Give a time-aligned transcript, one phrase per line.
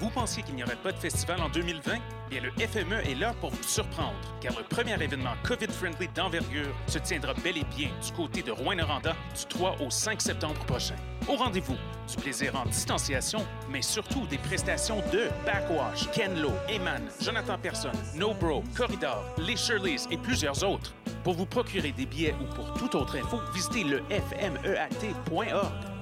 [0.00, 1.94] Vous pensiez qu'il n'y aurait pas de festival en 2020?
[2.30, 7.00] Bien, le FME est là pour vous surprendre, car le premier événement COVID-friendly d'envergure se
[7.00, 10.94] tiendra bel et bien du côté de Rouen-Noranda du 3 au 5 septembre prochain.
[11.26, 11.76] Au rendez-vous,
[12.08, 17.92] du plaisir en distanciation, mais surtout des prestations de Backwash, Ken Lo, Eman, Jonathan Person,
[18.14, 20.94] No Bro, Corridor, Les Shirleys et plusieurs autres.
[21.24, 25.97] Pour vous procurer des billets ou pour toute autre info, visitez le fmeat.org.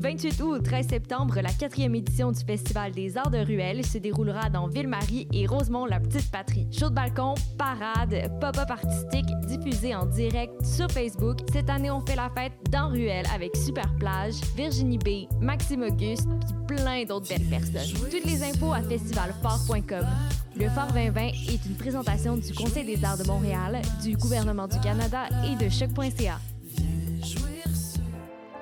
[0.00, 3.98] 28 août au 13 septembre, la quatrième édition du Festival des Arts de Ruelle se
[3.98, 6.66] déroulera dans Ville-Marie et Rosemont, la petite patrie.
[6.72, 11.40] Show de balcon, parade, pop-up artistique diffusé en direct sur Facebook.
[11.52, 16.28] Cette année, on fait la fête dans Ruelle avec Super Plage, Virginie B, Maxime Auguste,
[16.66, 17.92] puis plein d'autres belles personnes.
[18.10, 20.06] Toutes les infos à festivalfort.com.
[20.56, 24.80] Le Fort 2020 est une présentation du Conseil des arts de Montréal, du gouvernement du
[24.80, 26.38] Canada et de choc.ca.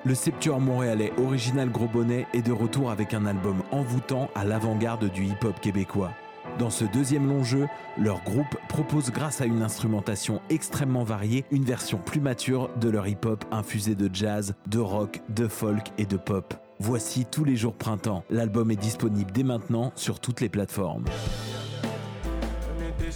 [0.04, 5.10] Le Septuor montréalais Original Gros Bonnet est de retour avec un album envoûtant à l'avant-garde
[5.10, 6.12] du hip-hop québécois.
[6.58, 7.66] Dans ce deuxième long jeu,
[7.98, 13.08] leur groupe propose grâce à une instrumentation extrêmement variée une version plus mature de leur
[13.08, 16.54] hip-hop infusé de jazz, de rock, de folk et de pop.
[16.78, 18.22] Voici tous les jours printemps.
[18.30, 21.06] L'album est disponible dès maintenant sur toutes les plateformes.
[23.00, 23.10] Je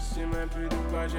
[0.00, 0.68] sais même plus
[1.12, 1.18] j'ai.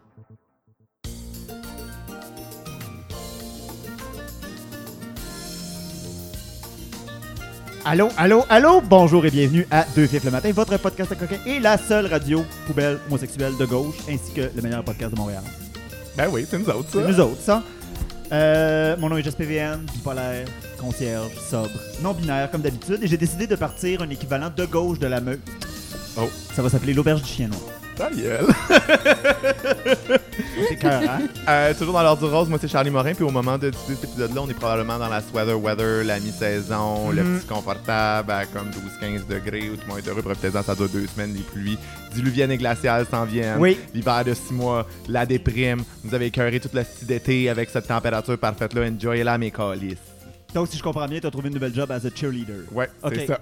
[7.83, 11.37] Allô, allô, allô, bonjour et bienvenue à Deux Fifs le matin, votre podcast à coquin
[11.47, 15.41] et la seule radio poubelle homosexuelle de gauche, ainsi que le meilleur podcast de Montréal.
[16.15, 16.99] Ben oui, c'est nous autres, ça.
[16.99, 17.63] C'est nous autres, ça.
[18.31, 20.45] Euh, mon nom est JSPVN, bipolaire,
[20.79, 21.71] concierge, sobre,
[22.03, 25.41] non-binaire comme d'habitude, et j'ai décidé de partir un équivalent de gauche de la meute.
[26.17, 26.29] Oh.
[26.53, 27.61] Ça va s'appeler l'auberge du chien noir.
[27.95, 28.45] Ta gueule.
[30.81, 31.19] Cœur, hein?
[31.47, 34.03] Euh, toujours dans l'ordre du rose, moi c'est Charlie Morin, puis au moment de cet
[34.03, 37.39] épisode-là, on est probablement dans la sweater weather, la mi-saison, le Mhm.
[37.39, 40.87] petit confortable à comme 12-15 degrés, où tout le monde est heureux, profitez-en, ça doit
[40.87, 41.77] deux semaines, les pluies
[42.13, 43.59] diluviennes et glaciales s'en viennent.
[43.59, 43.77] Oui.
[43.93, 48.37] L'hiver de six mois, la déprime, vous avez écœuré toute la d'été avec cette température
[48.37, 49.97] parfaite-là, enjoyez-la mes calices.
[50.53, 52.63] Donc, si je comprends bien, tu as trouvé une nouvelle job as a cheerleader.
[52.73, 53.39] Ouais, c'est ça.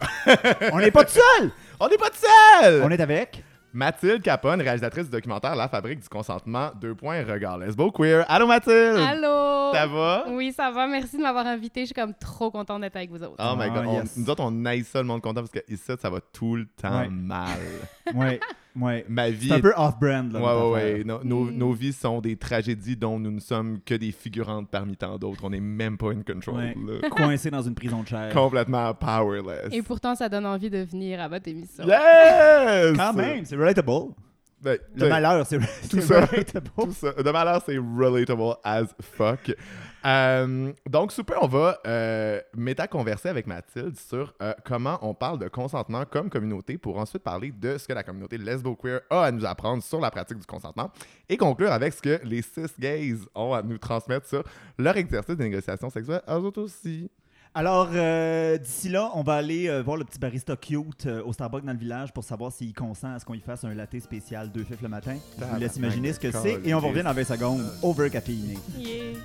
[0.72, 1.50] On n'est pas tout seul!
[1.80, 2.82] on n'est pas tout seul!
[2.84, 3.44] On est avec...
[3.74, 8.26] Mathilde Capone, réalisatrice du documentaire La Fabrique du consentement, deux points, regard lesbo queer.
[8.28, 8.98] Allô Mathilde!
[8.98, 9.72] Allô!
[9.74, 10.26] Ça va?
[10.30, 10.88] Oui, ça va.
[10.88, 11.82] Merci de m'avoir invité.
[11.82, 13.36] Je suis comme trop contente d'être avec vous autres.
[13.38, 14.18] Oh my Ah, god, on- yes.
[14.18, 16.66] nous autres on aille ça le monde content parce que ici ça va tout le
[16.66, 17.10] temps Ouais.
[17.10, 17.60] mal.
[18.16, 18.40] Ouais,
[18.82, 19.06] ouais.
[19.10, 20.40] Ma vie C'est un est- peu off-brand, là.
[20.40, 21.04] Ouais, ouais, ouais.
[21.04, 21.58] Nos, nos- Mm.
[21.58, 25.44] nos vies sont des tragédies dont nous ne sommes que des figurantes parmi tant d'autres.
[25.44, 26.56] On n'est même pas in control.
[26.56, 26.76] Ouais.
[27.10, 28.34] Coincé dans une prison de chair.
[28.34, 29.70] Complètement powerless.
[29.72, 31.86] Et pourtant, ça donne envie de venir à votre émission.
[31.86, 32.96] Yes!
[32.98, 34.14] Quand même, c'est relatable.
[34.62, 36.26] Ben, Le ben, malheur, c'est Tout c'est ça.
[36.26, 36.70] relatable.
[36.78, 37.14] tout ça.
[37.14, 39.56] De malheur, c'est relatable as fuck.
[40.06, 45.48] Euh, donc, super, on va euh, méta-converser avec Mathilde sur euh, comment on parle de
[45.48, 49.46] consentement comme communauté pour ensuite parler de ce que la communauté lesbo-queer a à nous
[49.46, 50.92] apprendre sur la pratique du consentement
[51.28, 54.44] et conclure avec ce que les cis gays ont à nous transmettre sur
[54.78, 57.10] leur exercice de négociation sexuelle, eux autres aussi.
[57.56, 61.34] Alors, euh, d'ici là, on va aller euh, voir le petit barista cute euh, au
[61.34, 64.00] Starbucks dans le village pour savoir s'il consent à ce qu'on y fasse un latte
[64.00, 65.18] spécial deux fifs le matin.
[65.40, 67.66] Je vous laisse imaginer ce que c'est et on va revenir dans 20 secondes.
[67.82, 68.58] Over caféiné.
[68.78, 69.16] Yeah.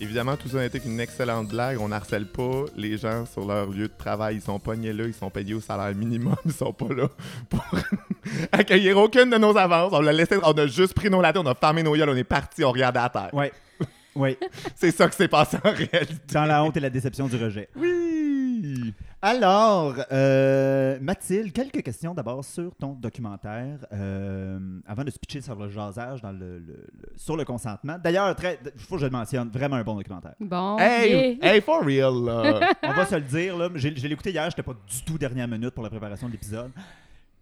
[0.00, 1.78] Évidemment, tout ça n'était qu'une excellente blague.
[1.80, 4.36] On harcèle pas les gens sur leur lieu de travail.
[4.36, 6.36] Ils sont pognés là, ils sont payés au salaire minimum.
[6.44, 7.08] Ils sont pas là
[7.48, 7.64] pour
[8.52, 9.92] accueillir aucune de nos avances.
[9.92, 12.16] On l'a laissé, on a juste pris nos lattes, on a fermé nos gueules, on
[12.16, 13.30] est parti, on regardait à terre.
[13.32, 13.52] Ouais.
[14.16, 14.36] Oui.
[14.76, 16.14] C'est ça qui s'est passé en réalité.
[16.32, 17.68] Dans la honte et la déception du rejet.
[17.74, 18.94] Oui!
[19.26, 23.78] Alors, euh, Mathilde, quelques questions d'abord sur ton documentaire.
[23.90, 27.96] euh, avant de se pitcher sur le jasage dans le, le- le- sur le consentement.
[28.04, 30.34] D'ailleurs, très, il faut que je le mentionne, vraiment un bon documentaire.
[30.40, 30.76] Bon.
[30.78, 31.38] Hey!
[31.40, 31.54] yeah.
[31.54, 32.60] Hey, for real, là!
[32.82, 33.70] On va se le dire, là.
[33.76, 36.32] J'ai- Je l'ai écouté hier, j'étais pas du tout dernière minute pour la préparation de
[36.32, 36.70] l'épisode.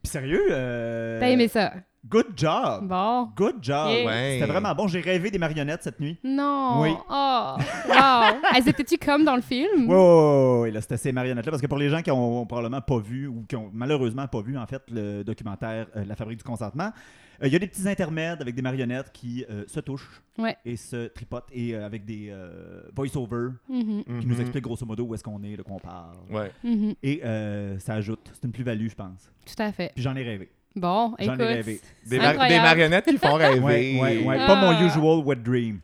[0.04, 1.72] Puis sérieux, euh, T'as aimé ça?
[2.12, 2.86] Good job!
[2.88, 3.30] Bon.
[3.34, 3.88] Good job!
[3.88, 4.04] Yeah.
[4.06, 4.30] Ouais.
[4.38, 4.86] C'était vraiment bon.
[4.86, 6.18] J'ai rêvé des marionnettes cette nuit.
[6.22, 6.82] Non.
[6.82, 6.90] Oui.
[7.08, 7.54] Oh.
[7.88, 8.34] Wow.
[8.54, 9.88] Elles étaient-tu comme dans le film?
[9.88, 11.50] Ouais, ouais, là, c'était ces marionnettes-là.
[11.50, 14.26] Parce que pour les gens qui ont, ont probablement pas vu ou qui ont malheureusement
[14.26, 16.90] pas vu, en fait, le documentaire euh, La fabrique du consentement,
[17.42, 20.56] euh, il y a des petits intermèdes avec des marionnettes qui euh, se touchent Ouais.
[20.66, 24.04] et se tripotent et euh, avec des euh, voice-over Mhm.
[24.20, 24.40] qui nous Mhm.
[24.42, 26.16] expliquent grosso modo où est-ce qu'on est, de quoi on parle.
[26.30, 26.50] Ouais.
[26.62, 26.94] Mhm.
[27.02, 28.30] Et euh, ça ajoute.
[28.34, 29.30] C'est une plus-value, je pense.
[29.46, 29.92] Tout à fait.
[29.94, 30.50] Puis j'en ai rêvé.
[30.74, 31.38] Bon, J'en ai écoute.
[31.46, 31.80] rêvé.
[32.06, 33.60] Des, mar- des marionnettes qui font rêver.
[33.60, 34.36] Ouais, ouais, ouais.
[34.46, 34.82] Pas mon Ah.
[34.84, 35.80] usual wet dream.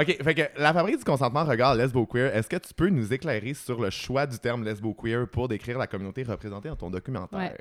[0.00, 2.34] OK, fait que la fabrique du consentement regarde lesbo-queer.
[2.34, 5.86] Est-ce que tu peux nous éclairer sur le choix du terme lesbo-queer pour décrire la
[5.86, 7.38] communauté représentée dans ton documentaire?
[7.38, 7.54] Ouais.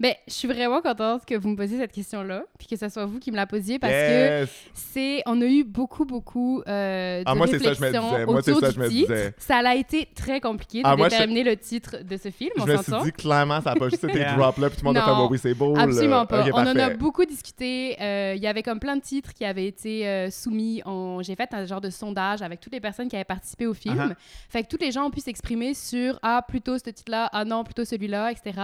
[0.00, 3.04] Ben, je suis vraiment contente que vous me posiez cette question-là, puis que ce soit
[3.04, 7.24] vous qui me la posiez, parce que c'est, on a eu beaucoup, beaucoup euh, de
[7.26, 8.26] Ah, moi, c'est ça que je me réflexions disais.
[8.26, 9.12] Moi, c'est autour ça du que je me titre.
[9.14, 9.34] disais.
[9.36, 12.50] Ça a été très compliqué de Ah, moi, je- déterminer le titre de ce film,
[12.56, 14.36] Je on me suis dit clairement, ça n'a pas juste été Yeah.
[14.36, 15.74] drop là, puis tout le monde a fait oui, c'est beau.
[15.76, 16.26] Absolument là.
[16.26, 16.46] pas.
[16.54, 17.96] On en a beaucoup discuté.
[18.00, 20.80] Euh, Il y avait comme plein de titres qui avaient été euh, soumis.
[20.86, 21.20] En...
[21.22, 23.96] J'ai fait un genre de sondage avec toutes les personnes qui avaient participé au film.
[23.96, 24.14] Uh-huh.
[24.48, 27.64] Fait que tous les gens ont pu s'exprimer sur Ah, plutôt ce titre-là, ah non,
[27.64, 28.60] plutôt celui-là, etc.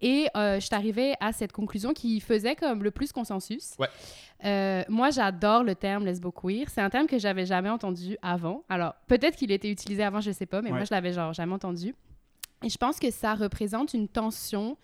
[0.00, 3.74] Et euh, je suis arrivée à cette conclusion qui faisait comme le plus consensus.
[3.78, 3.88] Ouais.
[4.44, 6.66] Euh, moi, j'adore le terme lesbo-queer.
[6.68, 8.62] C'est un terme que j'avais jamais entendu avant.
[8.68, 10.76] Alors, peut-être qu'il était utilisé avant, je sais pas, mais Ouais.
[10.76, 11.94] moi, je l'avais genre jamais entendu.
[12.64, 14.76] Et je pense que ça représente une tension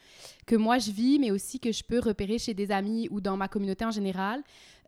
[0.47, 3.37] que moi je vis, mais aussi que je peux repérer chez des amis ou dans
[3.37, 4.43] ma communauté en général,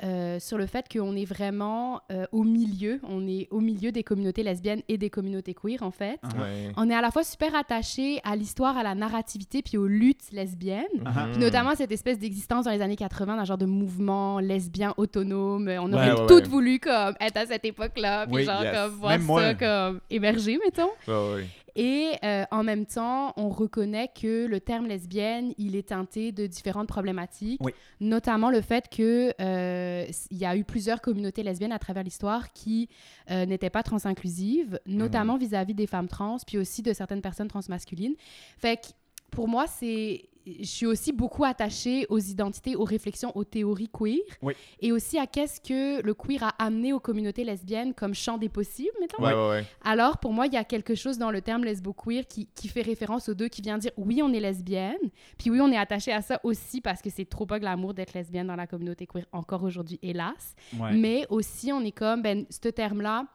[0.04, 4.02] euh, sur le fait qu'on est vraiment euh, au milieu, on est au milieu des
[4.04, 6.20] communautés lesbiennes et des communautés queer en fait.
[6.22, 6.28] Ah.
[6.38, 6.70] Ouais.
[6.76, 10.30] On est à la fois super attaché à l'histoire, à la narrativité, puis aux luttes
[10.32, 10.84] lesbiennes.
[11.06, 11.28] Ah.
[11.32, 15.68] Puis notamment cette espèce d'existence dans les années 80 d'un genre de mouvement lesbien autonome.
[15.80, 16.48] On aurait Ouais, ouais, toutes ouais.
[16.50, 18.74] voulu comme être à cette époque-là, puis Oui, genre yes.
[18.76, 19.42] comme voir Même moi.
[19.42, 20.90] ça comme émerger, mettons.
[21.08, 21.46] Ouais, ouais.
[21.76, 26.46] Et euh, en même temps, on reconnaît que le terme lesbienne, il est teinté de
[26.46, 27.72] différentes problématiques, Oui.
[28.00, 32.88] notamment le fait que euh, y a eu plusieurs communautés lesbiennes à travers l'histoire qui
[33.30, 38.14] euh, n'étaient pas trans-inclusives, notamment vis-à-vis des femmes trans, puis aussi de certaines personnes transmasculines.
[38.56, 38.86] Fait que
[39.30, 44.20] pour moi, c'est je suis aussi beaucoup attachée aux identités, aux réflexions, aux théories queer,
[44.42, 44.54] Oui.
[44.80, 48.48] et aussi à qu'est-ce que le queer a amené aux communautés lesbiennes comme champ des
[48.48, 49.22] possibles, mettons.
[49.22, 49.64] Ouais, ouais, ouais.
[49.84, 52.82] Alors, pour moi, il y a quelque chose dans le terme lesbo-queer qui, qui fait
[52.82, 54.96] référence aux deux, qui vient dire oui, on est lesbienne,
[55.38, 58.14] puis oui, on est attaché à ça aussi parce que c'est trop pas glamour d'être
[58.14, 60.54] lesbienne dans la communauté queer encore aujourd'hui, hélas.
[60.92, 63.26] Mais aussi, on est comme, ben, ce terme-là,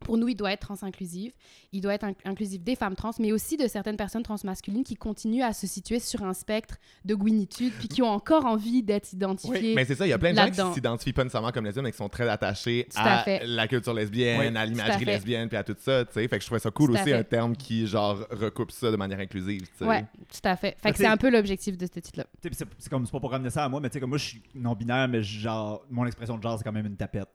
[0.00, 1.32] pour nous, il doit être trans-inclusif.
[1.72, 4.96] Il doit être inc- inclusif des femmes trans, mais aussi de certaines personnes transmasculines qui
[4.96, 9.12] continuent à se situer sur un spectre de guinitude, puis qui ont encore envie d'être
[9.12, 9.50] identifiées.
[9.60, 11.64] Oui, mais c'est ça, il y a plein de gens qui s'identifient pas nécessairement comme
[11.64, 15.48] lesbiennes, mais qui sont très attachés Tout à la culture lesbienne, Oui, à l'imagerie lesbienne,
[15.48, 16.26] puis à tout ça, tu sais.
[16.28, 18.96] Fait que je trouvais ça cool Tout aussi, un terme qui, genre, recoupe ça de
[18.96, 19.84] manière inclusive, tu sais.
[19.84, 20.76] Ouais, tout à fait.
[20.82, 22.24] Fait que c'est un peu l'objectif de ce titre-là.
[22.42, 24.24] C'est comme c'est pas pour ramener ça à moi, mais tu sais, comme moi, je
[24.24, 27.28] suis non-binaire, mais genre, mon expression de genre, c'est quand même une tapette.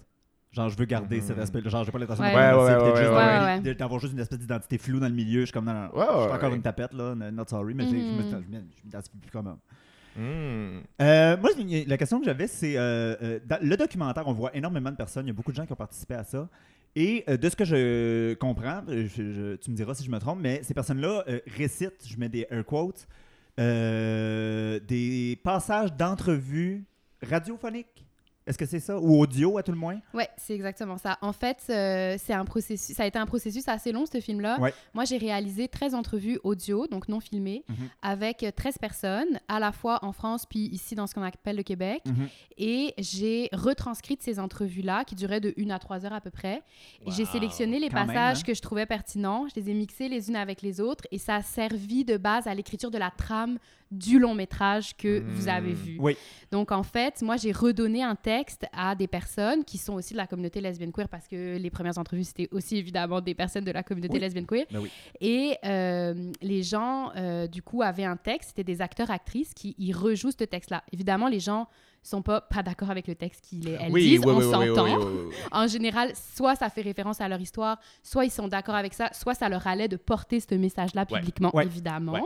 [0.55, 1.61] Genre, je veux garder cet aspect.
[1.65, 2.31] Genre, j'ai pas l'intention Ouais.
[2.31, 5.41] de Ouais, ouais, ouais, juste d'avoir- juste une espèce d'identité floue dans le milieu.
[5.41, 6.55] Je suis comme, non, je suis encore ouais.
[6.55, 9.57] une tapette, là, not sorry, mais j'ai- je me je me- je m'identifie plus comme.
[10.17, 10.79] Hmm.
[11.01, 11.49] Euh, moi,
[11.87, 15.25] la question que j'avais, c'est euh, euh, dans le documentaire, on voit énormément de personnes.
[15.25, 16.47] Il y a beaucoup de gens qui ont participé à ça.
[16.95, 20.17] Et euh, de ce que je comprends, je- je- tu me diras si je me
[20.19, 23.05] trompe, mais ces personnes-là euh, récitent, je mets des air quotes,
[23.59, 26.85] euh, des passages d'entrevues
[27.21, 28.04] radiophoniques.
[28.47, 28.99] Est-ce que c'est ça?
[28.99, 29.99] Ou audio, à tout le moins?
[30.13, 31.17] Ouais, c'est exactement ça.
[31.21, 32.95] En fait, euh, c'est un processus.
[32.95, 34.59] Ça a été un processus assez long ce film-là.
[34.59, 34.71] Ouais.
[34.93, 37.75] Moi, j'ai réalisé 13 entrevues audio, donc non filmées, Mhm.
[38.03, 41.55] avec euh, 13 personnes, à la fois en France puis ici dans ce qu'on appelle
[41.55, 42.03] le Québec.
[42.05, 42.27] Mhm.
[42.59, 46.61] Et j'ai retranscrit ces entrevues-là, qui duraient de 1 à 3 heures à peu près.
[47.07, 48.43] J'ai sélectionné les Quand même, passages hein?
[48.45, 51.35] que je trouvais pertinents, je les ai mixés les unes avec les autres, et ça
[51.35, 53.57] a servi de base à l'écriture de la trame
[53.91, 55.75] du long métrage que vous avez Mm.
[55.75, 55.97] vu.
[55.99, 56.17] Oui.
[56.51, 60.17] Donc, en fait, moi, j'ai redonné un texte à des personnes qui sont aussi de
[60.17, 63.71] la communauté lesbienne queer parce que les premières entrevues, c'était aussi évidemment des personnes de
[63.71, 64.19] la communauté Oui.
[64.19, 64.65] lesbienne queer.
[64.71, 64.89] Ben oui.
[65.21, 68.49] Et euh, les gens, euh, du coup, avaient un texte.
[68.49, 70.83] C'était des acteurs-actrices qui ils rejouent ce texte-là.
[70.91, 71.67] Évidemment, les gens
[72.07, 74.19] sont pas, pas d'accord avec le texte qu'ils elles Oui, disent.
[74.19, 74.83] oui, on oui, oui, oui, s'entend.
[74.85, 75.35] oui, oui, oui.
[75.51, 79.09] En général, soit ça fait référence à leur histoire, soit ils sont d'accord avec ça,
[79.13, 81.65] soit ça leur allait de porter ce message-là publiquement, Ouais.
[81.65, 82.13] évidemment.
[82.13, 82.21] Ouais.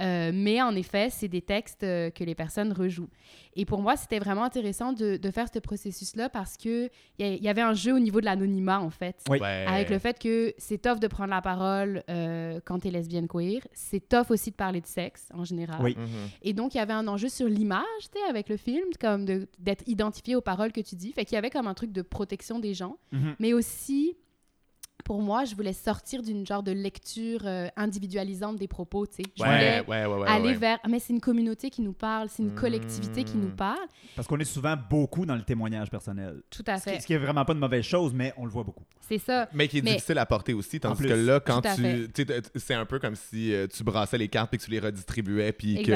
[0.00, 3.10] Euh, mais en effet, c'est des textes euh, que les personnes rejouent.
[3.56, 6.88] Et pour moi, c'était vraiment intéressant de, de faire ce processus-là parce qu'il
[7.18, 9.16] y, y avait un jeu au niveau de l'anonymat, en fait.
[9.28, 9.38] Oui.
[9.40, 9.64] Ouais.
[9.66, 13.26] Avec le fait que c'est tough de prendre la parole euh, quand tu es lesbienne
[13.26, 13.60] queer.
[13.72, 15.80] C'est tough aussi de parler de sexe, en général.
[15.82, 15.96] Oui.
[15.98, 16.06] Mhm.
[16.42, 19.24] Et donc, il y avait un enjeu sur l'image, tu sais, avec le film, comme
[19.24, 21.12] d'être identifié aux paroles que tu dis.
[21.12, 23.34] Fait qu'il y avait comme un truc de protection des gens, Mhm.
[23.40, 24.16] mais aussi
[25.04, 29.22] pour moi, je voulais sortir d'une genre de lecture euh, individualisante des propos, tu sais.
[29.36, 30.54] Je Ouais, voulais ouais, ouais, ouais, aller ouais.
[30.54, 30.78] vers...
[30.88, 33.56] Mais c'est une communauté qui nous parle, c'est une collectivité qui nous Mm.
[33.56, 33.78] parle.
[34.16, 36.42] Parce qu'on est souvent beaucoup dans le témoignage personnel.
[36.50, 37.00] Tout à fait.
[37.00, 38.84] ce qui est vraiment pas une mauvaise chose, mais on le voit beaucoup.
[39.08, 39.48] C'est ça.
[39.52, 41.08] Mais qui est Mais- difficile à porter aussi, tandis plus.
[41.08, 42.08] que là, quand tu.
[42.56, 45.52] C'est un peu comme si euh, tu brassais les cartes puis que tu les redistribuais
[45.52, 45.92] puis que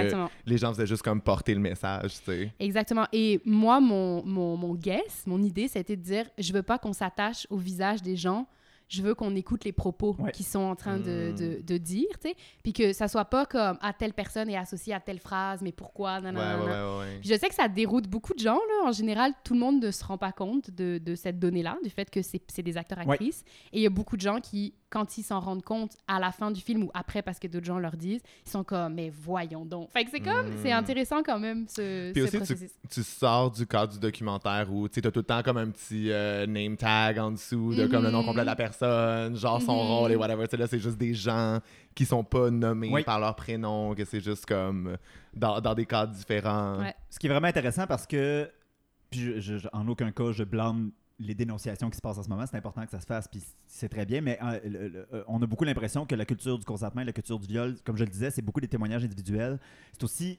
[0.47, 2.53] les gens faisaient juste comme porter le message, tu sais.
[2.59, 3.07] Exactement.
[3.13, 6.93] Et moi, mon, mon, mon guess, mon idée, c'était de dire, je veux pas qu'on
[6.93, 8.47] s'attache au visage des gens.
[8.95, 10.31] Je veux qu'on écoute les propos Ouais.
[10.33, 11.35] qu'ils sont en train de, Mm.
[11.37, 12.37] de, de dire, tu sais.
[12.63, 15.73] Puis que ça soit pas comme, à telle personne est associée à telle phrase, mais
[15.73, 16.59] pourquoi, Ouais, nanana.
[16.59, 17.19] ouais, ouais, ouais, ouais.
[17.21, 18.55] Puis je sais que ça déroute beaucoup de gens.
[18.55, 18.89] Là.
[18.89, 21.91] En général, tout le monde ne se rend pas compte de, de cette donnée-là, du
[21.91, 23.43] fait que c'est c'est des acteurs-actrices.
[23.73, 26.31] Et il y a beaucoup de gens qui, quand ils s'en rendent compte à la
[26.31, 29.11] fin du film ou après, parce que d'autres gens leur disent, ils sont comme, mais
[29.11, 29.91] voyons donc.
[29.91, 30.57] Fait que c'est comme, Mm.
[30.63, 32.71] c'est intéressant quand même, ce, Puis ce aussi, processus.
[32.91, 36.11] tu sors du cadre du documentaire où tu as tout le temps comme un petit
[36.13, 38.27] euh, name tag en dessous de comme le nom Mhm.
[38.27, 39.89] complet de la personne, genre son Mhm.
[39.91, 40.45] rôle et whatever.
[40.45, 41.59] Tu sais, là, c'est juste des gens
[41.95, 43.03] qui sont pas nommés Oui.
[43.03, 44.97] par leur prénom, que c'est juste comme
[45.35, 46.79] dans, dans des cadres différents.
[46.79, 46.95] Ouais.
[47.11, 48.49] Ce qui est vraiment intéressant parce que,
[49.11, 52.23] puis je- je- je- en aucun cas, je blâme les dénonciations qui se passent en
[52.23, 52.45] ce moment.
[52.47, 54.21] C'est important que ça se fasse, puis c'est très bien.
[54.21, 57.47] Mais le- euh, on a beaucoup l'impression que la culture du consentement la culture du
[57.47, 59.59] viol, comme je le disais, c'est beaucoup des témoignages individuels.
[59.93, 60.39] C'est aussi,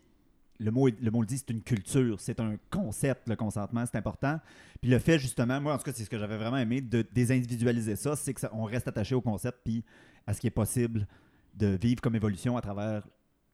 [0.59, 3.97] le mot, le mot le dit, c'est une culture, c'est un concept, le consentement, c'est
[3.97, 4.39] important.
[4.81, 7.05] Puis le fait, justement, moi, en tout cas, c'est ce que j'avais vraiment aimé, de
[7.13, 9.83] désindividualiser ça, c'est qu'on reste attaché au concept, puis
[10.27, 11.07] à ce qui est possible
[11.55, 13.07] de vivre comme évolution à travers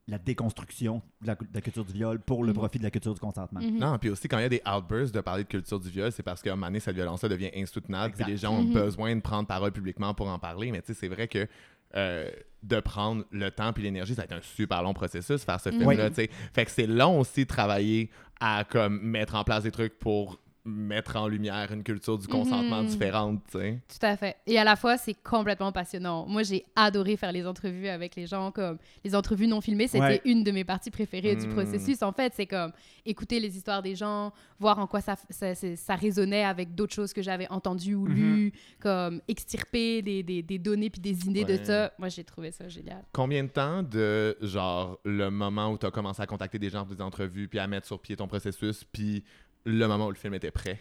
[0.07, 2.57] la déconstruction de la, de la culture du viol pour le Mhm.
[2.57, 3.61] profit de la culture du consentement.
[3.61, 3.77] Mhm.
[3.77, 6.11] Non, puis aussi quand il y a des outbursts de parler de culture du viol,
[6.11, 8.73] c'est parce qu'à un moment donné, cette violence-là devient insoutenable, puis les gens ont Mhm.
[8.73, 10.71] besoin de prendre parole publiquement pour en parler.
[10.71, 11.47] Mais tu sais, c'est vrai que
[11.93, 12.29] euh,
[12.63, 15.71] de prendre le temps puis l'énergie, ça va être un super long processus faire ce
[15.71, 16.07] film-là.
[16.09, 16.29] tu sais.
[16.53, 20.39] Fait que c'est long aussi de travailler à comme mettre en place des trucs pour
[20.63, 22.87] mettre en lumière une culture du consentement Mhm.
[22.87, 23.41] différente.
[23.51, 23.79] tu sais.
[23.87, 24.37] Tout à fait.
[24.45, 26.25] Et à la fois, c'est complètement passionnant.
[26.27, 28.51] Moi, j'ai adoré faire les entrevues avec les gens.
[28.51, 30.21] Comme les entrevues non filmées, c'était Ouais.
[30.25, 31.53] une de mes parties préférées du Mm.
[31.53, 32.03] processus.
[32.03, 32.71] En fait, c'est comme
[33.05, 37.21] écouter les histoires des gens, voir en quoi ça, ça, résonnait avec d'autres choses que
[37.21, 38.13] j'avais entendues ou Mhm.
[38.15, 41.57] lues, comme extirper des, des, des données puis des idées Ouais.
[41.57, 41.91] de ça.
[41.97, 43.03] Moi, j'ai trouvé ça génial.
[43.13, 46.85] Combien de temps de genre le moment où tu as commencé à contacter des gens
[46.85, 49.23] pour des entrevues puis à mettre sur pied ton processus puis
[49.65, 50.79] le moment où le film était prêt?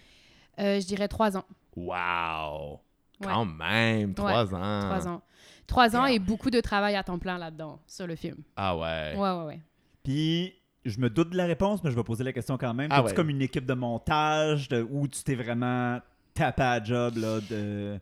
[0.59, 1.45] Euh, je dirais trois ans.
[1.77, 2.81] Wow!
[3.21, 3.27] Ouais.
[3.27, 4.81] Quand même, trois ans.
[4.81, 5.23] Trois ans.
[5.67, 8.39] Trois ans et beaucoup de travail à temps plein là-dedans, sur le film.
[8.57, 9.15] Ah ouais.
[9.17, 9.61] Ouais, ouais, ouais.
[10.03, 12.89] Puis, je me doute de la réponse, mais je vais poser la question quand même.
[12.91, 13.15] Ah ouais.
[13.15, 16.01] comme une équipe de montage de, où tu t'es vraiment
[16.35, 18.01] tapé à job là, de...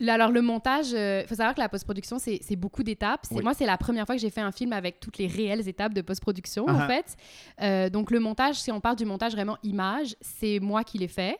[0.00, 3.26] Là, alors, le montage, il faut savoir que la post-production, c'est beaucoup d'étapes.
[3.32, 3.42] Oui.
[3.42, 5.92] Moi, c'est la première fois que j'ai fait un film avec toutes les réelles étapes
[5.94, 6.86] de post-production, Ah en ah.
[6.88, 7.16] fait.
[7.62, 11.08] Euh, donc, le montage, si on parle du montage vraiment image, c'est moi qui l'ai
[11.08, 11.36] fait.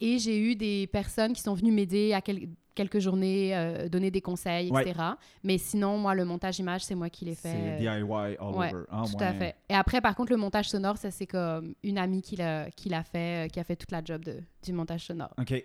[0.00, 4.12] Et j'ai eu des personnes qui sont venues m'aider à quel- quelques journées, euh, donner
[4.12, 4.82] des conseils, Ouais.
[4.88, 5.00] etc.
[5.42, 7.50] Mais sinon, moi, le montage image, c'est moi qui l'ai fait.
[7.52, 8.84] C'est DIY all Ouais, over.
[8.92, 9.24] Ah, Tout ouais.
[9.26, 9.56] à fait.
[9.68, 12.68] Et après, par contre, le montage sonore, ça, c'est comme une amie qui l'a
[13.02, 15.30] fait, euh, qui a fait toute la job de, du montage sonore.
[15.40, 15.64] OK.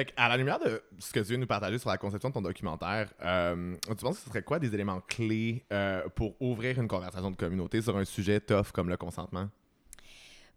[0.00, 2.30] Fait à la lumière de ce que tu viens de nous partager sur la conception
[2.30, 6.40] de ton documentaire, euh, tu penses que ce serait quoi des éléments clés euh, pour
[6.40, 9.48] ouvrir une conversation de communauté sur un sujet tough comme le consentement?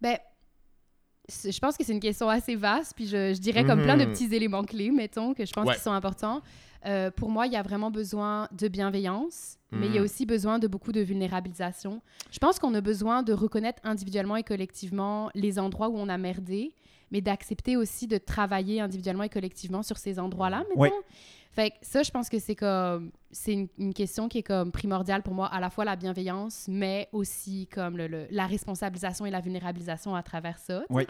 [0.02, 0.18] Ben,
[1.30, 4.06] je pense que c'est une question assez vaste, puis je, je dirais comme plein de
[4.06, 4.14] Mhm.
[4.14, 5.76] petits éléments clés, mettons, que je pense Ouais.
[5.76, 6.42] qui sont importants.
[6.86, 10.06] Euh, pour moi, il y a vraiment besoin de bienveillance, mais il y a Mhm.
[10.06, 12.02] aussi besoin de beaucoup de vulnérabilisation.
[12.32, 16.18] Je pense qu'on a besoin de reconnaître individuellement et collectivement les endroits où on a
[16.18, 16.74] merdé,
[17.14, 20.82] mais d'accepter aussi de travailler individuellement et collectivement sur ces endroits-là, mettons.
[20.82, 20.92] Ouais.
[21.54, 24.72] Fait que ça, je pense que c'est comme c'est une, une question qui est comme
[24.72, 29.28] primordiale pour moi, à la fois la bienveillance, mais aussi comme le, le- la responsabilisation
[29.28, 30.84] et la vulnérabilisation à travers ça.
[30.90, 31.06] Oui.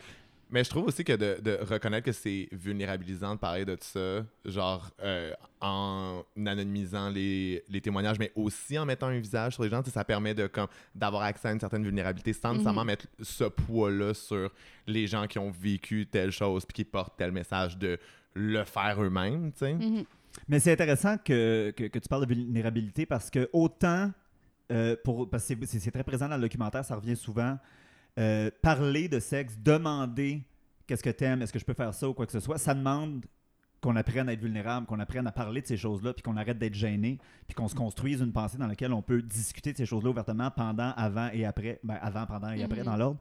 [0.54, 4.24] Mais je trouve aussi que de, de reconnaître que c'est vulnérabilisant de parler de ça,
[4.46, 9.70] genre euh, en anonymisant les, les témoignages, mais aussi en mettant un visage sur les
[9.70, 12.88] gens, ça permet de comme d'avoir accès à une certaine vulnérabilité sans nécessairement Mhm.
[12.88, 14.52] mettre ce poids-là sur
[14.86, 17.98] les gens qui ont vécu telle chose puis qui portent tel message de
[18.36, 19.74] le faire eux-mêmes, tu sais.
[19.74, 20.04] Mhm.
[20.48, 24.12] Mais c'est intéressant que, que, que tu parles de vulnérabilité parce que autant,
[24.72, 27.58] euh, pour, parce que c'est- c'est c'est très présent dans le documentaire, ça revient souvent,
[28.20, 30.42] euh, parler de sexe, demander
[30.88, 32.74] qu'est-ce que t'aimes, est-ce que je peux faire ça ou quoi que ce soit, ça
[32.74, 33.26] demande
[33.82, 36.58] qu'on apprenne à être vulnérable, qu'on apprenne à parler de ces choses-là, puis qu'on arrête
[36.58, 39.86] d'être gêné, puis qu'on se construise une pensée dans laquelle on peut discuter de ces
[39.86, 42.86] choses-là ouvertement pendant, avant et après, ben, avant, pendant et après Mhm.
[42.86, 43.20] dans l'ordre.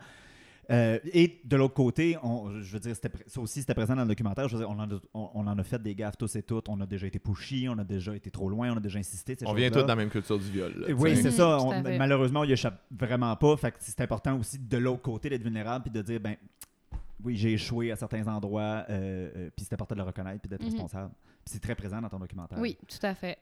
[0.72, 2.94] Euh, et de l'autre côté, on, je veux dire,
[3.26, 4.48] ça aussi c'était présent dans le documentaire.
[4.48, 6.42] Je veux dire, on, en a, on, on en a fait des gaffes tous et
[6.42, 6.68] toutes.
[6.68, 9.34] On a déjà été pushy, on a déjà été trop loin, on a déjà insisté.
[9.38, 10.72] ces On vient tous dans la même culture du viol.
[10.76, 11.58] là, Oui, c'est ça.
[11.84, 11.98] fait.
[11.98, 13.56] malheureusement, on y échappe vraiment pas.
[13.56, 16.36] Fait que c'est important aussi de l'autre côté d'être vulnérable puis de dire, ben,
[17.24, 20.48] oui, j'ai échoué à certains endroits, euh, euh, puis c'est important de le reconnaître puis
[20.48, 20.70] d'être Mhm.
[20.70, 21.10] responsable.
[21.44, 22.58] Puis c'est très présent dans ton documentaire.
[22.58, 23.38] Oui, tout à fait.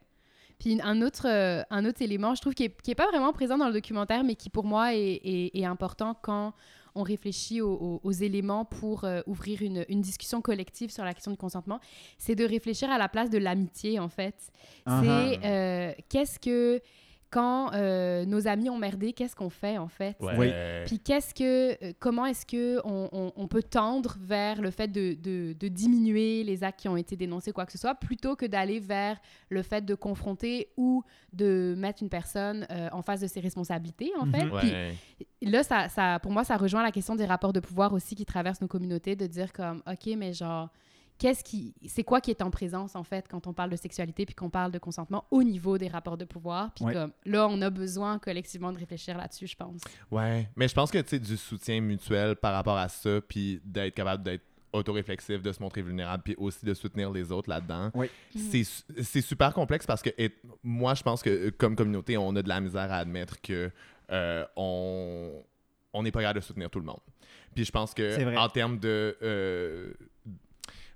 [0.58, 3.68] Puis un autre, euh, un autre élément, je trouve, qui n'est pas vraiment présent dans
[3.68, 6.52] le documentaire, mais qui pour moi est, est- est important quand
[7.00, 11.14] on réfléchit aux, aux- aux éléments pour euh, ouvrir une, une discussion collective sur la
[11.14, 11.80] question du consentement,
[12.19, 14.37] c'est de réfléchir à la place de l'amitié, en fait.
[14.87, 15.00] Uh-huh.
[15.02, 16.80] C'est euh, qu'est-ce que,
[17.30, 20.16] quand euh, nos amis ont merdé, qu'est-ce qu'on fait, en fait?
[20.20, 20.34] Ouais.
[20.37, 20.50] Oui.
[20.87, 24.88] Puis qu'est-ce que, euh, comment est-ce que on, on- on peut tendre vers le fait
[24.88, 28.34] de, de- de diminuer les actes qui ont été dénoncés, quoi que ce soit, plutôt
[28.37, 29.16] que d'aller vers
[29.49, 34.10] le fait de confronter ou de mettre une personne euh, en face de ses responsabilités,
[34.18, 34.44] en fait?
[34.44, 34.58] Mhm.
[34.58, 34.94] Puis Ouais.
[35.42, 38.25] là, ça, ça, pour moi, ça rejoint la question des rapports de pouvoir aussi qui
[38.26, 40.68] traversent nos communautés, de dire comme, ok, mais genre,
[41.21, 44.27] qu'est-ce qui, c'est quoi qui est en présence en fait quand on parle de sexualité
[44.27, 46.73] puis qu'on parle de consentement au niveau des rapports de pouvoir?
[46.75, 46.93] Puis Ouais.
[46.95, 49.81] comme, là, on a besoin collectivement de réfléchir là-dessus, je pense.
[50.11, 53.61] Ouais, mais je pense que tu sais du soutien mutuel par rapport à ça, puis
[53.65, 57.91] d'être capable d'être autoréflexif, de se montrer vulnérable, puis aussi de soutenir les autres là-dedans.
[57.95, 58.09] Oui.
[58.35, 62.17] C'est su- c'est super complexe parce que et- moi, je pense que euh, comme communauté,
[62.17, 63.71] on a de la misère à admettre que
[64.11, 65.33] euh, on
[65.93, 67.00] on n'est pas capable de soutenir tout le monde.
[67.55, 69.93] Puis je pense que en termes de euh,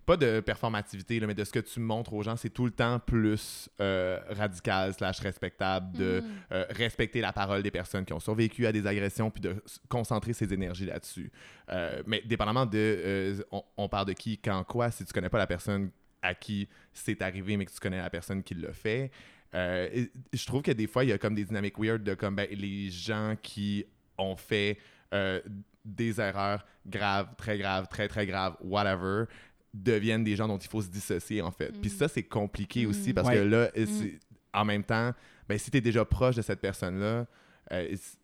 [0.04, 2.70] pas de performativité, là, mais de ce que tu montres aux gens, c'est tout le
[2.70, 6.30] temps plus euh, radical slash respectable de Mhm.
[6.52, 9.56] euh, respecter la parole des personnes qui ont survécu à des agressions, puis de
[9.88, 11.30] concentrer ses énergies là-dessus.
[11.70, 15.38] Euh, mais dépendamment de, on, on parle de qui, quand, quoi, si tu connais pas
[15.38, 15.90] la personne
[16.22, 19.10] à qui c'est arrivé, mais que tu connais la personne qui l'a fait,
[19.54, 22.34] euh, je trouve que des fois, il y a comme des dynamiques weird de comme
[22.34, 23.84] ben, les gens qui
[24.18, 24.78] ont fait
[25.12, 25.40] euh,
[25.84, 29.24] des erreurs graves, très graves, très, très graves, whatever,
[29.74, 31.72] deviennent des gens dont il faut se dissocier, en fait.
[31.80, 31.94] Puis Mm.
[31.98, 33.14] ça, c'est compliqué aussi Mm.
[33.14, 33.34] parce Ouais.
[33.36, 34.18] que là, c'est-
[34.52, 35.12] en même temps,
[35.48, 37.26] ben, si tu es déjà proche de cette personne-là,
[37.72, 38.18] euh, est-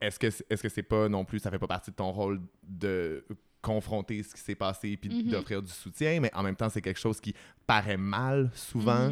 [0.00, 2.40] est-ce que est-ce que c'est pas non plus, ça fait pas partie de ton rôle
[2.64, 3.24] de
[3.62, 5.30] confronter ce qui s'est passé puis Mhm.
[5.30, 7.34] d'offrir du soutien, mais en même temps, c'est quelque chose qui
[7.66, 9.10] paraît mal souvent.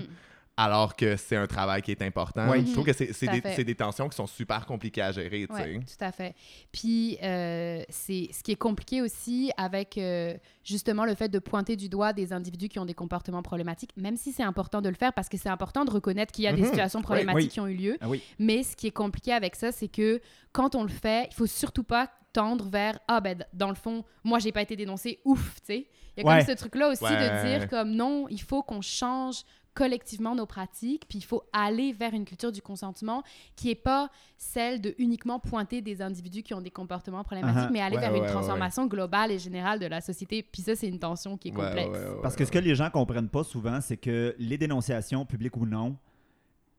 [0.56, 2.48] Alors que c'est un travail qui est important.
[2.50, 2.64] Oui.
[2.66, 5.76] Je trouve que c'est des, des tensions qui sont super compliquées à gérer, tu sais.
[5.76, 6.34] Oui, tout à fait.
[6.70, 11.74] Puis, euh, c'est ce qui est compliqué aussi avec euh, justement le fait de pointer
[11.74, 14.94] du doigt des individus qui ont des comportements problématiques, même si c'est important de le
[14.94, 16.68] faire parce que c'est important de reconnaître qu'il y a des Mhm.
[16.68, 17.48] situations problématiques oui.
[17.48, 17.96] qui ont eu lieu.
[18.00, 18.22] Ah oui.
[18.38, 20.20] Mais ce qui est compliqué avec ça, c'est que
[20.52, 24.02] quand on le fait, il faut surtout pas tendre vers ah ben dans le fond
[24.24, 26.38] moi j'ai pas été dénoncé ouf tu sais il y a Ouais.
[26.44, 27.10] comme ce truc là aussi Ouais.
[27.10, 29.42] de dire comme non il faut qu'on change
[29.74, 33.22] collectivement nos pratiques puis il faut aller vers une culture du consentement
[33.56, 34.08] qui est pas
[34.38, 37.70] celle de uniquement pointer des individus qui ont des comportements problématiques Uh-huh.
[37.72, 40.42] mais aller Ouais, vers ouais, une ouais, transformation globale et générale de la société.
[40.42, 41.88] Puis ça c'est une tension qui est Ouais, complexe.
[41.90, 45.24] ouais, ouais, Parce que ce que les gens comprennent pas souvent, c'est que les dénonciations,
[45.26, 45.96] publiques ou non,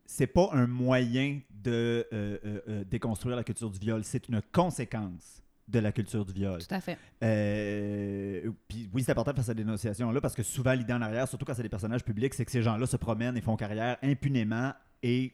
[0.06, 4.42] c'est pas un moyen de euh, euh, euh, déconstruire la culture du viol, c'est une
[4.52, 6.60] conséquence de la culture du viol.
[6.60, 10.74] tout à fait Euh, puis oui, c'est important de faire cette dénonciation-là parce que souvent,
[10.74, 13.38] l'idée en arrière, surtout quand c'est des personnages publics, c'est que ces gens-là se promènent
[13.38, 14.74] et font carrière impunément
[15.04, 15.34] et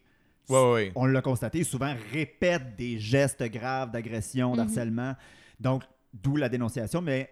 [0.50, 0.91] Ouais, ouais, ouais.
[0.96, 4.58] on l'a constaté, souvent répètent des gestes graves d'agression, Mhm.
[4.58, 5.13] d'harcèlement.
[5.60, 7.30] Donc, d'où la dénonciation, mais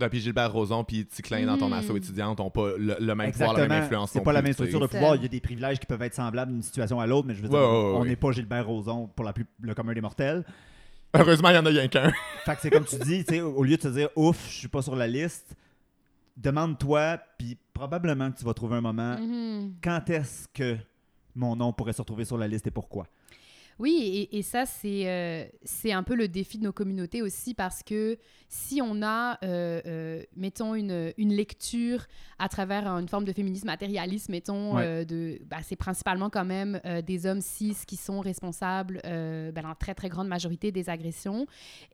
[0.00, 1.72] Ouais, puis Gilbert Rozon puis Ticlin dans ton Mhm.
[1.74, 3.74] asso étudiante n'ont pas le, le même pouvoir, la même Exactement.
[3.74, 4.10] influence.
[4.10, 5.14] C'est non pas la même structure de pouvoir.
[5.16, 7.42] Il y a des privilèges qui peuvent être semblables d'une situation à l'autre, mais je
[7.42, 8.08] veux dire, Ouais, ouais, on ouais.
[8.08, 10.44] n'est pas Gilbert Rozon pour la plus, le commun des mortels.
[11.14, 12.12] Heureusement, il y en a rien qu'un.
[12.44, 14.54] Fait que c'est comme tu dis, tu sais, au lieu de te dire ouf, je
[14.58, 15.54] suis pas sur la liste,
[16.36, 19.74] demande-toi, puis probablement que tu vas trouver un moment, Mhm.
[19.82, 20.76] quand est-ce que
[21.34, 23.06] mon nom pourrait se retrouver sur la liste et pourquoi?
[23.78, 27.54] Oui, et, et ça, c'est euh, c'est un peu le défi de nos communautés aussi,
[27.54, 28.16] parce que
[28.48, 32.06] si on a, euh, euh, mettons, une, une lecture
[32.38, 35.04] à travers une forme de féminisme matérialiste, mettons, Ouais.
[35.04, 39.74] de, bah, c'est principalement quand même des hommes cis qui sont responsables, euh, ben, en
[39.74, 41.46] très, très grande majorité, des agressions,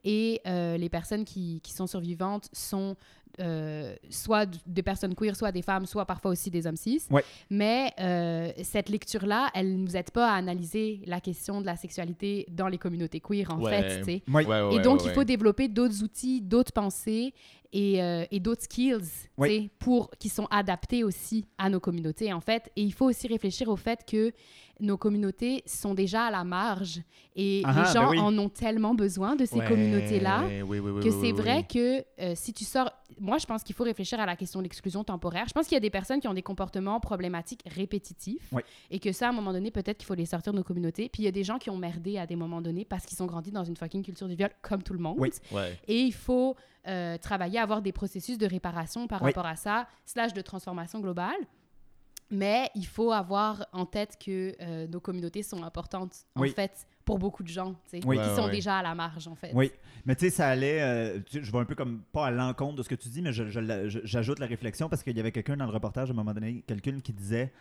[0.03, 2.95] et les personnes qui, qui sont survivantes sont
[3.39, 7.01] euh, soit des personnes queer, soit des femmes, soit parfois aussi des hommes cis.
[7.09, 7.23] Ouais.
[7.49, 11.75] Mais euh, cette lecture-là, elle ne nous aide pas à analyser la question de la
[11.75, 14.01] sexualité dans les communautés queer, en Ouais.
[14.03, 14.21] fait.
[14.31, 14.43] Ouais,
[14.75, 15.25] et donc, ouais, il faut ouais.
[15.25, 17.33] développer d'autres outils, d'autres pensées
[17.73, 19.69] et, euh, et d'autres skills Oui.
[19.79, 22.69] pour, qui sont adaptés aussi à nos communautés, en fait.
[22.75, 24.33] Et il faut aussi réfléchir au fait que
[24.79, 27.01] nos communautés sont déjà à la marge
[27.35, 28.19] et Ah les ah, gens ben oui.
[28.19, 32.03] en ont tellement besoin de ces Ouais, communautés-là oui, oui, oui, que c'est vrai que
[32.19, 32.91] euh, si tu sors...
[33.19, 35.45] Moi, je pense qu'il faut réfléchir à la question de l'exclusion temporaire.
[35.47, 38.51] Je pense qu'il y a des personnes qui ont des comportements problématiques répétitifs
[38.89, 41.09] et que ça, à un moment donné, peut-être qu'il faut les sortir de nos communautés.
[41.09, 43.21] Puis il y a des gens qui ont merdé à des moments donnés parce qu'ils
[43.21, 45.17] ont grandi dans une fucking culture du viol comme tout le monde.
[45.19, 45.29] Oui.
[45.51, 45.77] Ouais.
[45.87, 46.55] Et il faut
[46.87, 49.29] euh, travailler avoir des processus de réparation par Oui.
[49.29, 51.35] rapport à ça, slash de transformation globale.
[52.33, 56.49] Mais il faut avoir en tête que euh, nos communautés sont importantes, Oui.
[56.49, 58.15] en fait, pour beaucoup de gens, tu sais, Oui.
[58.17, 58.51] qui Ouais, sont ouais.
[58.51, 59.51] déjà à la marge, en fait.
[59.53, 59.69] Oui,
[60.05, 60.81] mais tu sais, ça allait.
[60.81, 63.21] euh, tu je vais un peu comme pas à l'encontre de ce que tu dis,
[63.21, 65.71] mais je- je la- je- j'ajoute la réflexion parce qu'il y avait quelqu'un dans le
[65.73, 67.51] reportage à un moment donné, quelqu'un qui disait.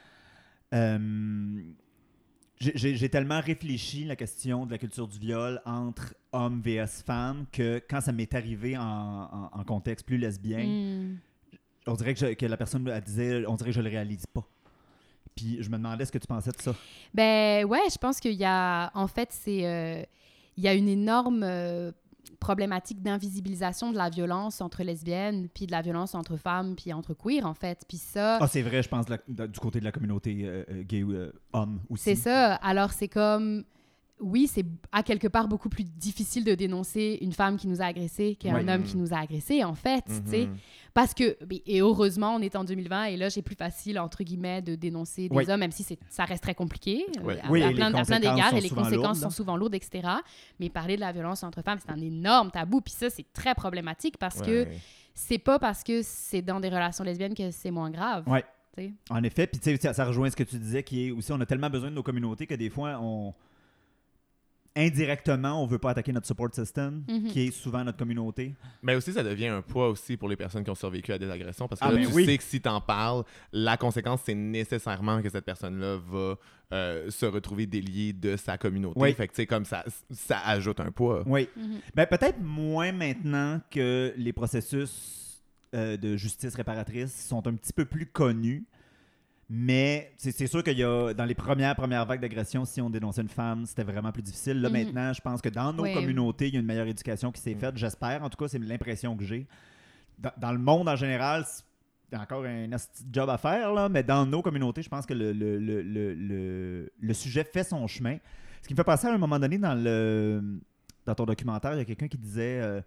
[0.73, 1.63] euh,
[2.61, 7.83] j'ai- tellement réfléchi la question de la culture du viol entre hommes vs femmes que
[7.89, 11.19] quand ça m'est arrivé en, en- en contexte plus lesbien, Mm.
[11.87, 14.27] on dirait que, je- que la personne elle disait on dirait que je le réalise
[14.27, 14.47] pas.
[15.35, 16.75] Puis je me demandais ce que tu pensais de ça.
[17.15, 20.03] Ben ouais, je pense qu'il y a, en fait, c'est, euh,
[20.57, 21.93] il y a une énorme euh,
[22.41, 27.15] problématique d'invisibilisation de la violence entre lesbiennes, puis de la violence entre femmes, puis entre
[27.15, 27.85] queer, en fait.
[27.87, 30.83] Puis ça, Ah, c'est vrai, je pense la- du côté de la communauté euh, euh,
[30.83, 32.03] gay euh, homme aussi.
[32.05, 32.55] c'est ça.
[32.57, 33.63] Alors c'est comme,
[34.21, 37.87] oui, c'est à quelque part beaucoup plus difficile de dénoncer une femme qui nous a
[37.87, 38.73] agressés qu'un Ouais.
[38.73, 40.47] homme qui nous a agressés, en fait, tu sais.
[40.47, 40.57] Mhm.
[40.93, 44.61] Parce que, et heureusement, on est en 2020 et là, j'ai plus facile, entre guillemets,
[44.61, 47.07] de dénoncer des hommes, même si c'est- ça reste très compliqué.
[47.19, 47.41] euh, Ouais.
[47.41, 49.31] à, Oui, à plein, à plein d'égards et les conséquences lourdes, sont là.
[49.31, 50.09] souvent lourdes, etc.
[50.59, 52.81] Mais parler de la violence entre femmes, c'est un énorme tabou.
[52.81, 54.67] Puis ça, c'est très problématique parce que
[55.15, 58.25] c'est pas parce que c'est dans des relations lesbiennes que c'est moins grave.
[59.11, 59.61] En effet, puis
[59.93, 62.03] ça rejoint ce que tu disais, qui est aussi, on a tellement besoin de nos
[62.03, 63.35] communautés que des fois, on
[64.77, 67.29] indirectement, on veut pas attaquer notre support system, Mhm.
[67.29, 68.55] qui est souvent notre communauté.
[68.83, 71.29] Mais aussi, ça devient un poids aussi pour les personnes qui ont survécu à des
[71.31, 72.25] agressions parce que Ah, là, ben tu oui.
[72.25, 76.37] sais que si t'en parles, la conséquence, c'est nécessairement que cette personne-là va
[76.73, 79.01] euh, se retrouver déliée de sa communauté.
[79.01, 79.13] Oui.
[79.13, 81.25] Fait que, tu sais, comme ça, ça ajoute un poids.
[81.27, 81.49] Oui.
[81.57, 81.81] Mhm.
[81.97, 85.43] Ben, peut-être moins maintenant que les processus
[85.75, 88.65] euh, de justice réparatrice sont un petit peu plus connus.
[89.53, 93.23] Mais c'est sûr qu'il y a, dans les premières, premières vagues d'agression, si on dénonçait
[93.23, 94.61] une femme, c'était vraiment plus difficile.
[94.61, 94.73] Là, Mhm.
[94.77, 97.57] maintenant, je pense que dans nos communautés, il y a une meilleure éducation qui s'est
[97.57, 97.77] faite.
[97.77, 99.49] J'espère, en tout cas, c'est l'impression que j'ai.
[100.21, 101.65] Dans, dans le monde en général, c'est-
[102.13, 102.77] il y a encore un de
[103.13, 106.15] job à faire, là, mais dans nos communautés, je pense que le, le, le, le,
[106.15, 108.19] le- le sujet fait son chemin.
[108.63, 110.43] Ce qui me fait penser à un moment donné dans, le,
[111.07, 112.81] dans ton documentaire, il y a quelqu'un qui disait euh,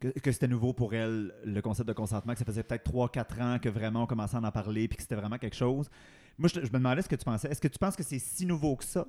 [0.00, 3.58] que, c'était nouveau pour elle, le concept de consentement, que ça faisait peut-être 3-4 ans
[3.58, 5.90] que vraiment on commençait à en parler, puis que c'était vraiment quelque chose.
[6.38, 7.48] Moi, je, me demandais ce que tu pensais.
[7.50, 9.06] Est-ce que tu penses que c'est si nouveau que ça?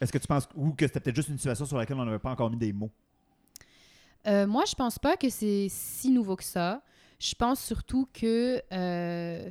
[0.00, 2.20] Est-ce que tu penses, ou que c'était peut-être juste une situation sur laquelle on n'avait
[2.20, 2.90] pas encore mis des mots?
[4.26, 6.82] Euh, moi, je pense pas que c'est si nouveau que ça.
[7.18, 8.62] Je pense surtout que.
[8.72, 9.50] euh,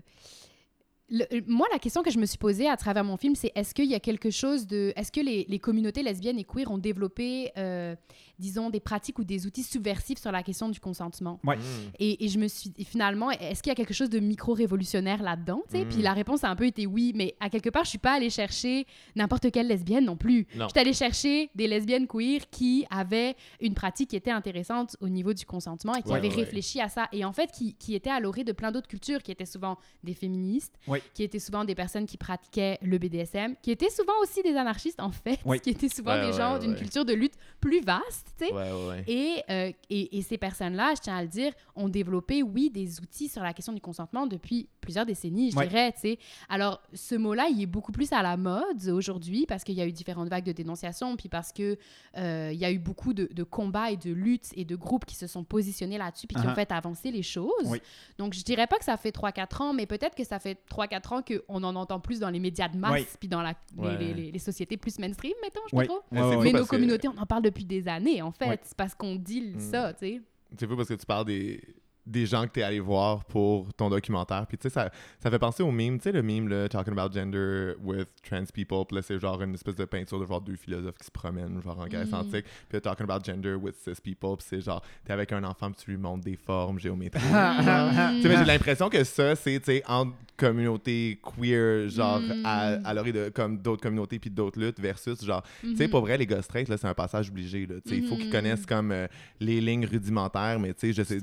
[1.09, 3.73] le- moi, la question que je me suis posée à travers mon film, c'est est-ce
[3.73, 4.93] qu'il y a quelque chose de.
[4.95, 7.95] Est-ce que les, communautés lesbiennes et queer ont développé, euh,
[8.39, 11.39] disons, des pratiques ou des outils subversifs sur la question du consentement?
[11.43, 11.57] Ouais.
[11.57, 11.61] Mm.
[11.99, 15.61] Et, et je me suis finalement, est-ce qu'il y a quelque chose de micro-révolutionnaire là-dedans?
[15.69, 15.85] tu sais?
[15.85, 15.89] Mm.
[15.89, 18.13] Puis la réponse a un peu été oui, mais à quelque part, je suis pas
[18.13, 20.47] allée chercher n'importe quelle lesbienne non plus.
[20.55, 20.65] Non.
[20.65, 25.09] Je suis allée chercher des lesbiennes queer qui avaient une pratique qui était intéressante au
[25.09, 27.07] niveau du consentement et qui Ouais, avaient ouais, réfléchi à ça.
[27.11, 29.77] Et en fait, qui, qui étaient à l'orée de plein d'autres cultures, qui étaient souvent
[30.03, 30.73] des féministes,
[31.13, 34.99] qui étaient souvent des personnes qui pratiquaient le BDSM, qui étaient souvent aussi des anarchistes,
[35.01, 36.77] en fait, qui étaient souvent Ouais, des ouais, gens ouais, d'une ouais.
[36.77, 38.51] culture de lutte plus vaste, tu sais.
[38.53, 39.03] Ouais, ouais, ouais.
[39.07, 42.99] Et, euh, et, et ces personnes-là, je tiens à le dire, ont développé, oui, des
[42.99, 45.67] outils sur la question du consentement depuis plusieurs décennies, je Ouais.
[45.67, 46.19] dirais, tu sais.
[46.49, 49.85] Alors, ce mot-là, il est beaucoup plus à la mode aujourd'hui parce qu'il y a
[49.85, 51.77] eu différentes vagues de dénonciation, puis parce que
[52.17, 55.05] euh, il y a eu beaucoup de, de combats et de luttes et de groupes
[55.05, 56.51] qui se sont positionnés là-dessus puis qui Uh-huh.
[56.51, 57.51] ont fait avancer les choses.
[57.65, 57.79] Oui.
[58.17, 61.13] Donc, je dirais pas que ça fait 3-4 ans, mais peut-être que ça fait 3-4
[61.15, 63.05] ans qu'on en entend plus dans les médias de masse Oui.
[63.19, 63.97] puis dans la, les- Ouais.
[63.97, 66.01] les, les- les sociétés plus mainstream, mettons, je pas trop.
[66.11, 68.47] Mais nos que- communautés, on en parle depuis des années, en fait.
[68.47, 68.59] Ouais.
[68.63, 69.59] C'est parce qu'on dit Mm.
[69.59, 70.21] ça, tu sais.
[70.57, 71.61] C'est fou parce que tu parles des,
[72.07, 74.45] des gens que tu es allé voir pour ton documentaire.
[74.47, 74.89] Puis tu sais, ça,
[75.19, 78.45] ça fait penser au meme, tu sais, le meme, là, Talking about gender with trans
[78.53, 78.85] people.
[78.87, 81.61] Puis là, c'est genre une espèce de peinture de genre deux philosophes qui se promènent,
[81.61, 82.15] genre en Grèce Mm.
[82.15, 82.45] antique.
[82.69, 84.37] Puis Talking about gender with cis people.
[84.37, 87.21] Puis c'est genre, t'es avec un enfant, puis tu lui montres des formes géométriques.
[88.17, 92.43] Tu sais, mais j'ai l'impression que ça, c'est, tu sais, entre communautés queer, genre, Mm.
[92.45, 95.89] à, à l'orée de comme d'autres communautés puis d'autres luttes, versus, genre, tu sais, Mhm.
[95.89, 97.75] pour vrai, les gars straight, là, c'est un passage obligé, là.
[97.83, 98.31] Tu sais, il faut qu'ils Mhm.
[98.31, 99.07] connaissent comme euh,
[99.39, 101.19] les lignes rudimentaires, mais tu sais, je sais,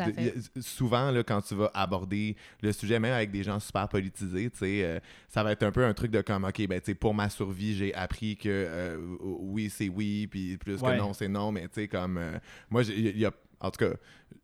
[0.74, 4.58] Souvent, là, quand tu vas aborder le sujet, même avec des gens super politisés, tu
[4.58, 7.28] sais, euh, ça va être un peu un truc de comme, OK, ben, pour ma
[7.30, 10.94] survie, j'ai appris que euh, oui, c'est oui, puis plus Ouais.
[10.94, 12.32] que non, c'est non, mais tu sais, comme, euh,
[12.70, 13.92] moi, j'ai- il y a, en tout cas,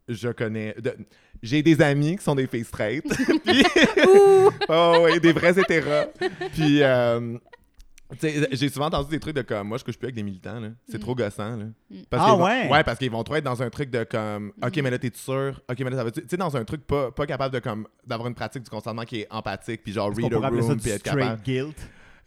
[0.09, 0.97] je connais, de-
[1.43, 3.05] j'ai des amis qui sont des filles straight,
[3.45, 3.63] puis,
[4.69, 6.13] oh, des vrais hétéros,
[6.53, 7.37] puis, euh,
[8.53, 10.69] j'ai souvent entendu des trucs de comme, moi, je couche plus avec des militants, là.
[10.89, 11.01] C'est Mm.
[11.01, 11.65] trop gossant, là.
[11.91, 11.97] Mm.
[12.11, 12.69] Parce Ah qu'ils vont- ouais?
[12.71, 14.83] Ouais, parce qu'ils vont trop être dans un truc de comme, OK, Mm.
[14.83, 15.61] mais là, t'es sûr?
[15.71, 17.87] OK, mais là, ça va Tu sais, dans un truc pas, pas capable de comme,
[18.07, 20.49] d'avoir une pratique du consentement qui est empathique, puis genre, Est-ce qu'on read a pourrait
[20.49, 21.43] appeler ça room, du puis être straight capable.
[21.43, 21.77] guilt?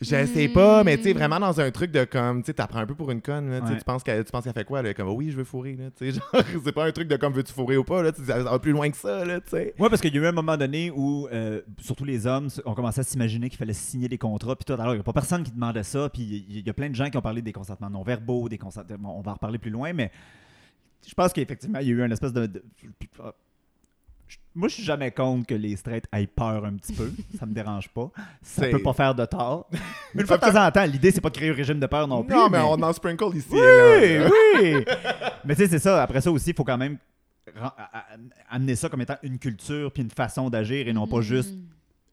[0.04, 1.18] Je sais pas, mais tu sais, Mm.
[1.18, 3.60] vraiment dans un truc de comme, tu sais, t'apprends un peu pour une conne, là,
[3.62, 3.78] Ouais.
[3.78, 6.44] tu penses qu'elle fait quoi, là, comme, oui, je veux fourrer, là, tu sais, genre,
[6.64, 8.90] c'est pas un truc de comme, veux-tu fourrer ou pas, là, ça va plus loin
[8.90, 9.74] que ça, là, tu sais.
[9.80, 12.74] Ouais, parce qu'il y a eu un moment donné où, euh, surtout les hommes, ont
[12.74, 14.56] commencé à s'imaginer qu'il fallait signer des contrats.
[14.56, 16.10] Puis tout, alors, il n'y a pas personne qui demandait ça.
[16.10, 18.98] Puis il y, a plein de gens qui ont parlé des consentements non-verbaux, des consentements.
[19.00, 20.12] bon, on va en reparler plus loin, mais
[21.08, 22.50] je pense qu'effectivement, il y a eu une espèce de.
[24.56, 27.12] Moi, je suis jamais contre que les straights aient peur un petit peu.
[27.40, 28.12] Ça me dérange pas.
[28.42, 29.68] Ça peut pas faire de tort.
[30.14, 31.88] Mais une fois de temps en temps, l'idée, c'est pas de créer un régime de
[31.88, 32.36] peur non plus.
[32.36, 34.30] Non, mais on en sprinkle ici Oui, et là.
[34.62, 34.86] oui.
[35.46, 36.04] mais tu sais, c'est ça.
[36.04, 36.98] Après ça aussi, il faut quand même
[38.50, 41.22] amener ça comme étant une culture puis une façon d'agir et non pas Mm.
[41.24, 41.56] juste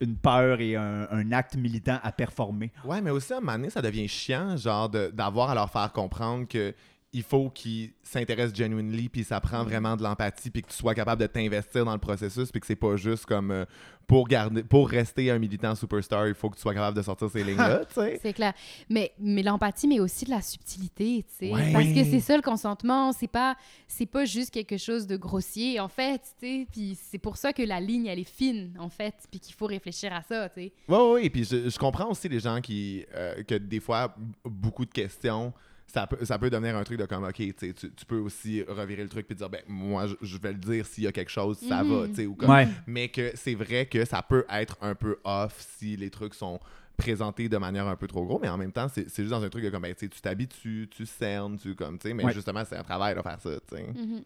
[0.00, 2.72] une peur et un, un acte militant à performer.
[2.84, 5.70] Ouais, mais aussi à un moment donné, ça devient chiant, genre, de- d'avoir à leur
[5.70, 6.74] faire comprendre que
[7.12, 10.94] il faut qu'ils s'intéressent genuinely, puis ça prend vraiment de l'empathie, puis que tu sois
[10.94, 13.64] capable de t'investir dans le processus, puis que c'est pas juste comme euh,
[14.06, 17.28] pour garder, pour rester un militant superstar, il faut que tu sois capable de sortir
[17.28, 18.18] ces lignes-là, tu sais.
[18.22, 18.52] C'est clair.
[18.88, 21.52] Mais, mais l'empathie, mais aussi de la subtilité, tu sais.
[21.52, 21.72] Ouais.
[21.72, 22.08] Parce que Oui.
[22.10, 23.56] c'est ça le consentement, c'est pas,
[23.88, 26.66] c'est pas juste quelque chose de grossier, en fait, tu sais.
[26.70, 29.66] Puis c'est pour ça que la ligne, elle est fine, en fait, puis qu'il faut
[29.66, 30.72] réfléchir à ça, tu sais.
[30.88, 34.14] Ouais, ouais, et puis je, je comprends aussi les gens qui, euh, que des fois,
[34.44, 35.52] beaucoup de questions,
[35.92, 38.62] ça peut, ça peut devenir un truc de comme, OK, tu, sais, tu peux aussi
[38.62, 41.12] revirer le truc puis dire, ben, moi, je, je vais le dire s'il y a
[41.12, 42.08] quelque chose, ça va, Mhm.
[42.10, 42.50] tu sais, ou comme.
[42.50, 42.68] Ouais.
[42.86, 46.60] Mais que c'est vrai que ça peut être un peu off si les trucs sont
[46.96, 49.42] présentés de manière un peu trop gros, mais en même temps, c'est c'est juste dans
[49.42, 52.14] un truc de comme, ben, tu sais, tu t'habitues, tu cernes, tu comme, tu sais,
[52.14, 52.32] mais Ouais.
[52.32, 53.82] justement, c'est un travail de faire ça, tu sais.
[53.86, 54.22] Mhm.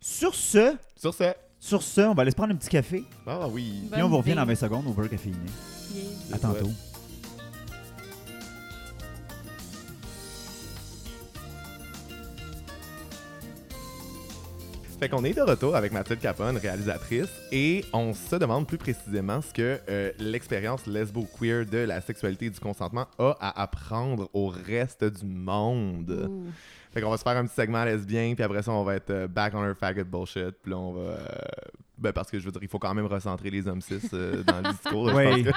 [0.00, 3.04] Sur ce, Sur ce, sur ce, on va aller se prendre un petit café.
[3.26, 3.84] ah oui.
[3.92, 5.36] Puis on vous revient dans 20 secondes au beurre caféiné.
[5.94, 6.36] Yeah.
[6.36, 6.70] À tantôt.
[15.02, 19.40] Fait qu'on est de retour avec Mathilde Capone, réalisatrice, et on se demande plus précisément
[19.42, 24.46] ce que euh, l'expérience lesbo-queer de la sexualité et du consentement a à apprendre au
[24.46, 26.28] reste du monde.
[26.30, 26.46] Ouh.
[26.94, 29.10] Fait qu'on va se faire un petit segment lesbien, puis après ça, on va être
[29.10, 31.00] euh, back on our faggot bullshit, puis là, on va...
[31.00, 31.16] euh,
[31.98, 34.44] ben, parce que, je veux dire, il faut quand même recentrer les hommes cis euh,
[34.44, 35.10] dans le discours.
[35.12, 35.46] Oui.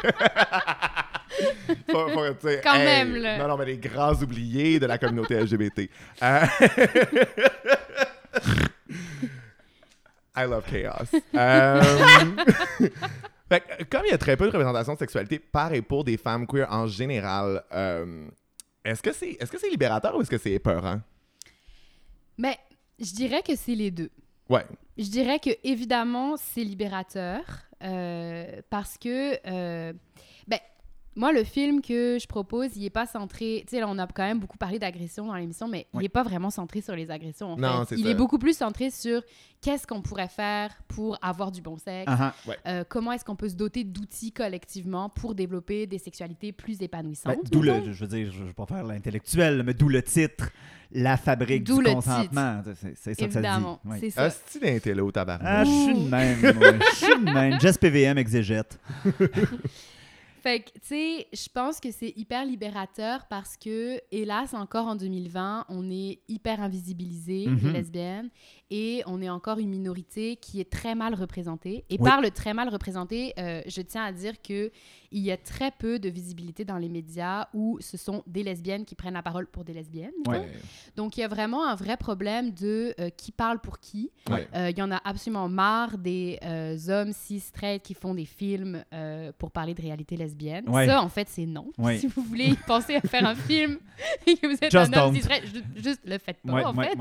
[1.91, 3.37] Faut- faut, tu sais, Quand même, là.
[3.39, 5.89] Non, non, mais les grands oubliés de la communauté LGBT.
[10.35, 11.09] I love chaos.
[11.33, 11.81] Euh,
[13.49, 16.03] fait que, comme il y a très peu de représentation de sexualité par et pour
[16.03, 18.27] des femmes queer en général, euh,
[18.83, 20.99] est-ce que c'est est-ce que c'est libérateur ou est-ce que c'est épeurant?
[22.37, 22.57] Mais
[22.99, 24.09] je dirais que c'est les deux.
[24.49, 24.65] Ouais.
[24.97, 27.41] Je dirais que évidemment c'est libérateur
[27.83, 29.93] euh, parce que
[31.15, 34.23] moi le film que je propose il est pas centré tu sais on a quand
[34.23, 36.05] même beaucoup parlé d'agression dans l'émission mais il Oui.
[36.05, 38.11] est pas vraiment centré sur les agressions en Non, fait c'est il ça.
[38.11, 39.21] est beaucoup plus centré sur
[39.61, 42.51] qu'est-ce qu'on pourrait faire pour avoir du bon sexe Ah, ah.
[42.67, 47.35] euh, comment est-ce qu'on peut se doter d'outils collectivement pour développer des sexualités plus épanouissantes
[47.35, 50.01] Ben, d'où le, je veux dire, je ne vais pas faire l'intellectuel, mais d'où le
[50.03, 50.49] titre,
[50.91, 52.61] La fabrique D'où du le consentement.
[52.79, 53.99] C'est c'est ça évidemment que ça dit.
[54.01, 54.11] c'est Oui.
[54.11, 55.47] ça Hostie d'intello, tabarnak.
[55.47, 56.39] Ah, je suis de même.
[56.55, 56.71] moi.
[56.91, 57.59] Je suis de même.
[57.59, 58.79] Jess PVM exégète.
[60.45, 64.95] Fait que, tu sais, je pense que c'est hyper libérateur parce que, hélas, encore en
[64.95, 67.59] 2020, on est hyper invisibilisé, Mhm.
[67.63, 68.29] les lesbiennes,
[68.71, 71.85] et on est encore une minorité qui est très mal représentée.
[71.89, 72.09] Et Oui.
[72.09, 74.71] par le très mal représenté, euh, je tiens à dire que
[75.11, 78.83] il y a très peu de visibilité dans les médias où ce sont des lesbiennes
[78.83, 80.11] qui prennent la parole pour des lesbiennes.
[80.27, 80.45] Ouais.
[80.97, 84.11] Donc, il y a vraiment un vrai problème de euh, qui parle pour qui.
[84.29, 84.45] Ouais.
[84.55, 88.25] Euh, Il y en a absolument marre des euh, hommes cis straight qui font des
[88.25, 88.83] films
[89.37, 90.67] pour parler de réalité lesbienne.
[90.67, 90.85] Ouais.
[90.87, 91.71] Ça, en fait, c'est non.
[91.97, 93.77] Si vous voulez penser à faire un film
[94.27, 96.73] et que vous êtes Just un homme cis straight, ju- juste le faites pas, en
[96.73, 96.95] fait.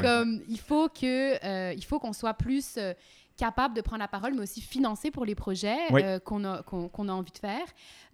[0.00, 2.94] Comme, il faut que euh, il faut qu'on soit plus euh,
[3.36, 6.02] capable de prendre la parole, mais aussi financer pour les projets Oui.
[6.04, 7.64] euh, qu'on a, qu'on, qu'on a envie de faire.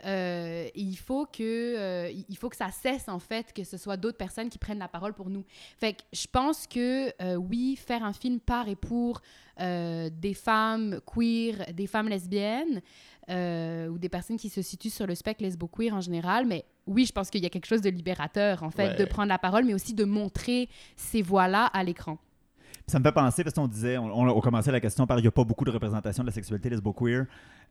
[0.04, 1.42] Euh, et il faut que
[1.76, 4.78] euh, il faut que ça cesse en fait que ce soit d'autres personnes qui prennent
[4.78, 5.44] la parole pour nous.
[5.78, 9.20] Fait que je pense que euh, oui, faire un film par et pour
[9.60, 12.80] euh, des femmes queer, des femmes lesbiennes
[13.28, 17.04] euh, ou des personnes qui se situent sur le spectre lesbo-queer en général, mais oui,
[17.04, 18.96] je pense qu'il y a quelque chose de libérateur en fait Ouais.
[18.96, 22.18] de prendre la parole, mais aussi de montrer ces voix-là à l'écran.
[22.88, 25.22] Ça me fait penser, parce qu'on disait, on, on, on commençait la question par il
[25.22, 27.26] n'y a pas beaucoup de représentation de la sexualité lesbo-queer.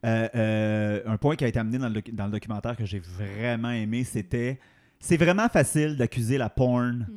[0.05, 2.83] Euh, euh, un point qui a été amené dans le, doc- dans le documentaire que
[2.85, 4.59] j'ai vraiment aimé, c'était
[4.99, 7.07] c'est vraiment facile d'accuser la porn,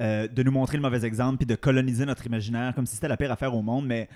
[0.00, 3.08] euh, de nous montrer le mauvais exemple, puis de coloniser notre imaginaire comme si c'était
[3.08, 4.08] la pire affaire au monde, mais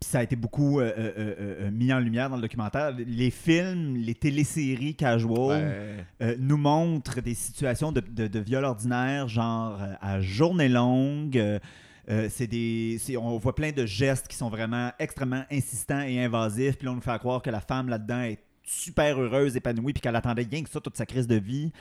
[0.00, 2.92] puis ça a été beaucoup euh, euh, euh, euh, mis en lumière dans le documentaire.
[3.06, 6.04] Les films, les téléséries casual Ouais.
[6.22, 11.60] euh, nous montrent des situations de, de, de viol ordinaire, genre euh, à journée longue.
[12.08, 16.76] Euh, c'est des, on voit plein de gestes qui sont vraiment extrêmement insistants et invasifs.
[16.78, 20.00] Puis là, on nous fait croire que la femme là-dedans est super heureuse, épanouie, puis
[20.00, 21.72] qu'elle attendait rien que ça toute sa crise de vie.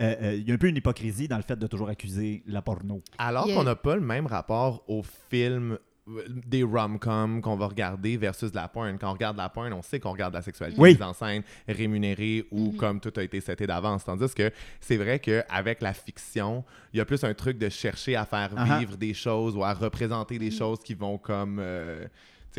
[0.00, 2.42] Euh, euh, Il y a un peu une hypocrisie dans le fait de toujours accuser
[2.46, 3.02] la porno.
[3.18, 3.56] Alors Yeah.
[3.56, 5.78] qu'on n'a pas le même rapport au film
[6.28, 8.98] des rom-coms qu'on va regarder versus de la porn.
[8.98, 10.90] Quand on regarde la porn, on sait qu'on regarde la sexualité Oui.
[10.94, 12.76] mise en scène, rémunérée ou Mhm.
[12.76, 14.04] comme tout a été seté d'avance.
[14.04, 18.16] Tandis que c'est vrai qu'avec la fiction, il y a plus un truc de chercher
[18.16, 18.78] à faire Uh-huh.
[18.80, 21.58] vivre des choses ou à représenter des choses qui vont comme...
[21.60, 22.06] euh,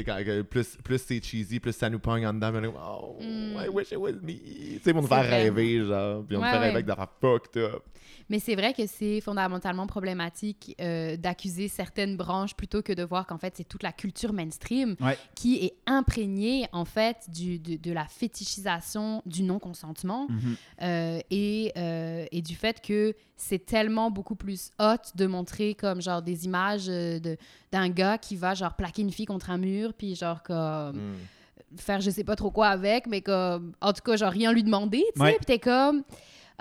[0.02, 0.18] quand,
[0.50, 2.52] plus, plus c'est cheesy, plus ça nous pogne en dedans.
[2.52, 3.58] mais on est, Oh, Mm.
[3.66, 4.34] I wish it was me.
[4.34, 5.44] Tu sais, pour nous faire vrai.
[5.44, 6.24] rêver, genre.
[6.26, 7.84] Puis on nous Ouais, fait rêver avec des affaires fucked up.
[8.30, 13.28] Mais c'est vrai que c'est fondamentalement problématique euh, d'accuser certaines branches plutôt que de voir
[13.28, 15.18] qu'en fait, c'est toute la culture mainstream Ouais.
[15.36, 20.56] qui est imprégnée, en fait, du, de, de la fétichisation du non-consentement Mhm.
[20.82, 26.02] euh, et, euh, et du fait que c'est tellement beaucoup plus hot de montrer comme
[26.02, 27.38] genre des images euh, de-
[27.72, 31.78] d'un gars qui va genre plaquer une fille contre un mur puis genre comme Mm.
[31.78, 34.64] faire je sais pas trop quoi avec, mais comme, en tout cas, genre rien lui
[34.64, 35.24] demander, tu sais.
[35.24, 35.36] Ouais.
[35.38, 36.04] Puis t'es comme,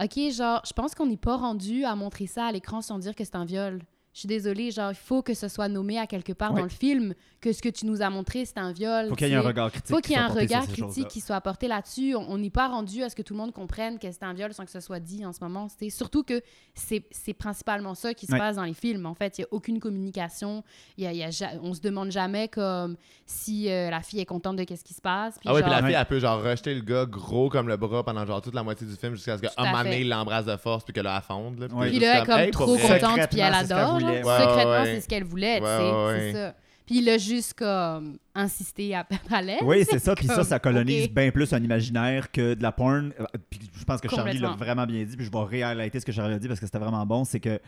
[0.02, 3.14] OK, genre, je pense qu'on n'est pas rendu à montrer ça à l'écran sans dire
[3.14, 3.82] que c'est un viol.
[4.14, 6.58] Je suis désolée, genre, il faut que ce soit nommé à quelque part Ouais.
[6.58, 9.08] dans le film que ce que tu nous as montré, c'est un viol.
[9.08, 9.88] Faut qu'il y ait un regard critique.
[9.88, 12.14] faut qui qu'il y ait un regard critique qui soit apporté là-dessus.
[12.14, 14.52] On n'est pas rendu à ce que tout le monde comprenne que c'est un viol
[14.52, 15.66] sans que ce soit dit en ce moment.
[15.88, 16.42] Surtout que
[16.74, 18.38] c'est principalement ça qui se Ouais.
[18.38, 19.06] passe dans les films.
[19.06, 20.62] En fait, il n'y a aucune communication.
[20.98, 22.96] Il y a, il y a ja- on se demande jamais comme
[23.26, 25.38] si euh, la fille est contente de qu'est-ce qui se passe.
[25.38, 27.76] Puis Ah ouais, puis la fille, elle peut genre rejeter le gars gros comme le
[27.78, 30.00] bras pendant genre toute la moitié du film jusqu'à ce qu'à un moment donné, fait.
[30.02, 31.58] il l'embrasse de force puis que là, elle fonde.
[31.58, 31.88] Là, Ouais.
[31.88, 34.01] Puis là, elle est comme hey, trop contente, puis elle ce qu'elle adore.
[34.04, 34.24] Voulait.
[34.24, 36.54] Ouais, Secrètement, c'est ce qu'elle voulait, tu Ouais, sais, ouais, c'est ça.
[36.84, 39.42] Puis il a juste comme insisté à à.
[39.62, 40.14] Oui, c'est ça.
[40.14, 43.12] Puis ça, ça colonise bien plus un imaginaire que de la porn.
[43.20, 45.16] Euh, Puis je pense que Charlie l'a vraiment bien dit.
[45.16, 47.24] Puis je vais réhighlighter ce que Charlie a dit parce que c'était vraiment bon.
[47.24, 47.60] C'est que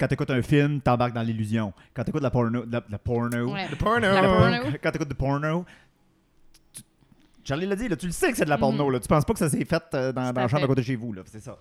[0.00, 1.72] quand tu écoutes un film, t'embarques dans l'illusion.
[1.94, 3.68] Quand tu écoutes la porno, la, la porno, Ouais.
[3.78, 4.08] Porno.
[4.08, 4.56] La porno.
[4.82, 5.64] quand tu écoutes du porno,
[6.72, 6.82] tu-
[7.44, 8.86] Charlie l'a dit, là, tu le sais que c'est de la porno.
[8.86, 8.92] Mhm.
[8.94, 9.00] Là.
[9.00, 10.86] Tu penses pas que ça s'est fait euh, dans, dans la chambre à côté de
[10.86, 11.12] chez vous.
[11.12, 11.22] là.
[11.26, 11.56] C'est ça.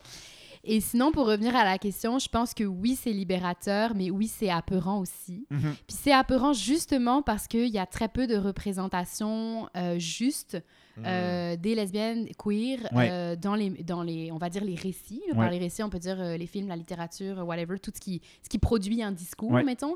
[0.63, 4.27] Et sinon, pour revenir à la question, je pense que oui, c'est libérateur, mais oui,
[4.27, 5.47] c'est apeurant aussi.
[5.49, 5.73] Mhm.
[5.87, 10.57] Puis c'est apeurant justement parce qu'il y a très peu de représentation euh, juste
[10.97, 11.03] Mm.
[11.05, 13.07] euh, des lesbiennes queer Ouais.
[13.09, 15.21] euh, dans, les, dans les, on va dire, les récits.
[15.29, 15.49] Par Ouais.
[15.51, 18.49] les récits, on peut dire euh, les films, la littérature, whatever, tout ce qui, ce
[18.49, 19.63] qui produit un discours, Ouais.
[19.63, 19.95] mettons.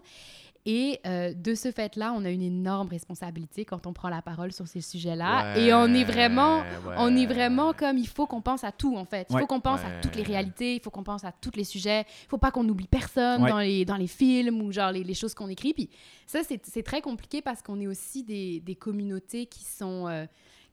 [0.67, 4.51] Et euh, de ce fait-là, on a une énorme responsabilité quand on prend la parole
[4.51, 5.58] sur ces sujets-là.
[5.58, 6.63] Et on est vraiment...
[6.97, 9.28] On est vraiment comme il faut qu'on pense à tout en fait.
[9.30, 9.88] Il faut qu'on pense Ouais.
[9.97, 12.01] à toutes les réalités, il faut qu'on pense à tous les sujets.
[12.23, 13.49] Il faut pas qu'on oublie personne Ouais.
[13.51, 15.73] dans, les, dans les films ou genre les, les choses qu'on écrit.
[15.73, 15.89] Puis
[16.25, 20.25] ça, c'est c'est très compliqué parce qu'on est aussi des, des communautés qui sont, euh,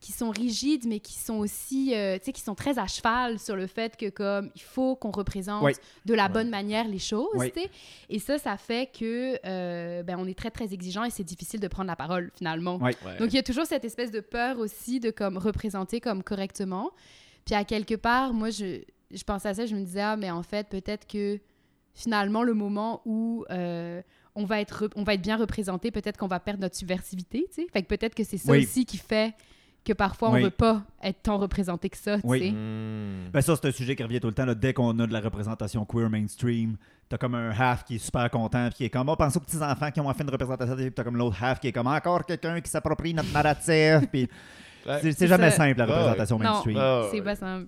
[0.03, 3.39] qui sont rigides, mais qui sont aussi, euh, tu sais, qui sont très à cheval
[3.39, 5.65] sur le fait que comme il faut qu'on représente
[6.05, 7.51] de la bonne manière les choses, Ouais.
[7.53, 7.71] tu sais.
[8.11, 11.61] Et ça, ça fait que euh, ben, on est très très exigeant et c'est difficile
[11.61, 12.77] de prendre la parole finalement.
[12.79, 12.95] Ouais.
[13.19, 16.91] Donc il y a toujours cette espèce de peur aussi de comme représenter comme correctement.
[17.47, 20.31] Puis à quelque part, moi je, je pensais à ça, je me disais ah mais
[20.33, 21.39] en fait peut-être que
[21.95, 24.03] finalement le moment où euh,
[24.35, 27.63] on va être on va être bien représenté, peut-être qu'on va perdre notre subversivité, tu
[27.63, 27.67] sais.
[27.73, 28.65] Fait que peut-être que c'est ça Oui.
[28.65, 29.35] aussi qui fait
[29.85, 30.43] que parfois on Oui.
[30.45, 32.39] veut pas être tant représenté que ça, tu Oui.
[32.41, 32.51] sais.
[32.53, 33.31] Mm.
[33.33, 34.45] Ben ça, c'est un sujet qui revient tout le temps.
[34.45, 34.55] là.
[34.55, 36.77] Dès qu'on a de la représentation queer mainstream,
[37.09, 39.41] t'as comme un half qui est super content, puis qui est comme, on pense aux
[39.41, 42.25] petits-enfants qui ont enfin une représentation, puis t'as comme l'autre half qui est comme, encore
[42.25, 44.29] quelqu'un qui s'approprie notre narratif, puis
[44.87, 45.13] Ouais.
[45.13, 45.59] c'est- jamais ça.
[45.59, 46.45] simple, la représentation ouais.
[46.45, 46.77] mainstream.
[46.81, 47.67] Ah, C'est pas simple.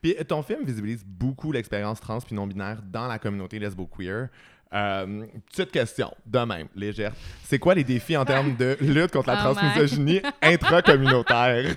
[0.00, 4.28] Puis ton film visibilise beaucoup l'expérience trans puis non-binaire dans la communauté lesbo-queer.
[4.74, 7.12] Euh, petite question, de même, légère.
[7.44, 11.76] C'est quoi les défis en termes de lutte contre la Oh transmisogynie intracommunautaire?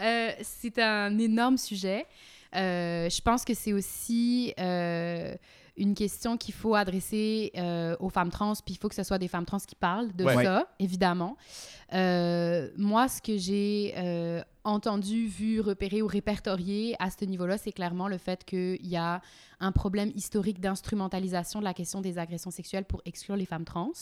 [0.00, 2.06] Euh, c'est un énorme sujet.
[2.54, 5.05] Euh, je pense que c'est aussi euh,
[5.76, 9.18] une question qu'il faut adresser euh, aux femmes trans, puis il faut que ce soit
[9.18, 10.44] des femmes trans qui parlent de Ouais.
[10.44, 11.36] ça, évidemment.
[11.92, 17.70] Euh, moi, ce que j'ai euh, entendu, vu, repéré ou répertorié à ce niveau-là, c'est
[17.72, 19.20] clairement le fait qu'il y a
[19.60, 23.92] un problème historique d'instrumentalisation de la question des agressions sexuelles pour exclure les femmes trans.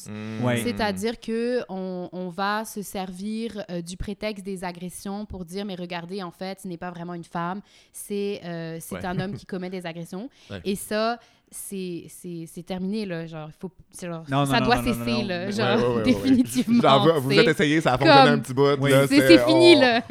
[0.42, 0.62] Ouais.
[0.62, 5.74] C'est-à-dire que on, on va se servir euh, du prétexte des agressions pour dire mais
[5.76, 7.60] regardez en fait ce n'est pas vraiment une femme,
[7.92, 9.04] c'est euh, c'est Ouais.
[9.06, 10.60] un homme qui commet des agressions Ouais.
[10.64, 11.18] et ça
[11.56, 14.76] c'est c'est c'est terminé là genre il faut c'est genre, Non, non, ça non, doit
[14.82, 15.28] cesser non, non.
[15.28, 16.02] là genre ouais, ouais, ouais.
[16.02, 16.82] définitivement.
[16.82, 18.66] Genre, vous, êtes essayé, ça a fonctionné comme- un petit bout.
[19.08, 20.02] C'est- on- fini, là.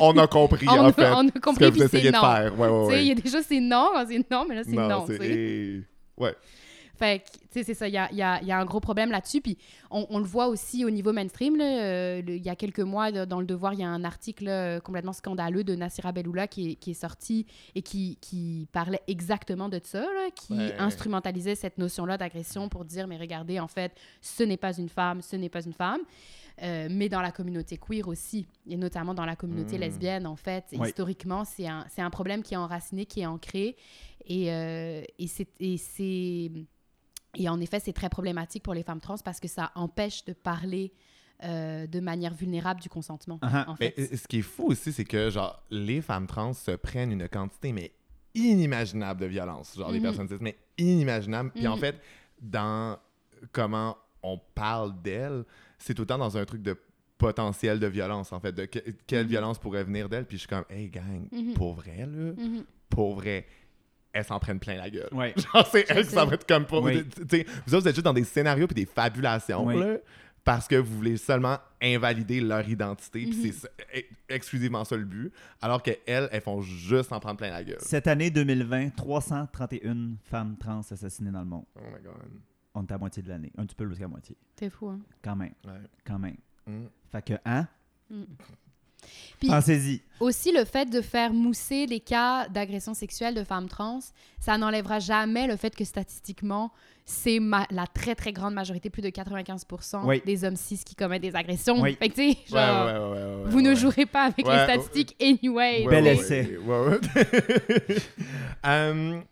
[0.00, 1.10] On, a compris, on, en a, fait.
[1.10, 2.52] on a ce compris que vous essayez de faire.
[2.56, 3.02] Ouais, ouais, Tu sais, ouais.
[3.04, 5.06] il y a déjà c'est non, c'est non, mais là c'est non.
[6.18, 6.34] Ouais.
[7.02, 8.58] Fait que, tu sais, c'est ça, il y a, il y a- il y a
[8.58, 9.40] un gros problème là-dessus.
[9.40, 9.58] Puis
[9.90, 11.60] on, on le voit aussi au niveau mainstream.
[11.60, 14.78] euh, Il y a quelques mois, dans Le Devoir, il y a un article là,
[14.80, 19.68] complètement scandaleux de Nassira Belloula qui est, qui est sorti et qui, qui parlait exactement
[19.68, 20.74] de ça, là, qui Ouais.
[20.78, 25.22] instrumentalisait cette notion-là d'agression pour dire, mais regardez, en fait, ce n'est pas une femme,
[25.22, 26.02] ce n'est pas une femme.
[26.62, 29.80] euh, mais dans la communauté queer aussi, et notamment dans la communauté Mm.
[29.80, 30.64] lesbienne, en fait.
[30.74, 30.86] Oui.
[30.88, 33.74] Historiquement, c'est un, problème qui est enraciné, qui est ancré,
[34.26, 35.26] et, euh, et
[35.78, 36.50] c'est...
[37.36, 40.32] et en effet, c'est très problématique pour les femmes trans parce que ça empêche de
[40.32, 40.92] parler
[41.44, 43.38] euh, de manière vulnérable du consentement.
[43.42, 43.68] Uh-huh.
[43.70, 44.16] en Mais fait.
[44.16, 47.72] ce qui est fou aussi, c'est que genre les femmes trans se prennent une quantité
[47.72, 47.92] mais
[48.34, 50.02] inimaginable de violence, genre les Mhm.
[50.04, 51.50] personnes cis, mais inimaginable.
[51.54, 51.80] Puis en Mhm.
[51.80, 52.00] fait,
[52.40, 52.96] dans
[53.50, 55.44] comment on parle d'elles,
[55.78, 56.76] c'est tout le temps dans un truc de
[57.18, 59.30] potentiel de violence en fait, de que- quelle Mhm.
[59.30, 60.26] violence pourrait venir d'elle.
[60.26, 62.32] Puis je suis comme, hey gang, pour vrai là,
[62.88, 63.46] pour vrai.
[64.12, 65.08] Elles s'en prennent plein la gueule.
[65.12, 65.32] Ouais.
[65.54, 66.66] Genre, c'est elles qui s'en prennent comme.
[66.84, 67.04] Oui.
[67.30, 69.78] sais, Vous autres, vous êtes juste dans des scénarios puis des fabulations, Oui.
[69.78, 69.96] là,
[70.44, 73.52] parce que vous voulez seulement invalider leur identité, puis Mhm.
[73.52, 77.78] c'est exclusivement ça le but, alors qu'elles, elles font juste en prendre plein la gueule.
[77.80, 81.64] Cette année 2020, 331 femmes trans assassinées dans le monde.
[81.76, 82.14] Oh my god.
[82.74, 83.52] On est à moitié de l'année.
[83.56, 84.36] Un petit peu plus qu'à moitié.
[84.58, 84.98] C'est fou, hein?
[85.22, 85.52] Quand même.
[85.64, 85.72] Ouais.
[86.04, 86.36] Quand même.
[86.66, 86.86] Mm.
[87.10, 87.66] Fait que, hein?
[88.10, 88.22] Mm.
[89.38, 90.00] Puis- Pensez-y.
[90.20, 93.98] Aussi, le fait de faire mousser les cas d'agression sexuelle de femmes trans,
[94.38, 96.70] ça n'enlèvera jamais le fait que statistiquement,
[97.04, 99.66] c'est ma- la très, très grande majorité, plus de 95
[100.04, 100.22] Oui.
[100.24, 101.80] des hommes cis qui commettent des agressions.
[101.80, 101.96] Oui.
[101.98, 104.46] Fait que, tu sais, Ouais, genre, ouais, ouais, ouais, ouais, vous ne jouerez pas avec
[104.46, 105.84] Ouais, les statistiques anyway.
[105.90, 106.56] Bel essai.
[106.64, 107.96] ouais, ouais.
[108.64, 109.24] Hum,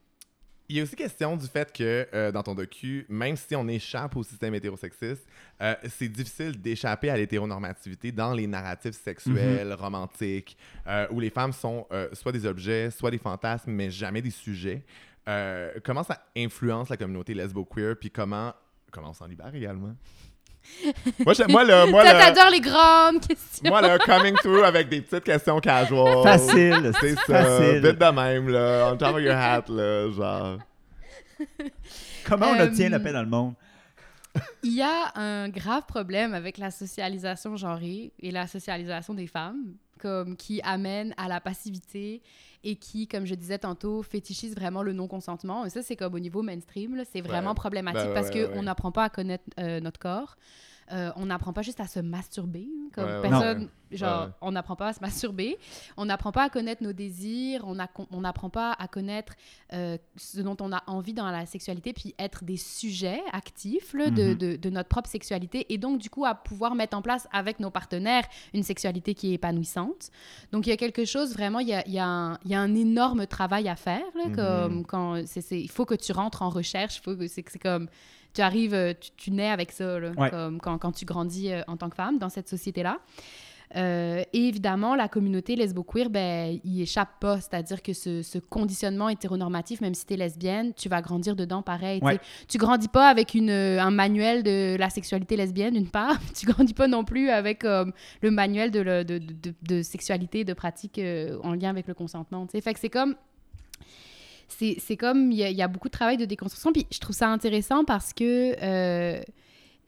[0.71, 3.66] Il y a aussi question du fait que euh, dans ton docu, même si on
[3.66, 5.27] échappe au système hétérosexiste,
[5.61, 10.57] euh, c'est difficile d'échapper à l'hétéronormativité dans les narratifs sexuels, romantiques,
[10.87, 14.85] euh, où les femmes sont soit des objets, soit des fantasmes, mais jamais des sujets.
[15.83, 18.55] Comment ça influence la communauté lesbo-queer, puis comment,
[18.93, 19.97] comment on s'en libère également?
[21.25, 23.69] Moi, je- moi, le, moi, t'adores les grandes questions.
[23.69, 26.23] moi, le coming through avec des petites questions casual.
[26.23, 26.93] Facile.
[27.01, 27.81] C'est ça, Facile.
[27.87, 30.59] vite de même, là, on top of your hat, là, genre.
[32.27, 33.55] Comment on Euh, obtient la paix dans le monde?
[34.63, 39.75] Il y a un grave problème avec la socialisation genrée et la socialisation des femmes,
[40.01, 42.22] comme qui amène à la passivité
[42.64, 45.64] et qui, comme je disais tantôt, fétichise vraiment le non-consentement.
[45.66, 47.55] Et ça, c'est comme au niveau mainstream, c'est vraiment Ouais.
[47.55, 48.62] problématique Ben ouais, parce ouais, qu'on ouais.
[48.62, 50.36] n'apprend pas à connaître euh, notre corps.
[50.93, 52.66] Euh, on n'apprend pas juste à se masturber.
[52.68, 53.97] hein, Comme Ouais, ouais, personne, ouais.
[53.97, 55.57] genre, on n'apprend pas à se masturber.
[55.97, 57.64] On n'apprend pas à connaître nos désirs.
[57.66, 59.34] On n'apprend pas à connaître
[59.72, 64.11] euh, ce dont on a envie dans la sexualité, puis être des sujets actifs là,
[64.11, 65.72] de, de- de notre propre sexualité.
[65.72, 69.30] Et donc, du coup, à pouvoir mettre en place avec nos partenaires une sexualité qui
[69.30, 70.11] est épanouissante.
[70.53, 72.55] Donc, il y a quelque chose, vraiment, il y a, y a un, il y
[72.55, 74.03] a un énorme travail à faire.
[74.16, 74.34] Là, Mhm.
[74.36, 75.16] comme quand
[75.53, 76.97] il faut que tu rentres en recherche.
[76.99, 77.88] il Faut que, c'est comme
[78.35, 80.31] tu arrives, euh, tu, tu nais avec ça, là, Ouais.
[80.31, 82.99] comme quand, quand tu grandis euh, en tant que femme dans cette société-là.
[83.76, 87.37] Euh, et évidemment, la communauté lesbo-queer, ben, il échappe pas.
[87.41, 91.62] C'est-à-dire que ce, ce conditionnement hétéronormatif, même si tu es lesbienne, tu vas grandir dedans
[91.62, 92.01] pareil.
[92.03, 92.18] Ouais.
[92.49, 96.18] Tu grandis pas avec une, un manuel de la sexualité lesbienne, d'une part.
[96.35, 97.85] Tu grandis pas non plus avec euh,
[98.22, 101.87] le manuel de, le- de, de, de- de sexualité, de pratique euh, en lien avec
[101.87, 102.47] le consentement.
[102.47, 102.61] tu sais.
[102.61, 103.14] Fait que c'est comme
[104.59, 106.72] c'est comme il y, a- il y a beaucoup de travail de déconstruction.
[106.72, 109.20] Puis je trouve ça intéressant parce que euh,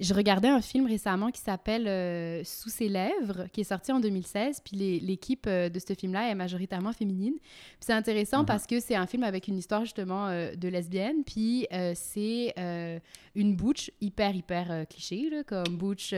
[0.02, 4.00] je regardais un film récemment qui s'appelle euh, Sous ses lèvres, qui est sorti en
[4.00, 4.60] 2016.
[4.64, 7.34] Puis l'équipe euh, de ce film-là est majoritairement féminine.
[7.80, 8.46] C'est intéressant Mhm.
[8.46, 11.22] parce que c'est un film avec une histoire justement euh, de lesbienne.
[11.24, 12.54] Puis euh, c'est
[13.34, 16.12] une butch hyper, hyper cliché, là, comme butch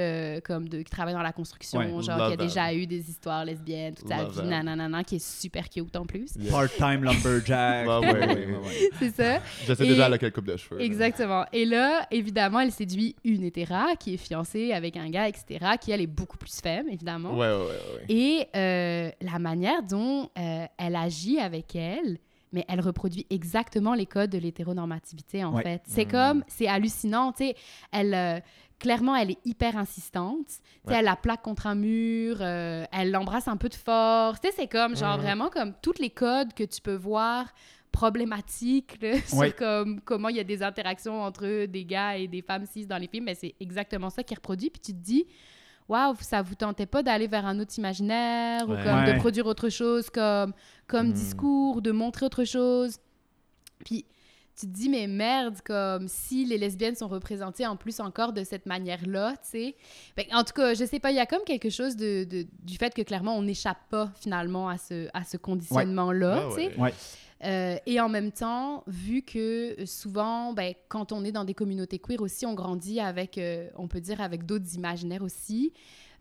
[0.45, 2.37] comme de, qui travaille dans la construction, Ouais, genre qui a that.
[2.37, 6.33] déjà eu des histoires lesbiennes toute sa vie, nanana, qui est super cute en plus.
[6.51, 7.87] Part-time lumberjack.
[7.95, 8.91] Ouais, ouais, ouais.
[8.99, 9.41] c'est ça.
[9.67, 10.79] Je sais Et- déjà à quelle coupe de cheveux.
[10.79, 10.85] là.
[10.85, 11.45] Exactement.
[11.53, 15.93] Et là, évidemment, elle séduit une hétéra qui est fiancée avec un gars, etc., qui,
[15.93, 17.31] elle, est beaucoup plus femme, évidemment.
[17.31, 17.67] Ouais, ouais, ouais.
[17.67, 18.05] ouais.
[18.09, 22.19] Et euh, la manière dont euh, elle agit avec elle,
[22.53, 25.63] mais elle reproduit exactement les codes de l'hétéronormativité, en Ouais.
[25.63, 25.83] fait.
[25.87, 26.11] C'est Mm.
[26.11, 27.57] comme, c'est hallucinant, tu sais,
[27.93, 28.15] elle...
[28.15, 28.41] euh,
[28.81, 30.47] Clairement, elle est hyper insistante.
[30.49, 30.61] Tu sais,
[30.91, 30.97] Ouais.
[30.99, 34.41] Elle la plaque contre un mur, euh, elle l'embrasse un peu de force.
[34.41, 35.23] Tu sais, c'est comme, genre, Mhm.
[35.23, 37.47] vraiment comme tous les codes que tu peux voir
[37.95, 42.43] problématiques là, sur comme, comment il y a des interactions entre des gars et des
[42.43, 43.25] femmes cis dans les films.
[43.25, 44.71] Mais c'est exactement ça qui est reproduit.
[44.71, 45.25] Puis tu te dis,
[45.89, 49.13] waouh, ça vous tentait pas d'aller vers un autre imaginaire ou comme Ouais.
[49.15, 50.53] de produire autre chose comme,
[50.87, 51.13] comme Mm.
[51.13, 52.97] discours, de montrer autre chose.
[53.85, 54.05] Puis
[54.59, 58.45] tu te dis, mais merde, comme si les lesbiennes sont représentées en plus encore de
[58.45, 59.75] cette manière-là, tu sais.
[60.17, 62.47] Que, En tout cas, je sais pas, il y a comme quelque chose de, de-
[62.63, 66.77] du fait que clairement, on n'échappe pas finalement à ce, à ce conditionnement-là, Ouais, tu
[66.77, 66.95] sais.
[67.43, 71.99] Euh, et en même temps, vu que souvent, ben, quand on est dans des communautés
[71.99, 75.73] queer aussi, on grandit avec, euh, on peut dire, avec d'autres imaginaires aussi.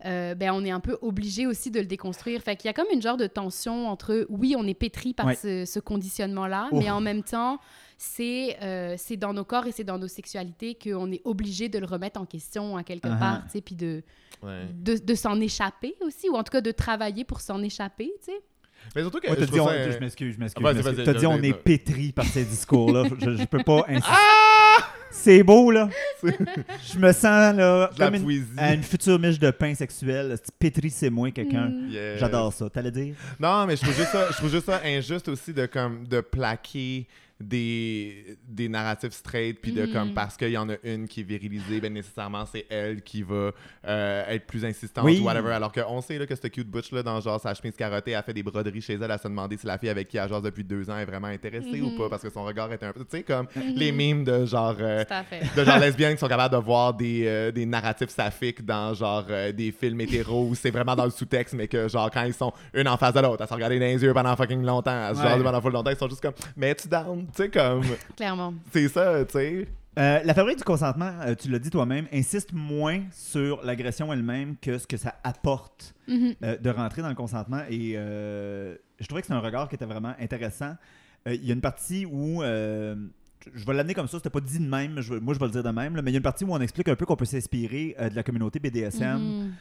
[0.05, 2.41] euh, ben, on est un peu obligé aussi de le déconstruire.
[2.41, 5.27] Fait qu'il y a comme une genre de tension entre, oui, on est pétri par
[5.27, 5.35] Ouais.
[5.35, 6.79] ce, ce conditionnement-là, Ouf.
[6.79, 7.57] mais en même temps,
[7.97, 11.79] c'est euh, c'est dans nos corps et c'est dans nos sexualités qu'on est obligé de
[11.79, 13.19] le remettre en question à quelque Uh-huh.
[13.19, 14.03] part, tu sais, puis de,
[14.41, 14.65] Ouais.
[14.73, 18.25] de, de s'en échapper aussi, ou en tout cas de travailler pour s'en échapper, tu
[18.33, 18.41] sais.
[18.95, 20.65] Mais surtout que Ouais, je dit, on- ça, je m'excuse, je m'excuse.
[20.67, 23.03] Ah, vas-y, T'as dit, on est pétri par ces discours-là.
[23.19, 24.09] je, je peux pas insister.
[24.11, 24.77] Ah!
[25.15, 25.89] C'est beau, là.
[26.23, 30.35] je me sens, là, De comme une, à une future miche de pain sexuel.
[30.57, 31.67] Pétri, c'est moi, quelqu'un.
[31.69, 31.89] Mm.
[31.91, 32.19] Yes.
[32.19, 32.69] J'adore ça.
[32.69, 33.13] T'allais dire?
[33.39, 36.19] Non, mais je trouve juste ça, je trouve juste ça injuste aussi de comme de
[36.19, 37.07] plaquer
[37.39, 39.91] des, des narratifs straight puis de Mhm.
[39.93, 43.21] comme parce qu'il y en a une qui est virilisée, ben nécessairement c'est elle qui
[43.23, 43.51] va
[43.87, 45.19] euh, être plus insistante Oui.
[45.19, 45.51] ou whatever.
[45.51, 48.23] Alors qu'on sait là, que cette cute butch là dans genre sa chemise carottée a
[48.23, 50.41] fait des broderies chez elle à se demander si la fille avec qui elle jase
[50.41, 51.97] depuis deux ans est vraiment intéressée ou Mhm.
[51.97, 53.73] pas parce que son regard est un peu, tu sais comme Mhm.
[53.75, 55.03] les mimes de genre euh,
[55.57, 59.25] de genre lesbiennes qui sont capables de voir des, euh, des narratifs saphiques dans genre
[59.29, 62.33] euh, des films hétéros où c'est vraiment dans le sous-texte, mais que genre quand ils
[62.33, 64.91] sont une en face de l'autre, à se regarder dans les yeux pendant fucking longtemps,
[64.91, 65.27] à se Ouais.
[65.29, 67.83] jaser pendant full longtemps, ils sont juste comme mais tu down, sais comme
[68.17, 68.53] Clairement.
[68.71, 69.67] c'est ça, tu sais.
[69.99, 74.55] Euh, la fabrique du consentement, euh, tu l'as dit toi-même, insiste moins sur l'agression elle-même
[74.59, 76.33] que ce que ça apporte Mhm.
[76.43, 77.61] euh, de rentrer dans le consentement.
[77.69, 80.75] Et euh, je trouvais que c'est un regard qui était vraiment intéressant.
[81.27, 82.41] Euh, Il y a une partie où.
[82.43, 82.95] euh,
[83.53, 85.51] je vais l'amener comme ça, c'était pas dit de même, je moi je vais le
[85.51, 87.05] dire de même, là, mais il y a une partie où on explique un peu
[87.05, 89.51] qu'on peut s'inspirer euh, de la communauté BDSM, Mhm.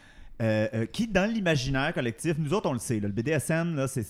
[0.40, 3.86] euh, euh, qui dans l'imaginaire collectif, nous autres on le sait, là, le BDSM, là,
[3.88, 4.06] c'est.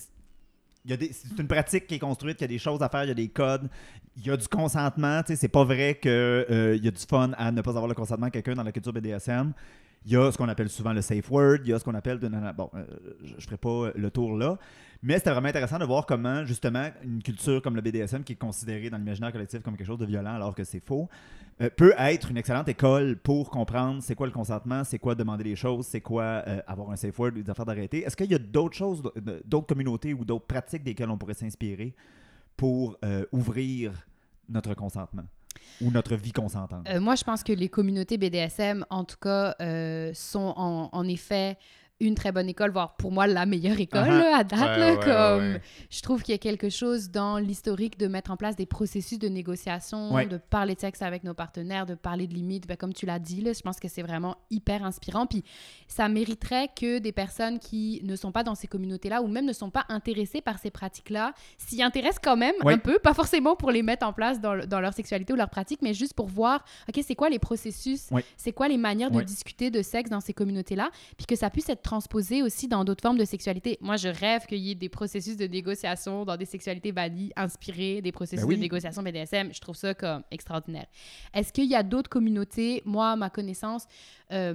[0.87, 3.13] C'est une pratique qui est construite, il y a des choses à faire, il y
[3.13, 3.69] a des codes,
[4.17, 5.23] il y a du consentement.
[5.25, 8.33] C'est pas vrai qu'il y a du fun à ne pas avoir le consentement de
[8.33, 9.53] quelqu'un dans la culture BDSM.
[10.05, 11.95] Il y a ce qu'on appelle souvent le safe word, il y a ce qu'on
[11.95, 12.19] appelle.
[12.57, 12.85] Bon, euh,
[13.23, 14.59] je ferai pas le tour là.
[15.03, 18.37] Mais c'était vraiment intéressant de voir comment, justement, une culture comme le BDSM, qui est
[18.37, 21.09] considérée dans l'imaginaire collectif comme quelque chose de violent alors que c'est faux,
[21.61, 25.43] euh, peut être une excellente école pour comprendre c'est quoi le consentement, c'est quoi demander
[25.43, 28.05] les choses, c'est quoi euh, avoir un safe word, des affaires d'arrêter.
[28.05, 29.03] Est-ce qu'il y a d'autres choses,
[29.45, 31.97] d'autres communautés ou d'autres pratiques desquelles on pourrait s'inspirer
[32.57, 34.07] pour euh, ouvrir
[34.49, 35.25] notre consentement
[35.81, 36.87] ou notre vie consentante?
[37.01, 39.57] Moi, je pense que les communautés BDSM, en tout cas,
[40.15, 41.59] sont en effet
[42.03, 44.19] une très bonne école, voire pour moi la meilleure école Uh-huh.
[44.19, 44.61] là, à date.
[44.61, 45.63] Ouais, là, ouais, comme, ouais.
[45.91, 49.19] Je trouve qu'il y a quelque chose dans l'historique de mettre en place des processus
[49.19, 52.67] de négociation, de parler de sexe avec nos partenaires, de parler de limites.
[52.67, 55.27] Ben, comme tu l'as dit, là, je pense que c'est vraiment hyper inspirant.
[55.27, 55.45] Puis
[55.87, 59.53] ça mériterait que des personnes qui ne sont pas dans ces communautés-là ou même ne
[59.53, 63.71] sont pas intéressées par ces pratiques-là s'y intéressent quand même un peu, pas forcément pour
[63.71, 66.65] les mettre en place dans, dans leur sexualité ou leur pratique, mais juste pour voir,
[66.89, 70.33] OK, c'est quoi les processus, c'est quoi les manières de discuter de sexe dans ces
[70.33, 73.77] communautés-là, puis que ça puisse être transposé aussi dans d'autres formes de sexualité.
[73.83, 78.01] Moi, je rêve qu'il y ait des processus de négociation dans des sexualités bannies inspirées
[78.01, 78.57] des processus Ben oui.
[78.57, 79.53] de négociation BDSM.
[79.53, 80.87] Je trouve ça comme extraordinaire.
[81.35, 83.85] Est-ce qu'il y a d'autres communautés, moi, à ma connaissance,
[84.33, 84.55] euh,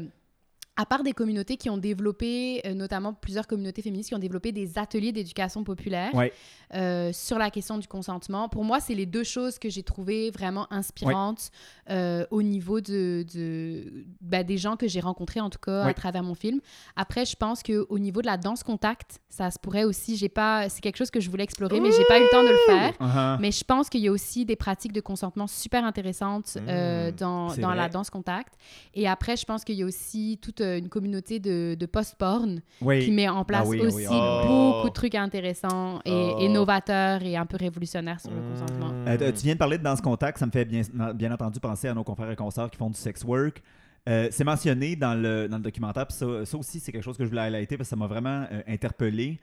[0.77, 4.51] à part des communautés qui ont développé, euh, notamment plusieurs communautés féministes qui ont développé
[4.51, 6.31] des ateliers d'éducation populaire Ouais.
[6.75, 10.29] euh, sur la question du consentement, pour moi, c'est les deux choses que j'ai trouvées
[10.31, 11.49] vraiment inspirantes
[11.89, 15.89] euh, au niveau de, de- ben, des gens que j'ai rencontrés, en tout cas, Ouais.
[15.91, 16.59] à travers mon film.
[16.95, 20.69] Après, je pense qu'au niveau de la danse contact, ça se pourrait aussi, j'ai pas,
[20.69, 22.57] c'est quelque chose que je voulais explorer, mais j'ai pas eu le temps de le
[22.67, 22.93] faire.
[22.99, 23.37] Uh-huh.
[23.39, 27.55] Mais je pense qu'il y a aussi des pratiques de consentement super intéressantes Mmh, dans,
[27.55, 28.53] dans la danse contact.
[28.93, 33.05] Et après, je pense qu'il y a aussi toute une communauté de, de post-porn Oui.
[33.05, 36.11] qui met en place Ah oui, ah oui, aussi ah beaucoup de trucs intéressants et,
[36.11, 36.37] Oh.
[36.39, 38.49] et novateurs et un peu révolutionnaires sur le Mmh.
[38.51, 38.91] consentement.
[39.07, 40.81] Euh, tu viens de parler de danse contact, ça me fait bien,
[41.15, 43.61] bien entendu penser à nos confrères et consorts qui font du sex work.
[44.09, 47.17] Euh, c'est mentionné dans le, dans le documentaire, puis ça, ça aussi, c'est quelque chose
[47.17, 49.39] que je voulais highlighter parce que ça m'a vraiment euh, interpellé.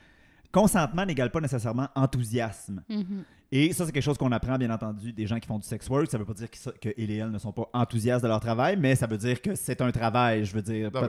[0.54, 2.82] Consentement n'égale pas nécessairement enthousiasme.
[2.88, 3.24] Mhm.
[3.50, 5.88] Et ça, c'est quelque chose qu'on apprend, bien entendu, des gens qui font du sex
[5.88, 6.08] work.
[6.10, 8.28] Ça veut pas dire qu'ils so- que ils et elles ne sont pas enthousiastes de
[8.28, 10.44] leur travail, mais ça veut dire que c'est un travail.
[10.44, 11.06] Je veux dire, peut-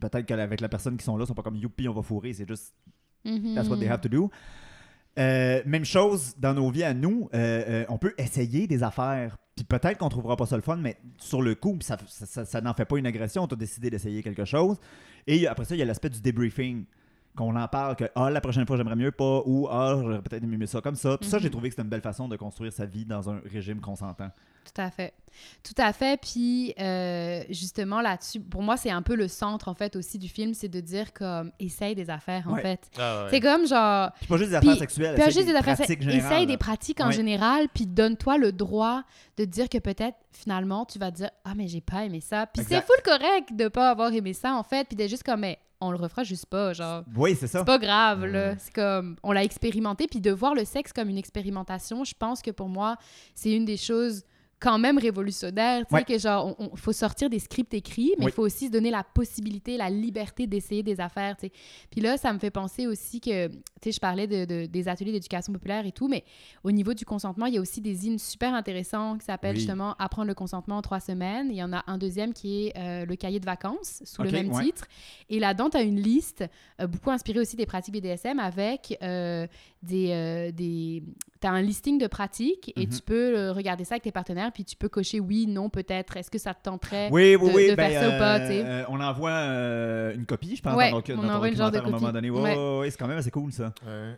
[0.00, 2.32] peut-être qu'avec la personne qui sont là, ils sont pas comme youpi, on va fourrer.
[2.32, 2.74] C'est juste
[3.24, 3.54] Mhm.
[3.54, 4.30] That's what they have to do.
[5.18, 9.36] Euh, même chose dans nos vies à nous, euh, euh, on peut essayer des affaires.
[9.54, 12.44] Puis peut-être qu'on trouvera pas ça le fun, mais sur le coup, ça, ça, ça-
[12.46, 13.46] ça n'en fait pas une agression.
[13.46, 14.78] Tu as décidé d'essayer quelque chose.
[15.26, 16.84] Et après ça, il y a l'aspect du debriefing.
[17.34, 20.42] Qu'on en parle, que ah, la prochaine fois, j'aimerais mieux pas, ou ah, j'aurais peut-être
[20.44, 21.16] aimé mieux ça comme ça.
[21.16, 21.42] Tout ça, Mhm.
[21.44, 24.28] j'ai trouvé que c'était une belle façon de construire sa vie dans un régime consentant.
[24.64, 25.14] Tout à fait.
[25.64, 26.20] Tout à fait.
[26.20, 30.28] Puis, euh, justement, là-dessus, pour moi, c'est un peu le centre, en fait, aussi du
[30.28, 32.60] film, c'est de dire comme, essaye des affaires, en Ouais.
[32.62, 32.90] fait.
[32.98, 33.30] Ah, ouais.
[33.30, 35.76] C'est comme, genre, Puis pas juste des affaires Puis- sexuelles, Puis essaye juste des affaires,
[35.76, 36.58] pratiques essaye générales, des là.
[36.58, 37.12] pratiques en Ouais.
[37.12, 39.02] général, puis donne-toi le droit
[39.38, 42.46] de dire que peut-être finalement tu vas dire ah mais j'ai pas aimé ça.
[42.46, 45.40] Puis c'est full correct de pas avoir aimé ça en fait, puis d'être juste comme
[45.40, 47.04] mais on le refera juste pas genre.
[47.16, 47.60] Oui, c'est ça.
[47.60, 48.56] C'est pas grave, là.
[48.58, 52.42] C'est comme, on l'a expérimenté, puis de voir le sexe comme une expérimentation, je pense
[52.42, 52.96] que pour moi,
[53.34, 54.22] c'est une des choses
[54.62, 56.04] quand même révolutionnaire, tu sais, Ouais.
[56.04, 58.32] que genre, on, on- faut sortir des scripts écrits, mais il Oui.
[58.32, 61.52] faut aussi se donner la possibilité, la liberté d'essayer des affaires, tu sais.
[61.90, 64.86] Puis là, ça me fait penser aussi que, tu sais, je parlais de, de- des
[64.88, 66.22] ateliers d'éducation populaire et tout, mais
[66.62, 69.58] au niveau du consentement, il y a aussi des zines super intéressants qui s'appellent Oui.
[69.58, 71.48] justement Apprendre le consentement en trois semaines.
[71.50, 74.30] Il y en a un deuxième qui est euh, le cahier de vacances, sous le
[74.30, 74.64] même ouais.
[74.64, 74.84] titre.
[75.28, 76.44] Et là-dedans, tu as une liste,
[76.80, 79.46] euh, beaucoup inspirée aussi des pratiques BDSM, avec euh,
[79.82, 80.52] des...
[80.54, 81.02] des...
[81.40, 82.92] Tu as un listing de pratiques et Mhm.
[82.92, 86.16] tu peux regarder ça avec tes partenaires, puis tu peux cocher oui, non, peut-être.
[86.16, 87.08] Est-ce que ça te tenterait?
[87.10, 87.70] Oui, oui, de- oui.
[87.70, 90.90] de ben, faire ça ou pas, euh, on envoie euh, une copie, je pense, Ouais,
[90.90, 92.12] dans, ton- on dans ton genre de à un moment copie.
[92.12, 92.30] donné.
[92.30, 92.78] Ouais.
[92.80, 93.72] ouais, c'est quand même assez cool, ça.
[93.86, 94.14] Ouais.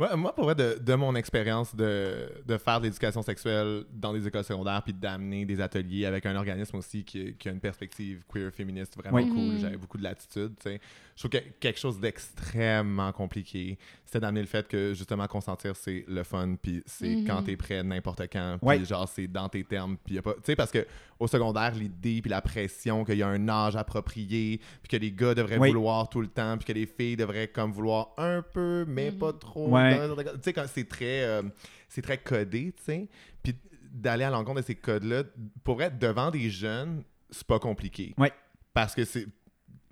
[0.00, 4.12] Ouais, moi, pour vrai, de, de mon expérience de, de faire de l'éducation sexuelle dans
[4.12, 7.58] des écoles secondaires puis d'amener des ateliers avec un organisme aussi qui, qui a une
[7.58, 9.28] perspective queer féministe vraiment Oui.
[9.28, 9.58] cool, Mhm.
[9.58, 10.80] j'avais beaucoup de latitude, tu sais.
[11.18, 16.04] Je trouve que quelque chose d'extrêmement compliqué, c'était d'amener le fait que justement consentir c'est
[16.06, 17.26] le fun puis c'est Mhm.
[17.26, 18.84] quand t'es prêt n'importe quand puis Ouais.
[18.84, 20.86] genre c'est dans tes termes puis y a pas tu sais parce que
[21.18, 25.10] au secondaire l'idée puis la pression qu'il y a un âge approprié puis que les
[25.10, 28.84] gars devraient vouloir tout le temps puis que les filles devraient comme vouloir un peu
[28.86, 29.18] mais Mhm.
[29.18, 29.98] pas trop Ouais.
[30.16, 31.42] tu sais quand c'est très euh,
[31.88, 33.08] c'est très codé tu sais
[33.42, 33.56] puis
[33.90, 35.24] d'aller à l'encontre de ces codes là
[35.64, 38.32] pour être devant des jeunes c'est pas compliqué Ouais.
[38.72, 39.26] parce que c'est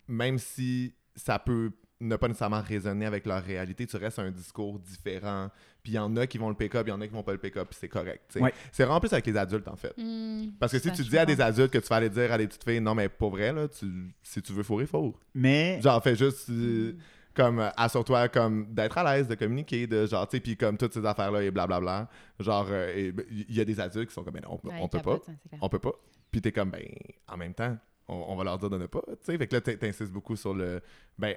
[0.07, 4.31] même si ça peut ne pas nécessairement résonner avec leur réalité, tu restes à un
[4.31, 5.51] discours différent.
[5.83, 7.23] Puis il y en a qui vont le pick-up, il y en a qui vont
[7.23, 8.37] pas le pick-up, puis c'est correct.
[8.39, 8.53] Ouais.
[8.71, 9.95] C'est vraiment plus avec les adultes, en fait.
[9.97, 10.51] Hmm.
[10.59, 12.47] Parce que si tu dis à des adultes que tu vas aller dire à des
[12.47, 13.87] petites filles, non, mais pour vrai, là, tu,
[14.23, 15.19] si tu veux fourrer, fourre.
[15.35, 16.99] Mais, Genre, fais juste euh, Hmm.
[17.35, 20.77] comme euh, assure-toi comme d'être à l'aise, de communiquer, de genre, tu sais, puis comme
[20.77, 22.09] toutes ces affaires-là et blablabla.
[22.41, 24.69] Genre, euh, et, ben, il y a des adultes qui sont comme, ben non, on,
[24.69, 25.93] Ouais, on peut pas capote, hein, on peut pas.
[26.31, 26.85] Puis t'es comme, ben,
[27.29, 27.77] en même temps,
[28.09, 29.39] on, on va leur dire de ne pas, tu sais.
[29.39, 30.81] Fait que là, t'in- t'insistes beaucoup sur le,
[31.19, 31.35] ben,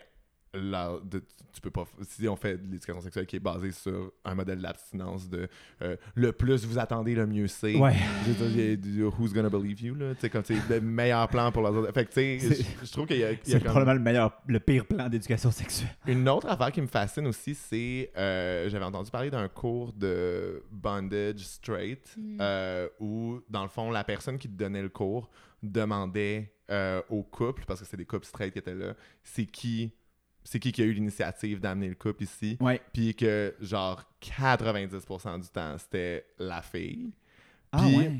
[0.53, 1.21] la- de-
[1.53, 4.59] tu peux pas, si on fait de l'éducation sexuelle qui est basée sur un modèle
[4.59, 5.47] d'abstinence de
[5.83, 7.75] euh, le plus vous attendez, le mieux c'est.
[7.75, 7.93] ouais.
[8.25, 10.15] Je veux dire, il y a du who's gonna believe you, là.
[10.15, 11.91] Tu sais, comme c'est le meilleur plan pour leurs autres.
[11.93, 13.93] Fait que, tu sais, je- trouve qu'il y a, il y a C'est comme- probablement
[13.93, 15.95] le meilleur, le pire plan d'éducation sexuelle.
[16.07, 20.63] une autre affaire qui me fascine aussi, c'est euh, j'avais entendu parler d'un cours de
[20.71, 22.37] bondage straight Mm.
[22.41, 25.29] euh, où, dans le fond, la personne qui te donnait le cours
[25.61, 28.93] demandait euh, au couple, parce que c'est des couples straight qui étaient là,
[29.23, 29.91] c'est qui
[30.43, 32.81] c'est qui qui a eu l'initiative d'amener le couple ici, Ouais.
[32.93, 37.11] puis que genre 90% du temps c'était la fille.
[37.71, 38.11] Ah Puis- ouais.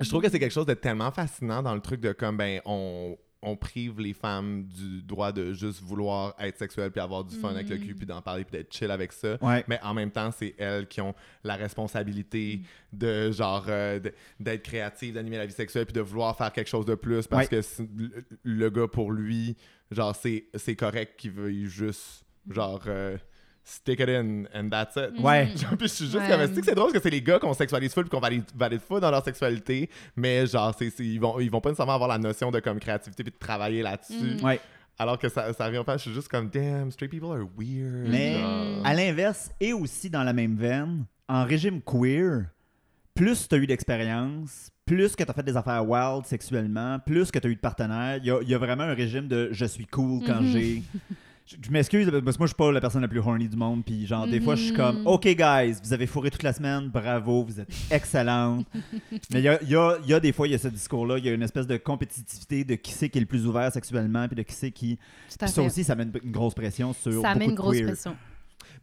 [0.00, 2.60] Je trouve que c'est quelque chose de tellement fascinant dans le truc de comme ben
[2.66, 7.36] on, on prive les femmes du droit de juste vouloir être sexuelles puis avoir du
[7.36, 7.96] fun avec le cul Mm.
[7.96, 9.38] puis d'en parler puis d'être chill avec ça.
[9.40, 9.64] Ouais.
[9.68, 11.14] Mais en même temps, c'est elles qui ont
[11.44, 12.60] la responsabilité
[12.92, 14.00] de genre euh,
[14.40, 17.48] d'être créative, d'animer la vie sexuelle puis de vouloir faire quelque chose de plus parce
[17.48, 17.60] Ouais.
[17.62, 19.56] que le, le gars pour lui,
[19.90, 23.16] genre c'est c'est correct qu'il veuille juste genre euh,
[23.70, 25.20] stick it in and that's it.
[25.22, 25.48] Ouais.
[25.56, 26.28] Genre, puis je suis juste Ouais.
[26.28, 28.20] comme, est-ce que c'est drôle parce que c'est les gars qu'on sexualise full puis qu'on
[28.20, 31.68] valide, valide full dans leur sexualité, mais genre, c'est, c'est- ils, vont, ils vont pas
[31.68, 34.36] nécessairement avoir la notion de comme créativité puis de travailler là-dessus.
[34.38, 34.44] Mhm.
[34.44, 34.60] Ouais.
[34.98, 38.08] Alors que ça, ça revient pas, je suis juste comme, damn, straight people are weird.
[38.08, 38.84] Mais genre.
[38.86, 42.46] à l'inverse, et aussi dans la même veine, en régime queer,
[43.14, 47.30] plus tu as eu d'expérience, plus que tu as fait des affaires wild sexuellement, plus
[47.30, 49.28] que tu as eu de partenaires, il y a, il y a vraiment un régime
[49.28, 50.52] de je suis cool quand Mhm.
[50.52, 50.82] j'ai.
[51.50, 53.56] Je, je m'excuse, parce que moi je suis pas la personne la plus horny du
[53.56, 55.06] monde, puis genre des fois je suis comme Mhm.
[55.06, 58.66] OK guys, vous avez fourré toute la semaine, bravo, vous êtes excellente.
[59.32, 60.58] Mais il y a, il y a- il y a des fois, il y a
[60.58, 63.26] ce discours-là, il y a une espèce de compétitivité de qui c'est qui est le
[63.26, 64.98] plus ouvert sexuellement, puis de qui c'est qui.
[65.38, 67.22] Puis ça aussi, ça met une, une grosse pression sur.
[67.22, 67.86] ça met une grosse queer.
[67.86, 68.14] pression.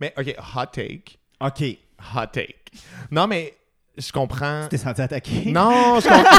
[0.01, 1.19] Mais ok, hot take.
[1.39, 1.77] OK.
[2.15, 2.55] Hot take.
[3.11, 3.53] Non, mais
[3.97, 4.63] je comprends.
[4.63, 5.51] Tu t'es senti attaqué?
[5.51, 6.37] Non, je comprends.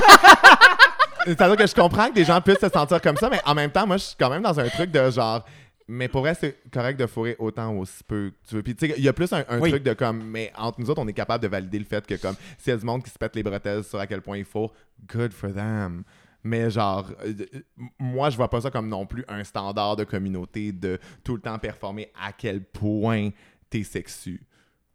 [1.25, 3.71] C'est-à-dire que je comprends que des gens puissent se sentir comme ça, mais en même
[3.71, 5.45] temps, moi, je suis quand même dans un truc de genre.
[5.89, 8.63] Mais pour vrai, c'est correct de fourrer autant aussi peu que tu veux.
[8.63, 9.71] Puis, tu sais, il y a plus un, un Oui.
[9.71, 10.25] truc de comme.
[10.25, 12.75] Mais entre nous autres, on est capable de valider le fait que, comme, s'il y
[12.75, 14.73] a du monde qui se pète les bretelles sur à quel point il faut,
[15.07, 16.03] good for them.
[16.43, 17.61] Mais genre, euh, euh,
[17.99, 21.41] moi, je vois pas ça comme non plus un standard de communauté de tout le
[21.41, 23.31] temps performer à quel point
[23.71, 24.41] t'es sexu.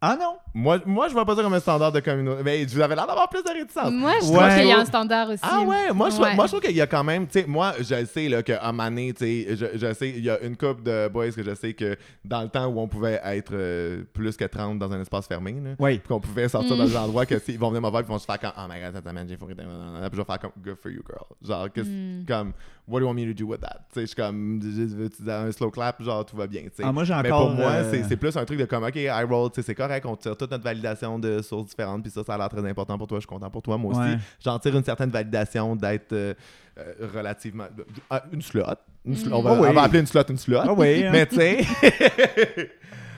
[0.04, 0.34] Ah non?
[0.52, 2.42] Moi, moi, je vois pas ça comme un standard de communauté.
[2.42, 3.92] Mais vous avez l'air d'avoir plus de réticence.
[3.92, 4.36] Moi, je Ouais.
[4.36, 5.38] trouve qu'il y a un standard aussi.
[5.42, 6.34] Ah ouais, moi je, trouve- Ouais.
[6.34, 8.64] moi je trouve qu'il y a quand même, tu sais, moi je sais là qu'à
[8.66, 11.30] un moment donné, tu sais, je, je sais, il y a une couple de boys
[11.30, 14.78] que je sais que dans le temps où on pouvait être euh, plus que 30
[14.80, 15.98] dans un espace fermé, là, Oui.
[15.98, 16.78] puis qu'on pouvait sortir Mm.
[16.78, 18.80] dans des endroits que s'ils vont venir me voir, vont se faire comme, oh my
[18.80, 21.26] god, cette semaine j'ai fourré, puis je vais faire comme, good for you girl.
[21.40, 22.24] Genre, qu'est-ce- Mm.
[22.26, 22.52] comme,
[22.88, 23.80] what do you want me to do with that?
[23.92, 26.82] Tu sais, je suis comme, dire un slow clap, genre tout va bien, tu.
[26.82, 27.48] Ah, moi, j'ai Mais encore.
[27.48, 29.74] pour moi, euh, c'est- plus un truc de comme, OK, I roll, tu sais, c'est
[29.74, 32.68] correct, on tire toute notre validation de sources différentes, puis ça, ça a l'air très
[32.68, 34.16] important pour toi, je suis content pour toi, moi aussi.
[34.44, 36.34] J'en tire une certaine validation d'être euh,
[36.78, 37.66] euh, relativement.
[38.10, 38.62] Ah, une slot.
[39.04, 39.14] Une.
[39.14, 39.32] Mm.
[39.32, 39.68] On, va, Ah oui.
[39.70, 40.58] on va appeler une slot une slot.
[40.62, 41.04] Ah oui.
[41.04, 41.10] hein.
[41.12, 41.58] Mais tu sais.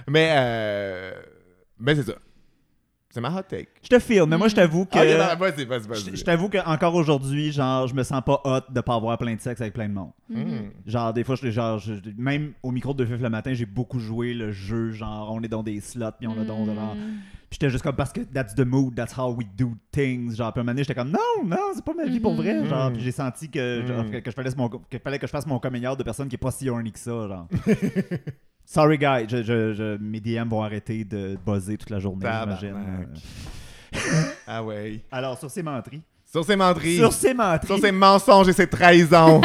[0.08, 1.12] mais euh,
[1.78, 2.14] mais c'est ça.
[3.14, 3.68] C'est ma hot take.
[3.80, 4.98] Je te file, mais moi, je t'avoue que.
[4.98, 6.10] Ok, non, vas-y, vas-y, vas-y.
[6.10, 9.36] je je t'avoue qu'encore aujourd'hui, genre, je me sens pas hot de pas avoir plein
[9.36, 10.10] de sexe avec plein de monde.
[10.28, 10.70] Hmm.
[10.84, 14.00] Genre, des fois, je, genre, je- même au micro de Fif le matin, j'ai beaucoup
[14.00, 16.96] joué le jeu, genre, on est dans des slots, puis on a donc, genre.
[16.96, 20.34] Puis j'étais juste comme, parce que that's the mood, that's how we do things.
[20.34, 22.34] Genre, puis à un moment donné, j'étais comme, non, non, c'est pas ma vie pour
[22.34, 22.66] vrai.
[22.66, 24.10] Genre, puis j'ai senti que, genre, Mhm.
[24.10, 26.26] que, que je fallait, mon, que fallait que je fasse mon coming out de personne
[26.26, 27.46] qui est pas si horny que ça, genre.
[28.66, 32.74] Sorry, guys, je, je, je- mes DM vont arrêter de buzzer toute la journée, j'imagine.
[33.94, 33.98] Euh,
[34.46, 35.00] Ah ouais.
[35.12, 36.02] Alors, sur ces menteries.
[36.30, 36.96] Sur ces menteries.
[36.96, 37.66] Sur ces menteries.
[37.68, 39.40] Sur ces mensonges et ces trahisons.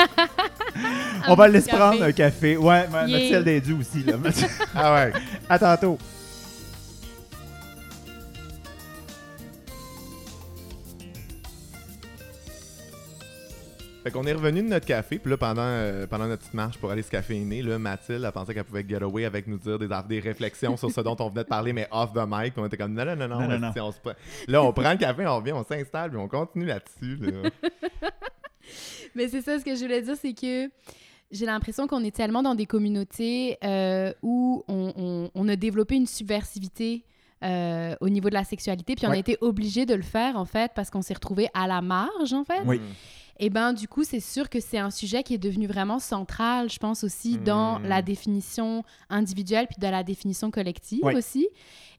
[1.27, 2.57] On va laisser prendre un café.
[2.57, 3.19] Ouais, ma- Yeah.
[3.19, 4.13] Mathilde est due aussi, là.
[4.73, 5.13] ah ouais.
[5.47, 5.97] à tantôt.
[14.09, 16.77] Fait qu'on est revenu de notre café, puis là, pendant, euh, pendant notre petite marche
[16.79, 19.77] pour aller se caféiner, là, Mathilde a pensé qu'elle pouvait get away avec nous dire
[19.77, 22.53] des, des réflexions sur ce dont on venait de parler, mais off the mic.
[22.53, 23.41] Puis on était comme, non, non, non, non.
[23.47, 24.15] Non, non, esti, on se pre-
[24.47, 27.17] Là, on prend le café, on revient, on s'installe, puis on continue là-dessus.
[27.17, 27.49] là.
[29.15, 30.69] Mais c'est ça, ce que je voulais dire, c'est que
[31.31, 35.95] j'ai l'impression qu'on est tellement dans des communautés euh, où on, on- on a développé
[35.95, 37.03] une subversivité
[37.43, 40.45] euh, au niveau de la sexualité, puis on a été obligé de le faire, en
[40.45, 42.61] fait, parce qu'on s'est retrouvé à la marge, en fait.
[42.65, 42.81] Oui.
[43.41, 46.69] Et ben du coup, c'est sûr que c'est un sujet qui est devenu vraiment central,
[46.69, 51.47] je pense aussi, dans la définition individuelle puis dans la définition collective aussi.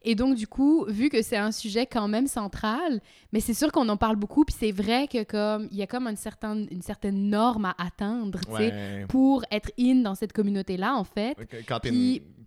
[0.03, 3.71] Et donc, du coup, vu que c'est un sujet quand même central, mais c'est sûr
[3.71, 6.67] qu'on en parle beaucoup, puis c'est vrai que comme il y a comme une certaine,
[6.71, 9.05] une certaine norme à atteindre, tu sais, Ouais.
[9.07, 11.35] pour être in dans cette communauté-là, en fait.
[11.67, 11.79] Quand,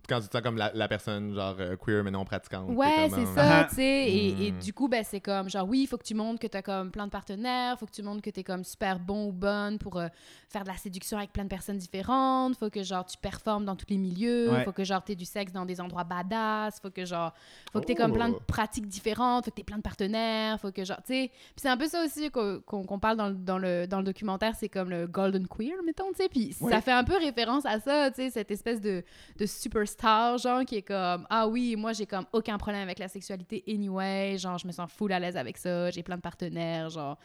[0.07, 2.69] quand tu te sens comme la, la personne, genre euh, queer mais non pratiquante.
[2.69, 3.65] Ouais, c'est euh, ça, Ah.
[3.67, 3.81] tu sais.
[4.11, 4.59] Et, et Mm.
[4.59, 6.61] du coup, ben, c'est comme, genre, oui, il faut que tu montres que tu as
[6.61, 9.31] comme plein de partenaires, faut que tu montres que tu es comme super bon ou
[9.31, 10.07] bonne pour euh,
[10.49, 13.75] faire de la séduction avec plein de personnes différentes, faut que, genre, tu performes dans
[13.75, 14.63] tous les milieux, Ouais.
[14.65, 17.33] faut que, genre, tu aies du sexe dans des endroits badass, faut que, genre,
[17.73, 18.15] faut que tu aies comme Oh.
[18.15, 21.13] plein de pratiques différentes, faut que tu aies plein de partenaires, faut que, genre, tu
[21.13, 21.27] sais.
[21.31, 24.55] Puis c'est un peu ça aussi qu'on parle dans, le- dans, le, dans le documentaire,
[24.55, 26.29] c'est comme le golden queer, mettons, tu sais.
[26.29, 26.71] Puis Ouais.
[26.71, 29.03] ça fait un peu référence à ça, tu sais, cette espèce de,
[29.37, 33.07] de superstar, genre, qui est comme, ah oui, moi, j'ai comme aucun problème avec la
[33.07, 36.89] sexualité anyway, genre, je me sens full à l'aise avec ça, j'ai plein de partenaires,
[36.89, 37.17] genre.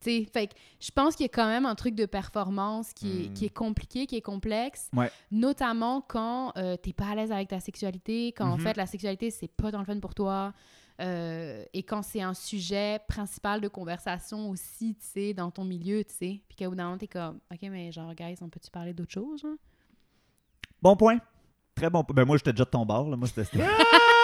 [0.00, 2.92] Tu sais, fait que je pense qu'il y a quand même un truc de performance
[2.92, 5.10] qui est, qui est compliqué, qui est complexe, Ouais.
[5.30, 8.60] notamment quand euh, t'es pas à l'aise avec ta sexualité, quand en Mhm.
[8.60, 10.52] fait la sexualité c'est pas dans le fun pour toi,
[11.00, 16.02] euh, et quand c'est un sujet principal de conversation aussi, tu sais, dans ton milieu,
[16.04, 18.70] tu sais, puis qu'au bout d'un moment t'es comme, ok, mais genre, guys, on peut-tu
[18.70, 19.44] parler d'autre chose?
[20.82, 21.18] Bon point.
[21.74, 22.14] Très bon point.
[22.14, 23.08] Ben moi, j'étais déjà de ton bord.
[23.10, 23.16] Là.
[23.16, 23.44] Moi, c'était...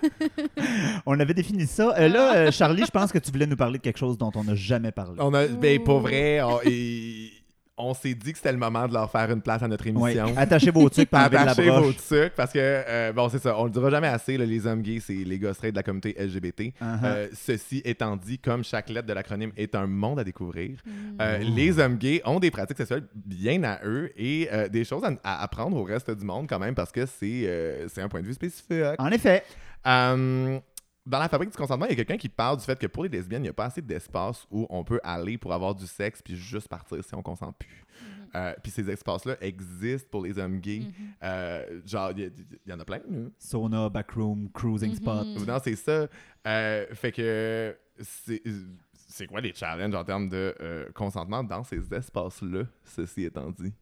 [1.06, 1.94] on avait défini ça.
[1.98, 4.32] Euh, là, euh, Charlie, je pense que tu voulais nous parler de quelque chose dont
[4.34, 5.16] on n'a jamais parlé.
[5.18, 7.32] On a, ben, pour vrai, on, et-
[7.78, 10.14] on s'est dit que c'était le moment de leur faire une place à notre Ouais.
[10.14, 10.34] émission.
[10.38, 13.70] Attachez vos trucs la Attachez vos trucs parce que, euh, bon, c'est ça, on le
[13.70, 16.60] dira jamais assez, là, les hommes gays, c'est les straight de la communauté LGBT.
[16.80, 16.98] Uh-huh.
[17.04, 20.90] Euh, ceci étant dit, comme chaque lettre de l'acronyme est un monde à découvrir, Mm.
[21.20, 21.52] euh, Oh.
[21.54, 25.10] les hommes gays ont des pratiques sexuelles bien à eux et euh, des choses à,
[25.22, 28.22] à apprendre au reste du monde quand même parce que c'est euh, c'est un point
[28.22, 28.72] de vue spécifique.
[28.98, 29.42] En effet.
[29.86, 30.58] Euh,
[31.04, 33.04] dans la fabrique du consentement, il y a quelqu'un qui parle du fait que pour
[33.04, 35.86] les lesbiennes, il n'y a pas assez d'espace où on peut aller pour avoir du
[35.86, 37.84] sexe puis juste partir si on consent plus.
[38.34, 40.80] Euh, puis ces espaces-là existent pour les hommes gays.
[40.80, 40.92] Mhm.
[41.22, 42.32] Euh, genre, il
[42.66, 42.98] y, en a plein.
[42.98, 43.28] là.
[43.38, 44.96] Sauna, backroom, cruising Mhm.
[44.96, 45.26] spot.
[45.46, 46.08] Non, c'est ça.
[46.46, 48.42] Euh, fait que c'est
[49.08, 53.72] c'est quoi les challenges en termes de euh, consentement dans ces espaces-là, ceci étant dit?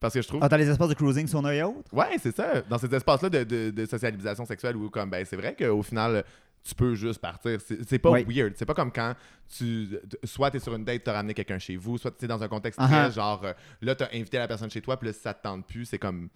[0.00, 1.92] Parce que je trouve Ah, dans les espaces de cruising, sauna et autres?
[1.92, 2.60] Ouais, c'est ça.
[2.62, 6.24] Dans ces espaces-là de, de- de socialisation sexuelle où, comme, ben, c'est vrai qu'au final,
[6.62, 7.58] tu peux juste partir.
[7.86, 8.52] C'est pas weird.
[8.56, 9.14] C'est pas comme quand
[9.56, 9.88] tu.
[10.24, 12.78] Soit t'es sur une date, t'as ramené quelqu'un chez vous, soit t'es dans un contexte
[12.80, 12.86] Uh-huh.
[12.86, 13.44] très genre.
[13.44, 15.84] euh, là, t'as invité la personne chez toi, puis là, si ça te tente plus,
[15.84, 16.28] c'est comme.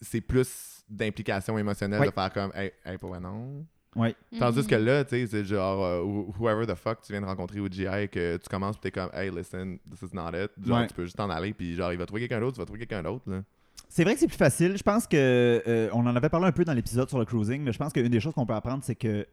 [0.00, 3.64] C'est plus d'implication émotionnelle de faire comme, hey, hey, pour vrai, non.
[3.94, 4.14] Oui.
[4.38, 7.26] Tandis que là, tu sais, c'est genre, euh, wh- whoever the fuck tu viens de
[7.26, 10.50] rencontrer au GI, que tu commences, puis t'es comme, hey, listen, this is not it.
[10.64, 10.86] Genre, Ouais.
[10.86, 12.80] tu peux juste t'en aller, puis genre, il va trouver quelqu'un d'autre, tu vas trouver
[12.86, 13.42] quelqu'un d'autre, là.
[13.88, 14.74] C'est vrai que c'est plus facile.
[14.78, 17.60] Je pense que euh, on en avait parlé un peu dans l'épisode sur le cruising,
[17.62, 19.26] mais je pense qu'une des choses qu'on peut apprendre, c'est que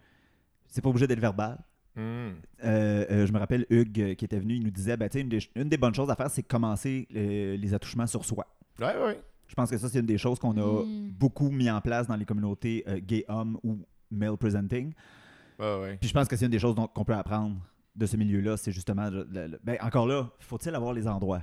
[0.67, 1.57] c'est pas obligé d'être verbal.
[1.95, 2.01] Hmm.
[2.01, 5.21] Euh, euh, je me rappelle Hugues qui était venu, il nous disait, ben, tu sais,
[5.21, 8.45] une, des, une des bonnes choses à faire, c'est commencer les attouchements sur soi.
[8.81, 9.21] Ouais, ouais.
[9.47, 11.09] Je pense que ça, c'est une des choses qu'on a Mm.
[11.17, 13.79] beaucoup mis en place dans les communautés euh, gay-hommes ou
[14.11, 14.93] male presenting.
[15.59, 15.97] Ouais.
[15.99, 17.57] Puis je pense que c'est une des choses dont- qu'on peut apprendre
[17.95, 21.41] de ce milieu-là, c'est justement, le- le- ben, encore là, faut-il avoir les endroits?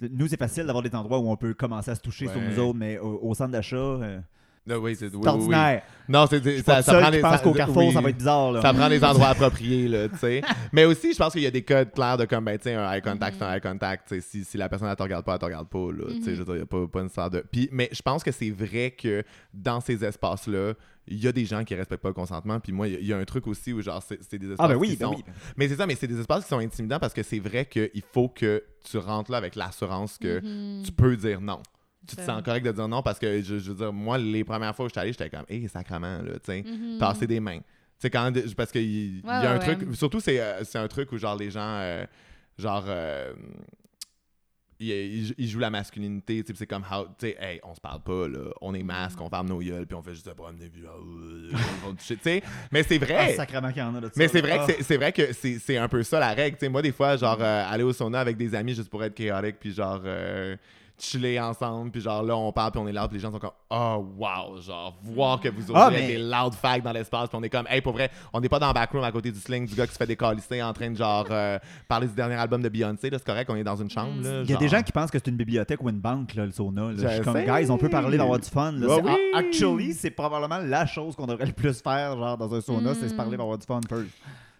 [0.00, 2.48] Nous, c'est facile d'avoir des endroits où on peut commencer à se toucher sur Ouais.
[2.48, 4.20] nous autres, mais au, au centre d'achat, euh,
[4.66, 5.28] Non, oui, c'est oui, C'est oui, oui.
[5.28, 5.82] ordinaire.
[6.08, 7.92] Non, c'est ça, ça prend les pense qu'au Carrefour, oui.
[7.92, 8.52] ça va être bizarre.
[8.52, 8.60] Là.
[8.60, 10.42] Ça prend les endroits appropriés, là, tu sais.
[10.72, 12.74] Mais aussi, je pense qu'il y a des codes clairs de comme, ben, tu sais,
[12.74, 14.20] un eye contact, c'est un eye contact.
[14.20, 16.04] Si, si la personne, elle te regarde pas, elle te regarde pas, là.
[16.16, 17.44] Tu sais, dire, il y a pas, pas une sorte de.
[17.50, 19.24] Puis, mais je pense que c'est vrai que
[19.54, 20.74] dans ces espaces-là,
[21.10, 22.60] il y a des gens qui respectent pas le consentement.
[22.60, 24.38] Puis moi, il y a- il y, a un truc aussi où, genre, c'est c'est
[24.38, 25.14] des espaces Ah, ben oui, qui ben sont.
[25.16, 25.24] oui.
[25.56, 28.02] Mais c'est ça, mais c'est des espaces qui sont intimidants parce que c'est vrai qu'il
[28.12, 30.82] faut que tu rentres là avec l'assurance que Mhm.
[30.84, 31.60] tu peux dire non.
[32.06, 34.42] Tu te sens correct de dire non parce que, je, je veux dire, moi, les
[34.44, 36.98] premières fois où je suis allé, j'étais comme, hé, sacrement, là, tu sais, Mhm.
[36.98, 37.58] passer des mains.
[37.58, 37.64] Tu
[38.02, 39.94] sais, quand, parce qu'il il y Ouais, a un ouais, truc, ouais.
[39.96, 42.04] surtout, c'est euh, c'est un truc où, genre, les gens, euh,
[42.56, 43.32] genre, euh,
[44.80, 48.50] ils jouent la masculinité, c'est comme, how- tu sais, hey, on se parle pas, là,
[48.60, 51.50] on est masque, on ferme nos gueules, puis on fait juste se promener, puis euh,
[51.98, 53.34] tu sais, mais c'est Ah, vrai.
[53.34, 54.12] sacrément qu'il y en a de ça.
[54.16, 54.66] Mais c'est vrai, Ah.
[54.66, 56.56] que c'est- vrai que c'est c'est un peu ça la règle.
[56.56, 59.02] Tu sais, moi, des fois, genre, euh, aller au sauna avec des amis juste pour
[59.02, 60.56] être chaotique, puis genre, euh,
[61.00, 63.38] chiller ensemble, puis genre, là, on parle, puis on est loud, puis les gens sont
[63.38, 67.28] comme, oh, wow, genre, voir que vous osez Ah, mais- des loud fags dans l'espace,
[67.28, 69.30] puis on est comme, hey, pour vrai, on n'est pas dans le backroom à côté
[69.30, 72.14] du sling du gars qui se fait décalisser en train de, genre, euh, parler du
[72.14, 74.12] dernier album de Beyoncé, c'est correct, on est dans une chambre.
[74.44, 76.44] Il y a des gens qui pensent que c'est une bibliothèque ou une banque, là,
[76.46, 76.82] le sauna.
[76.86, 76.92] là.
[76.96, 78.72] Je Je suis comme, guys, on peut parler d'avoir du fun.
[78.72, 78.86] là.
[78.96, 79.12] C'est- oui.
[79.34, 83.08] Actually, c'est probablement la chose qu'on devrait le plus faire genre dans un sauna, c'est
[83.08, 84.08] se parler d'avoir du fun first.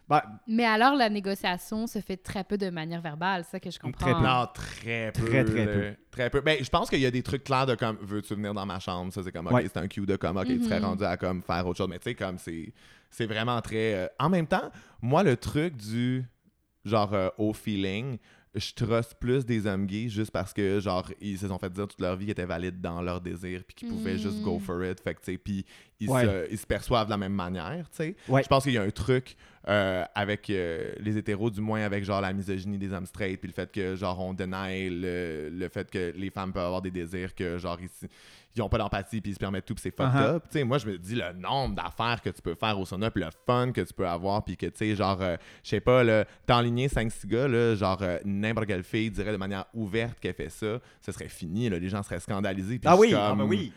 [0.08, 3.70] Ben, Mais alors, la négociation se fait très peu de manière verbale, c'est ça que
[3.70, 4.06] je comprends.
[4.14, 4.22] peu.
[4.26, 5.24] Non, très peu.
[5.26, 5.94] Très, très peu.
[6.10, 6.40] Très peu.
[6.40, 8.78] Ben, je pense qu'il y a des trucs clairs de comme, veux-tu venir dans ma
[8.80, 9.12] chambre?
[9.12, 9.64] Ça, c'est comme, OK, Ouais.
[9.64, 10.84] c'est un cue de comme, OK, tu serais Mhm.
[10.86, 11.88] rendu à comme faire autre chose.
[11.88, 12.72] Mais tu sais, comme, c'est,
[13.10, 13.94] c'est vraiment très.
[13.94, 14.70] euh, En même temps,
[15.02, 16.24] moi, le truc du
[16.84, 18.16] genre euh, au feeling,
[18.54, 21.86] je truste plus des hommes gays juste parce que, genre, ils se sont fait dire
[21.86, 24.60] toute leur vie qu'ils étaient valides dans leur désir puis qu'ils pouvaient juste go Mm.
[24.60, 25.00] for it.
[25.00, 25.66] Fait que, tu sais, puis
[26.00, 26.24] ils, Ouais.
[26.24, 28.16] se, ils se perçoivent de la même manière, tu sais.
[28.26, 28.42] Ouais.
[28.42, 29.36] Je pense qu'il y a un truc
[29.68, 33.48] euh, avec euh, les hétéros, du moins avec genre la misogynie des hommes straight, puis
[33.48, 36.90] le fait que genre on deny le, le fait que les femmes peuvent avoir des
[36.90, 37.88] désirs que genre ils,
[38.56, 40.36] ils ont pas d'empathie puis ils se permettent tout puis c'est fucked Uh-huh.
[40.36, 40.44] up.
[40.50, 43.10] Tu sais, moi je me dis le nombre d'affaires que tu peux faire au sauna
[43.10, 45.80] puis le fun que tu peux avoir puis que tu sais genre euh, je sais
[45.80, 49.66] pas là, t'enligner 5 6 gars là, genre euh, n'importe quelle fille dirait de manière
[49.74, 53.34] ouverte qu'elle fait ça, ce serait fini là, les gens seraient scandalisés ah oui, ah
[53.36, 53.70] ben oui.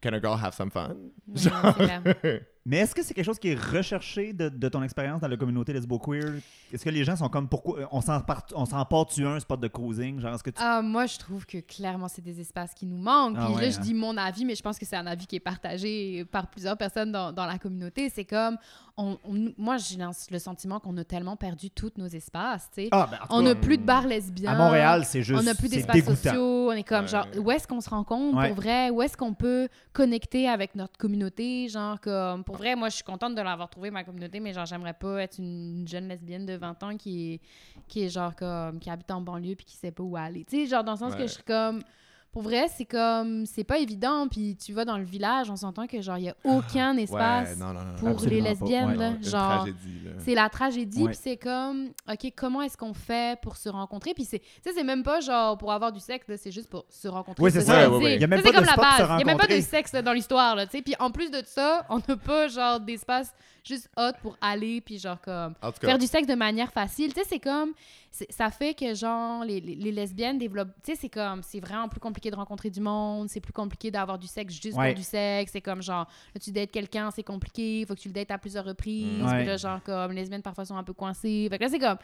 [0.00, 0.94] Can a girl have some fun?
[1.34, 2.40] Clair.
[2.68, 5.38] Mais est-ce que c'est quelque chose qui est recherché de, de ton expérience dans la
[5.38, 6.34] communauté lesbo-queer?
[6.70, 9.58] Est-ce que les gens sont comme, pourquoi on s'en part, on s'en part-tu un spot
[9.58, 10.20] de cruising?
[10.20, 10.60] Genre, est-ce que tu...
[10.62, 13.36] Ah, moi, je trouve que clairement, c'est des espaces qui nous manquent.
[13.38, 13.82] Ah Puis ouais, là, je hein.
[13.82, 16.76] dis mon avis, mais je pense que c'est un avis qui est partagé par plusieurs
[16.76, 18.10] personnes dans, dans la communauté.
[18.10, 18.58] C'est comme,
[18.98, 19.96] on, on- moi, j'ai
[20.30, 22.68] le sentiment qu'on a tellement perdu tous nos espaces.
[22.90, 24.52] Ah, ben, on n'a plus de bars lesbiens.
[24.52, 26.68] À Montréal, c'est juste on n'a plus d'espaces sociaux.
[26.70, 27.08] On est comme, Ouais.
[27.08, 28.48] genre, où est-ce qu'on se rencontre Ouais.
[28.48, 28.90] pour vrai?
[28.90, 31.68] Où est-ce qu'on peut connecter avec notre communauté?
[31.68, 34.66] Genre, comme, pour vrai, moi, je suis contente de l'avoir trouvé, ma communauté, mais genre,
[34.66, 37.40] j'aimerais pas être une jeune lesbienne de 20 ans qui est,
[37.86, 40.44] qui est genre, comme, qui habite en banlieue puis qui sait pas où aller.
[40.44, 41.82] Tu sais, genre, dans le sens que je suis comme.
[42.30, 43.46] Pour vrai, c'est comme.
[43.46, 44.28] C'est pas évident.
[44.28, 47.50] Puis tu vas dans le village, on s'entend que, genre, il y a aucun espace
[47.50, 47.96] Ouais, non, non, non.
[48.14, 49.66] pour les lesbiennes, Ouais, genre.
[50.18, 51.08] C'est la tragédie, Ouais.
[51.10, 54.12] puis c'est comme, OK, comment est-ce qu'on fait pour se rencontrer?
[54.14, 56.84] Puis c'est, tu sais, c'est même pas genre pour avoir du sexe, c'est juste pour
[56.90, 57.42] se rencontrer.
[57.42, 57.86] Oui, c'est ça.
[57.86, 59.08] Il y a même Ça, c'est pas de comme la base.
[59.16, 60.56] Il y a même pas de sexe dans l'histoire.
[60.70, 63.32] Puis en plus de ça, on n'a pas genre d'espace
[63.64, 67.12] juste hot pour aller, puis genre comme faire du sexe de manière facile.
[67.12, 67.72] Tu sais, c'est comme,
[68.30, 71.86] ça fait que genre les, les- les lesbiennes développent, tu sais, c'est comme, c'est vraiment
[71.88, 74.88] plus compliqué de rencontrer du monde, c'est plus compliqué d'avoir du sexe juste Ouais.
[74.88, 75.52] pour du sexe.
[75.52, 78.38] C'est comme genre, là, tu dates quelqu'un, c'est compliqué, faut que tu le dates à
[78.38, 79.22] plusieurs reprises.
[79.22, 79.36] Ouais.
[79.38, 81.46] Puis là, genre comme les lesbiennes parfois sont un peu coincées.
[81.50, 81.96] Fait que là, c'est comme,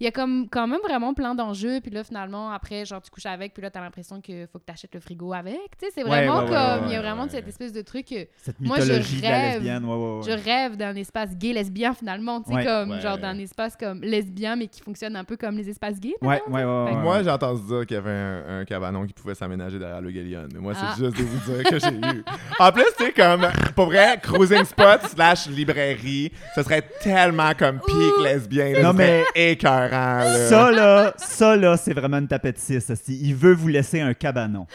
[0.00, 1.80] il y a comme quand même vraiment plein d'enjeux.
[1.80, 4.64] Puis là, finalement, après, genre, tu couches avec, puis là, t'as l'impression qu'il faut que
[4.64, 5.54] t'achètes le frigo avec.
[5.78, 7.28] Tu sais, c'est vraiment ouais, ouais, comme, ouais, il y a vraiment ouais.
[7.30, 9.54] cette espèce de truc que Cette Moi, je mythologie de la rêve.
[9.62, 10.22] lesbienne, ouais, ouais, ouais.
[10.24, 12.40] je rêve d'un espace gay-lesbien finalement.
[12.42, 12.64] Tu sais, Ouais.
[12.64, 13.00] comme, Ouais.
[13.00, 16.14] genre d'un espace comme lesbien, mais qui fonctionne un peu comme les espaces gays.
[16.20, 16.94] Ouais, ouais, ouais.
[16.96, 20.48] Moi, j'ai entendu dire qu'il y avait un, un cabanon qui pouvait derrière le Gallion.
[20.52, 20.94] Mais moi, c'est Ah.
[20.98, 22.24] juste de vous dire que j'ai eu.
[22.58, 27.80] En plus, tu sais, comme, pour vrai, cruising spot slash librairie, ce serait tellement comme
[27.80, 28.72] peak lesbien.
[28.74, 30.48] là, Non, mais- écœurant, là.
[30.48, 32.90] Ça, là, ça, là, c'est vraiment une tapette 6.
[33.08, 34.66] Il veut vous laisser un cabanon.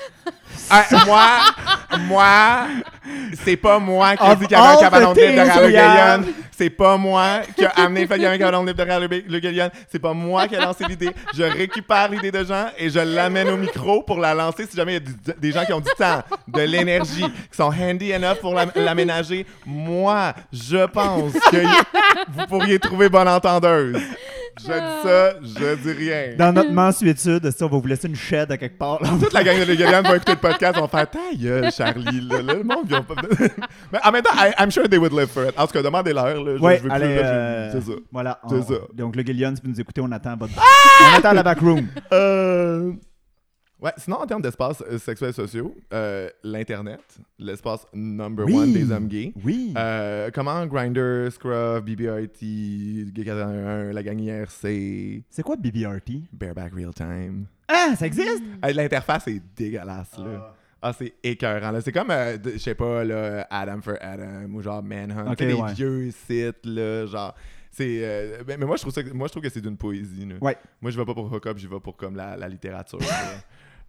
[0.70, 1.28] Ah, moi,
[2.08, 2.68] moi,
[3.44, 6.26] c'est pas moi qui ai dit qu'il y avait un cabanon de derrière le.
[6.58, 8.16] C'est pas moi qui a amené le
[8.66, 9.70] libre derrière le, le Gallion.
[9.92, 11.12] C'est pas moi qui a lancé l'idée.
[11.36, 14.96] Je récupère l'idée de gens et je l'amène au micro pour la lancer si jamais
[14.98, 18.38] il y a des gens qui ont du temps, de l'énergie, qui sont handy enough
[18.42, 19.46] pour l'am- l'aménager.
[19.66, 21.58] Moi, je pense que
[22.30, 24.02] vous pourriez trouver bonne entendeuse.
[24.60, 26.36] Je dis ça, je dis rien.
[26.38, 29.02] Dans notre mensuétude, ça, on va vous laisser une shed à quelque part.
[29.02, 29.10] là.
[29.20, 32.22] Toute la gang de Legalian va écouter le podcast, on va faire ta gueule, Charlie.
[32.28, 33.16] Là, Là, le monde, ils ont pas...
[33.92, 35.54] Mais en même temps, I- I'm sure they would live for it.
[35.58, 36.26] En tout cas, demandez-leur.
[36.44, 37.98] Là, je, Ouais, je veux allez, plus, euh, C'est ça.
[38.12, 38.40] Voilà.
[38.50, 38.74] C'est on- ça.
[38.94, 40.54] Donc, le Gillian, si vous nous écoutez, on attend votre...
[40.56, 41.88] on attend la backroom.
[42.14, 42.92] Euh,
[43.80, 47.00] Ouais, sinon, en termes d'espace euh, sexuels sociaux, euh, l'Internet,
[47.38, 48.56] l'espace number Oui.
[48.56, 49.34] one des hommes gays.
[49.46, 49.72] Oui.
[49.78, 56.24] Euh, comment Grindr, Scruff, BBRT, Gay 411, la gang IRC, C'est quoi BBRT?
[56.34, 57.46] Bareback Real Time.
[57.68, 58.42] Ah, ça existe?
[58.74, 60.56] L'interface est dégueulasse, là.
[60.82, 61.72] Ah, c'est écœurant.
[61.72, 61.82] là.
[61.82, 65.32] C'est comme, euh, je sais pas, là, Adam for Adam ou genre Manhunt.
[65.32, 65.74] Ok, Tu sais, des ouais.
[65.74, 67.36] vieux sites, là, genre.
[67.78, 69.78] C'est, euh, mais, mais moi, je trouve ça, que- moi, je trouve que c'est d'une
[69.78, 70.26] poésie.
[70.26, 70.36] là.
[70.42, 70.58] Ouais.
[70.82, 73.00] Moi, je vais pas pour hook-up, je vais pour comme la, la littérature.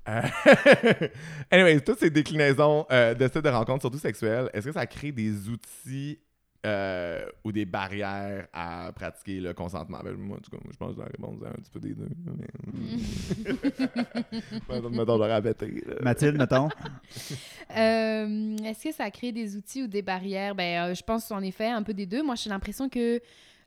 [0.09, 0.23] Euh,
[1.51, 5.51] anyway, toutes ces déclinaisons euh, de de rencontres, surtout sexuelles, est-ce que ça crée des
[5.51, 6.19] outils
[6.65, 9.99] euh, ou des barrières à pratiquer le consentement?
[10.03, 11.93] Ben, moi, en tout cas, moi, je pense que la réponse un petit peu des
[11.95, 12.09] deux.
[12.39, 12.47] Mais...
[14.91, 15.43] Mettons, j'aurais.
[16.03, 16.69] Mathilde, mettons.
[17.77, 20.55] Euh, Est-ce que ça crée des outils ou des barrières?
[20.55, 22.23] Ben, euh, je pense en effet un peu des deux.
[22.23, 23.21] Moi, j'ai l'impression que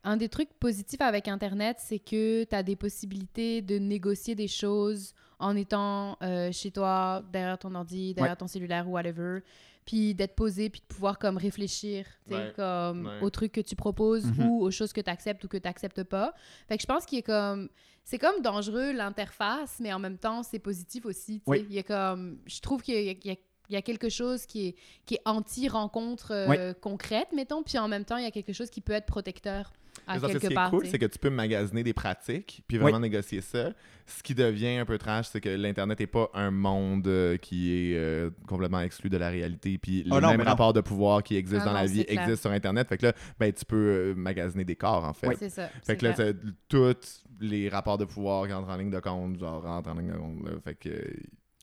[0.03, 4.47] un des trucs positifs avec Internet, c'est que tu as des possibilités de négocier des
[4.47, 8.37] choses en étant euh, chez toi, derrière ton ordi, derrière Ouais.
[8.37, 9.39] ton cellulaire ou whatever.
[9.85, 12.51] Puis d'être posé, puis de pouvoir comme réfléchir Ouais.
[12.55, 13.19] comme Ouais.
[13.21, 14.45] aux trucs que tu proposes Mhm.
[14.47, 16.33] ou aux choses que tu acceptes ou que tu n'acceptes pas.
[16.67, 17.69] Fait que je pense qu'il est comme...
[18.03, 21.41] C'est comme dangereux l'interface, mais en même temps, c'est positif aussi.
[21.47, 21.65] Oui.
[21.69, 22.39] Il y a comme...
[22.45, 23.35] Je trouve qu'il y a, il y a-
[23.69, 24.75] il y a quelque chose qui est,
[25.05, 26.57] qui est anti-rencontre euh, Oui.
[26.81, 29.71] concrète, mettons, puis en même temps, il y a quelque chose qui peut être protecteur
[30.07, 30.67] quelque ce qui part.
[30.67, 33.71] est cool, c'est que tu peux magasiner des pratiques, puis vraiment négocier ça.
[34.05, 37.71] Ce qui devient un peu trash, c'est que l'Internet n'est pas un monde euh, qui
[37.71, 40.43] est euh, complètement exclu de la réalité, puis Oh mêmes mais non.
[40.43, 42.21] rapports de pouvoir qui existent Ah dans non, la vie clair.
[42.23, 42.87] existent sur Internet.
[42.89, 45.35] Fait que là, ben, tu peux euh, magasiner des corps, en fait.
[45.37, 45.69] C'est ça.
[45.85, 46.33] Fait que là, clair.
[46.67, 50.11] tous les rapports de pouvoir qui entrent en ligne de compte, genre, rentrent en ligne
[50.11, 50.43] de compte.
[50.45, 50.51] là.
[50.63, 50.89] Fait que...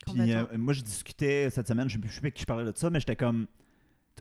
[0.06, 2.72] Puis euh, moi, je discutais cette semaine, je je sais plus qui je parlais de
[2.76, 3.46] ça, mais j'étais comme.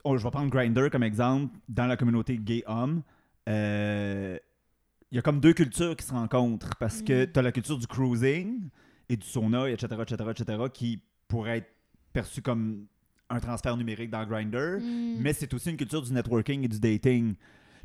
[0.04, 1.54] oh, je vais prendre Grinder comme exemple.
[1.68, 3.02] Dans la communauté gay-homme, euh,
[3.48, 7.32] il y a comme deux cultures qui se rencontrent parce que Mhm.
[7.32, 8.68] tu as la culture du cruising
[9.08, 11.72] et du sauna, etc., etc., etc., qui pourrait être
[12.12, 12.86] perçue comme
[13.30, 14.78] un transfert numérique dans Grinder.
[14.80, 15.16] Mm.
[15.20, 17.34] Mais c'est aussi une culture du networking et du dating.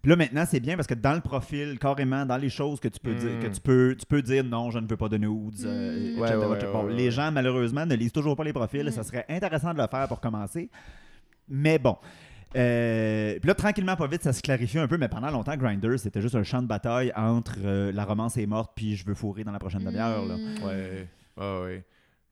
[0.01, 2.87] Puis là, maintenant, c'est bien parce que dans le profil, carrément, dans les choses que
[2.89, 3.19] tu peux Mm.
[3.19, 5.91] dire, que tu peux, tu peux dire non, je ne veux pas de nudes, euh,
[5.93, 6.17] Mm.
[6.17, 6.71] etc., Ouais, ouais, ouais, etc.
[6.73, 8.85] Bon, ouais, les gens, malheureusement, ne lisent toujours pas les profils.
[8.85, 8.91] Mm.
[8.91, 10.69] Ça serait intéressant de le faire pour commencer.
[11.49, 11.97] Mais bon.
[12.55, 15.97] Euh, puis là, tranquillement, pas vite, ça se clarifie un peu, mais pendant longtemps, Grindr,
[15.97, 19.15] c'était juste un champ de bataille entre euh, la romance est morte puis je veux
[19.15, 20.25] fourrer dans la prochaine demi-heure.
[20.25, 20.37] là.
[20.37, 20.63] Mm.
[20.63, 21.83] Ouais, ouais, ouais.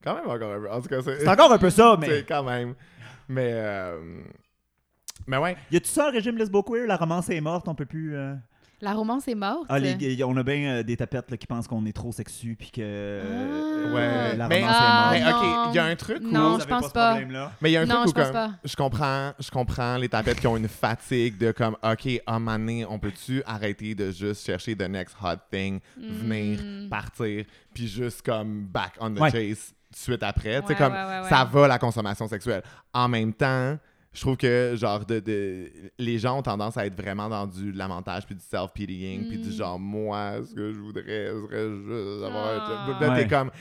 [0.04, 0.72] Quand même encore un peu.
[0.72, 1.20] En tout cas, c'est...
[1.20, 2.74] C'est encore un peu ça, mais C'est quand même.
[3.30, 3.52] Mais...
[3.54, 4.00] euh,
[5.28, 5.56] Mais ouais.
[5.72, 6.88] y a-tu ça, le régime lesbo-queer?
[6.88, 8.16] La romance est morte, on peut plus.
[8.82, 9.66] La romance est morte.
[9.70, 12.56] Ah, les on a bien euh, des tapettes là, qui pensent qu'on est trop sexu
[12.58, 14.36] puis que euh, Ouais.
[14.38, 15.44] la Mais- romance Ah, est Mais morte.
[15.44, 15.50] non.
[15.64, 16.32] ok, il y a un truc où...
[16.32, 17.20] Non, je pense ce pas.
[17.62, 18.52] Mais il y a un Non, truc où je pense comme, pas.
[18.64, 22.40] je comprends, je comprends les tapettes qui ont une fatigue de comme ok, à un
[22.40, 26.90] moment donné, on peut-tu arrêter de juste chercher the next hot thing, venir, Mm.
[26.90, 29.32] partir, puis juste comme back on the Ouais.
[29.32, 31.30] chase suite après, tu sais Ouais, comme ouais, ouais, ouais.
[31.30, 32.64] ça va la consommation sexuelle.
[32.94, 33.78] En même temps,
[34.14, 37.72] je trouve que genre de, de- les gens ont tendance à être vraiment dans du
[37.72, 39.54] lamentage puis du self pitying puis du Mm.
[39.54, 42.86] genre moi ce que je voudrais serait juste avoir un Ah.
[42.88, 42.96] job.
[43.02, 43.28] Là, t'es Ouais.
[43.30, 43.52] comme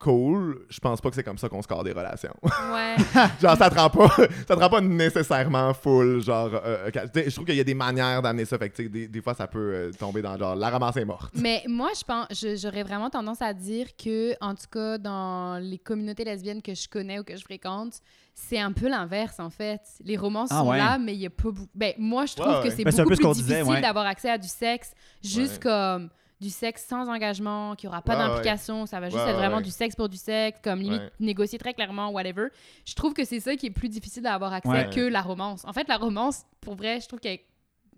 [0.00, 2.34] cool, je pense pas que c'est comme ça qu'on score des relations.
[2.72, 2.96] Ouais.
[3.40, 4.08] genre ça te rend pas
[4.48, 7.74] ça te rend pas nécessairement full genre euh, euh, je trouve qu'il y a des
[7.74, 10.70] manières d'amener ça fait que des, des fois ça peut euh, tomber dans genre la
[10.70, 12.26] romance est morte Mais moi, je pense,
[12.60, 16.88] j'aurais vraiment tendance à dire que, en tout cas, dans les communautés lesbiennes que je
[16.88, 17.94] connais ou que je fréquente,
[18.34, 19.80] c'est un peu l'inverse, en fait.
[20.04, 20.78] Les romances Ah sont ouais.
[20.78, 21.68] là, mais il y a pas beaucoup.
[21.74, 23.74] Ben, moi, je trouve Ouais, que c'est Ben, beaucoup peu ce qu'on plus disait, difficile
[23.74, 23.80] ouais.
[23.82, 24.92] d'avoir accès à du sexe,
[25.22, 25.70] juste Ouais.
[25.70, 26.08] comme
[26.40, 28.28] du sexe sans engagement, qui aura pas Ouais, ouais.
[28.28, 29.62] d'implication, ça va juste Ouais, être vraiment ouais.
[29.62, 31.10] du sexe pour du sexe, comme limite Ouais.
[31.20, 32.48] négocier très clairement, whatever.
[32.86, 34.90] Je trouve que c'est ça qui est plus difficile d'avoir accès Ouais.
[34.90, 35.64] que la romance.
[35.66, 37.46] En fait, la romance, pour vrai, je trouve qu'elle est-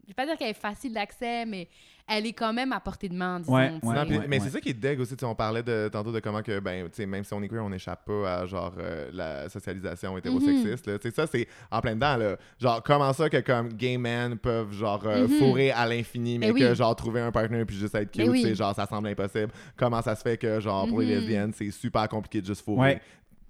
[0.04, 1.68] Je vais pas dire qu'elle est facile d'accès, mais
[2.08, 3.54] elle est quand même à portée de main, disons.
[3.54, 3.86] Ouais, tu sais.
[3.86, 4.44] ouais, Non, puis- ouais, mais ouais.
[4.44, 5.14] c'est ça qui est deg aussi.
[5.22, 7.64] On parlait de, tantôt de comment que, ben, tu sais, même si on est queer,
[7.64, 10.86] on n'échappe pas à genre euh, la socialisation hétérosexiste.
[10.86, 10.98] là.
[10.98, 12.16] Tu sais, Ça, c'est en plein dedans.
[12.16, 12.36] Là.
[12.60, 15.38] Genre, comment ça que comme gay men peuvent genre euh, Mhm.
[15.38, 16.74] fourrer à l'infini, mais Eh que oui.
[16.76, 18.42] genre trouver un partner puis juste être Eh cute, oui.
[18.42, 19.52] c'est genre ça semble impossible.
[19.76, 21.12] Comment ça se fait que genre pour les Mhm.
[21.12, 23.00] lesbiennes, c'est super compliqué de juste fourrer?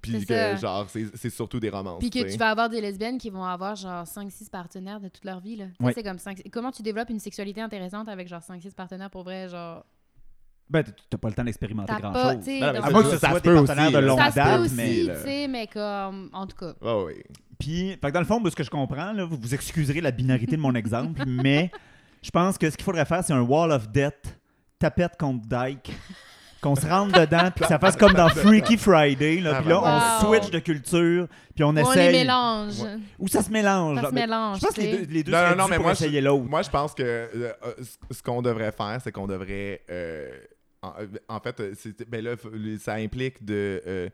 [0.03, 0.57] Puis que ça.
[0.57, 2.00] genre c'est c'est surtout des romances.
[2.00, 5.24] Puis que tu vas avoir des lesbiennes qui vont avoir genre 5-6 partenaires de toute
[5.24, 5.57] leur vie.
[5.57, 5.66] Là.
[5.80, 5.92] Ouais.
[5.94, 6.18] C'est comme
[6.53, 9.48] Comment tu développes une sexualité intéressante avec genre 5-6 partenaires pour vrai?
[9.48, 9.84] Genre?
[10.70, 12.44] Ben, t'as pas le temps d'expérimenter T'as grand pas, chose.
[12.44, 13.92] tu sais, Non, mais donc- À moins que ce Ça soit se des peut aussi,
[13.92, 14.88] de longue Ça se date, peut mais.
[14.90, 15.14] aussi, là.
[15.16, 16.30] tu sais, mais comme.
[16.32, 16.72] En tout cas.
[16.82, 17.14] Ah oui.
[17.59, 20.11] Puis, fait que dans le fond, ce que je comprends, là, vous, vous excuserez la
[20.11, 21.70] binarité de mon exemple, mais
[22.22, 24.38] je pense que ce qu'il faudrait faire, c'est un wall of death,
[24.78, 25.92] tapette contre Dyke,
[26.62, 29.80] qu'on se rentre dedans, puis que ça fasse comme dans Freaky Friday, là, puis là,
[29.80, 29.86] Wow.
[29.86, 32.12] on switch de culture, puis on On les essaye.
[32.12, 32.74] mélange.
[33.18, 33.96] Ou ça se mélange.
[33.96, 34.58] Ça là, se mais mélange.
[34.60, 35.06] Je pense que tu les sais.
[35.06, 36.44] deux, les deux Non, seraient non, non, dus mais pour moi, essayer l'autre.
[36.48, 40.30] Moi, je pense que euh, euh, ce- ce qu'on devrait faire, c'est qu'on devrait euh,
[40.82, 40.92] en,
[41.28, 44.08] en fait, euh, c'est- ben là, f- ça implique de euh,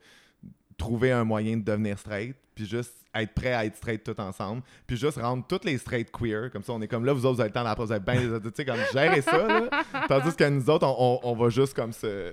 [0.79, 4.63] trouver un moyen de devenir straight, puis juste être prêt à être straight tout ensemble,
[4.87, 7.35] puis juste rendre toutes les straight queer, comme ça, on est comme là, vous autres,
[7.37, 9.69] vous avez le temps d'après, vous avez bien des tu sais, comme gérer ça, là.
[10.09, 12.31] Tandis que nous autres, on, on- on va juste comme se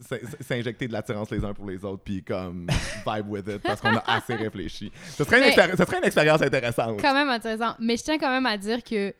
[0.00, 2.66] s'in- s'injecter de l'attirance les uns pour les autres puis comme
[3.06, 4.90] vibe with it parce qu'on a assez réfléchi.
[5.16, 7.00] Ce serait, une expéri- serait une expérience intéressante.
[7.00, 7.74] Quand même intéressant.
[7.80, 9.14] Mais je tiens quand même à dire que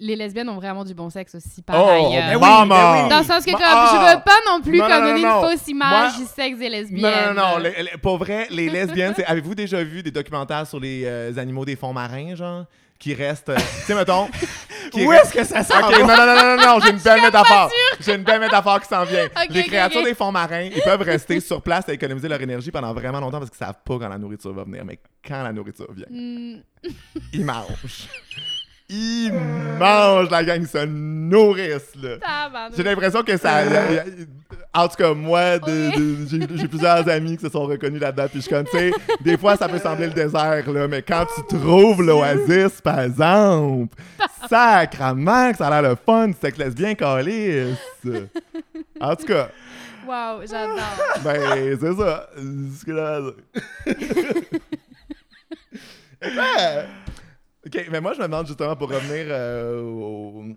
[0.00, 2.04] les lesbiennes ont vraiment du bon sexe aussi, Oh, pareil.
[2.16, 2.66] euh, ben oui, maman!
[2.66, 3.08] ben oui.
[3.10, 3.90] Dans le sens que comme, ah!
[3.92, 5.42] je veux pas non plus Non, comme non, non, donner non.
[5.42, 7.34] une fausse image Moi- du sexe des lesbiennes.
[7.34, 10.66] Non, non, non, les- les- pour vrai, les lesbiennes, c'est- avez-vous déjà vu des documentaires
[10.66, 12.64] sur les euh, animaux des fonds marins, genre,
[12.98, 14.28] qui restent, euh, tu sais, mettons...
[14.92, 15.98] qui Où est-ce que ça s'en Ok, va?
[16.00, 17.70] non, non, non, non, non, j'ai une belle métaphore.
[18.00, 19.24] J'ai une belle métaphore qui s'en vient.
[19.36, 22.70] Ok, les créatures des fonds marins, ils peuvent rester sur place à économiser leur énergie
[22.70, 24.82] pendant vraiment longtemps parce qu'ils savent pas quand la nourriture va venir.
[24.84, 26.60] Mais quand la nourriture vient, Hmm,
[27.32, 28.08] ils mangent.
[28.92, 29.32] Ils
[29.78, 32.16] mangent, la gang, ils se nourrissent, là.
[32.76, 33.64] J'ai l'impression que ça.
[33.64, 34.04] y a- y a-
[34.74, 38.26] en tout cas, moi, j'ai- plusieurs amis qui se sont reconnus là-dedans.
[38.28, 41.02] Puis je suis comme, tu sais, des fois, ça peut sembler le désert, là, mais
[41.02, 43.94] quand tu trouves l'oasis, par exemple,
[44.48, 47.76] sacrament que ça a l'air le fun, c'est que lesbien calice.
[49.00, 49.48] En tout cas,
[50.06, 50.78] Wow, j'adore.
[51.22, 52.28] ben, c'est ça.
[52.34, 53.34] C'est ce que j'avais à dire.
[56.22, 56.84] Ouais.
[57.66, 60.54] Ok, mais moi, je me demande justement pour revenir euh,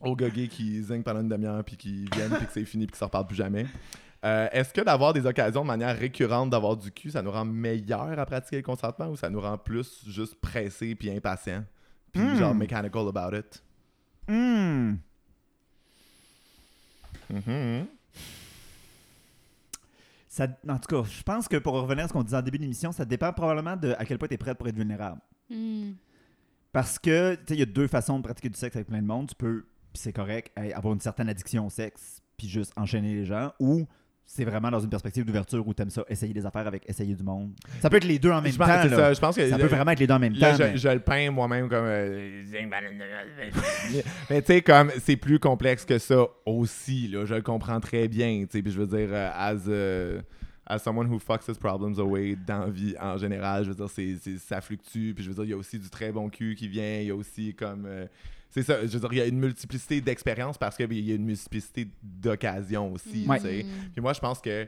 [0.00, 2.86] au, gars gays qui zing pendant une demi-heure, puis qui viennent, puis que c'est fini,
[2.86, 3.66] puis qu'ils ne se reparlent plus jamais.
[4.24, 7.44] Euh, Est-ce que d'avoir des occasions de manière récurrente d'avoir du cul, ça nous rend
[7.44, 11.64] meilleur à pratiquer le consentement ou ça nous rend plus juste pressé puis impatient?
[12.12, 12.34] Puis Hmm.
[12.36, 13.62] genre mechanical about it?
[14.28, 14.94] Hmm.
[17.30, 17.86] Mhm.
[20.28, 22.58] Ça, en tout cas, je pense que pour revenir à ce qu'on disait en début
[22.58, 25.20] d'émission, ça dépend probablement de à quel point tu es prête pour être vulnérable.
[26.74, 29.00] Parce que, tu sais, il y a deux façons de pratiquer du sexe avec plein
[29.00, 29.28] de monde.
[29.28, 29.64] Tu peux,
[29.94, 33.86] c'est correct, avoir une certaine addiction au sexe, puis juste enchaîner les gens, ou
[34.26, 37.14] c'est vraiment dans une perspective d'ouverture où tu aimes ça, essayer des affaires avec essayer
[37.14, 37.52] du monde.
[37.80, 38.64] Ça peut être les deux en même Je temps.
[38.64, 38.96] pense, c'est là.
[38.96, 40.54] ça, je pense que Ça peut vraiment être les deux en même temps.
[40.56, 41.84] je, mais- je le peins moi-même comme.
[41.86, 42.42] euh,
[44.30, 47.24] mais tu sais, comme c'est plus complexe que ça aussi, là.
[47.26, 48.62] Je le comprends très bien, tu sais.
[48.62, 50.20] Puis je veux dire, euh, as, euh,
[50.66, 53.90] as someone who fucks his problems away dans la vie en général, je veux dire,
[53.90, 55.12] c'est, c'est- ça fluctue.
[55.14, 57.00] Puis je veux dire, il y a aussi du très bon cul qui vient.
[57.00, 57.84] Il y a aussi comme.
[57.86, 58.06] euh,
[58.50, 61.14] c'est ça, je veux dire, il y a une multiplicité d'expériences parce qu'il y a
[61.16, 63.38] une multiplicité d'occasions aussi, Ouais.
[63.38, 63.66] tu sais.
[63.92, 64.66] Puis moi, je pense que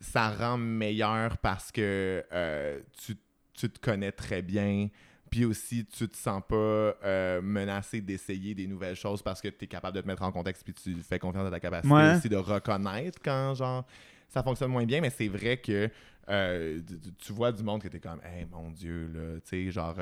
[0.00, 3.14] ça rend meilleur parce que euh, tu,
[3.54, 4.88] tu te connais très bien.
[5.30, 9.64] Puis aussi, tu te sens pas euh, menacé d'essayer des nouvelles choses parce que tu
[9.64, 12.16] es capable de te mettre en contexte puis tu fais confiance à ta capacité Ouais.
[12.16, 13.86] aussi de reconnaître quand genre
[14.30, 15.00] ça fonctionne moins bien.
[15.02, 15.90] Mais c'est vrai que
[16.28, 16.78] euh,
[17.18, 19.96] tu- vois du monde qui était comme, hey mon Dieu, là, tu sais, genre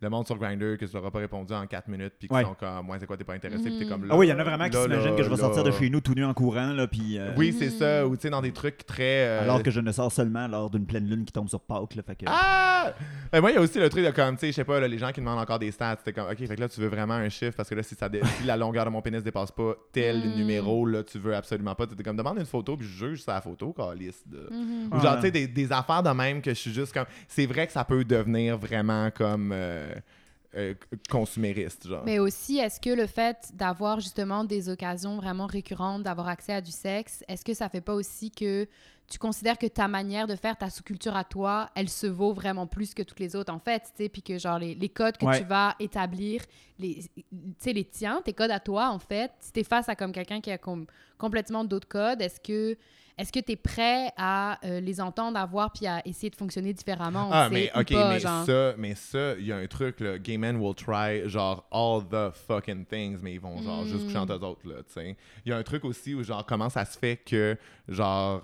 [0.00, 2.34] le monde sur Grindr que tu leur as pas répondu en 4 minutes puis qui
[2.34, 2.42] Ouais.
[2.42, 4.32] sont comme, moi, c'est quoi, t'es pas intéressé, puis t'es comme Ah oui, il y
[4.32, 5.42] en a vraiment qui là, s'imaginent là, que je vais là.
[5.42, 7.18] sortir de chez nous tout nu en courant, là, puis...
[7.18, 8.06] euh, Oui, c'est ça.
[8.06, 9.26] Ou tu sais, dans des trucs très.
[9.26, 11.94] euh, Alors que je ne sors seulement lors d'une pleine lune qui tombe sur Pâques,
[11.96, 12.24] là, fait que...
[12.28, 12.73] Ah!
[13.32, 14.78] Ben, moi, il y a aussi le truc de comme, tu sais, je sais pas,
[14.78, 16.80] là, les gens qui demandent encore des stats, c'était comme, OK, fait que là, tu
[16.80, 19.02] veux vraiment un chiffre parce que là, si, ça dé- si la longueur de mon
[19.02, 20.34] pénis dépasse pas tel Mm.
[20.36, 21.88] numéro, là, tu veux absolument pas.
[21.88, 24.22] T'es comme, demande une photo, puis je juge sa photo, calice.
[24.26, 24.48] De...
[24.52, 24.88] Mhm.
[24.92, 25.16] Ou genre, Ouais.
[25.16, 27.06] tu sais, des, des affaires de même que je suis juste comme.
[27.26, 29.50] C'est vrai que ça peut devenir vraiment comme.
[29.52, 29.92] euh,
[30.56, 30.74] euh,
[31.10, 32.02] consumériste, genre.
[32.04, 36.60] Mais aussi, est-ce que le fait d'avoir justement des occasions vraiment récurrentes, d'avoir accès à
[36.60, 38.68] du sexe, est-ce que ça fait pas aussi que
[39.10, 42.66] tu considères que ta manière de faire ta sous-culture à toi, elle se vaut vraiment
[42.66, 45.16] plus que toutes les autres, en fait, tu sais, puis que genre les, les codes
[45.18, 45.38] que Ouais.
[45.38, 46.42] tu vas établir,
[46.78, 47.24] les, tu
[47.58, 50.40] sais, les tiens, tes codes à toi, en fait, si t'es face à comme quelqu'un
[50.40, 50.86] qui a comme
[51.18, 52.76] complètement d'autres codes, est-ce que
[53.16, 56.34] est-ce que tu es prêt à euh, les entendre, à voir, puis à essayer de
[56.34, 58.44] fonctionner différemment, Ah, tu mais ou ok, pas, mais genre?
[58.44, 60.18] ça, mais ça, il y a un truc, là.
[60.18, 64.18] Gay men will try, genre, all the fucking things, mais ils vont, genre, juste coucher
[64.18, 64.22] Mm.
[64.22, 65.16] entre eux autres, là, tu sais.
[65.46, 68.42] Il y a un truc aussi où, genre, comment ça se fait que, genre,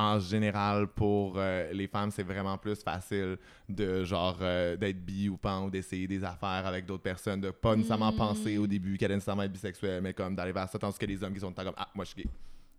[0.00, 3.36] en général, pour euh, les femmes, c'est vraiment plus facile
[3.68, 7.50] de, genre, euh, d'être bi ou pan ou d'essayer des affaires avec d'autres personnes, de
[7.50, 8.16] pas nécessairement Mm.
[8.16, 11.06] penser au début qu'elle est nécessairement être bisexuelle, mais comme d'aller vers ça, tandis que
[11.06, 12.28] les hommes qui sont comme, ah, moi, je suis gay.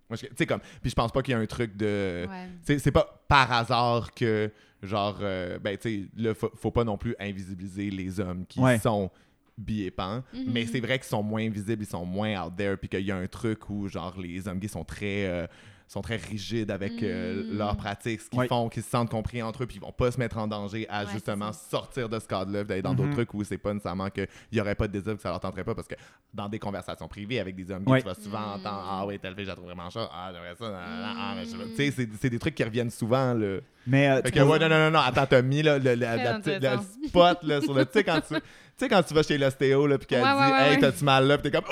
[0.09, 0.34] Moi, je suis gay.
[0.34, 2.26] Tu sais, comme, puis je pense pas qu'il y a un truc de.
[2.30, 2.47] Ouais.
[2.63, 4.49] C'est c'est pas par hasard que,
[4.82, 8.59] genre, euh, ben, tu sais, là, faut, faut pas non plus invisibiliser les hommes qui
[8.61, 8.80] Ouais.
[8.80, 9.11] sont
[9.57, 10.43] bi et pan, Mhm.
[10.53, 13.11] mais c'est vrai qu'ils sont moins visibles, ils sont moins out there, puis qu'il y
[13.11, 15.26] a un truc où, genre, les hommes gays sont très.
[15.28, 15.47] euh,
[15.92, 17.58] sont très rigides avec euh, Mhm.
[17.58, 18.48] leurs pratiques, ce qu'ils Ouais.
[18.48, 20.86] font, qu'ils se sentent compris entre eux, puis ils vont pas se mettre en danger
[20.88, 24.10] à Ouais, justement sortir de ce cadre-là, d'aller dans d'autres trucs où c'est pas nécessairement
[24.12, 25.96] qu'il y aurait pas de désir, que ça leur tenterait pas, parce que
[26.34, 28.02] dans des conversations privées avec des hommes Ouais.
[28.02, 28.54] tu vas souvent Mhm.
[28.60, 31.46] entendre Ah oui, telle fille, je la trouve vraiment chère, ah, j'aimerais ça, ah, mais
[31.46, 33.58] je- tu sais, c'est- c'est des trucs qui reviennent souvent, là.
[33.88, 35.96] Mais, euh, Fait que, ouais, non, non, non, non, attends, t'as mis là, le, le-
[35.96, 37.86] la le spot là, sur le.
[37.86, 38.36] Tu sais, quand tu.
[38.36, 40.80] Tu sais, quand tu vas chez l'ostéo, là, puis qu'elle Ouais, dit ouais, ouais, Hey,
[40.80, 41.70] t'as-tu mal là, puis t'es comme.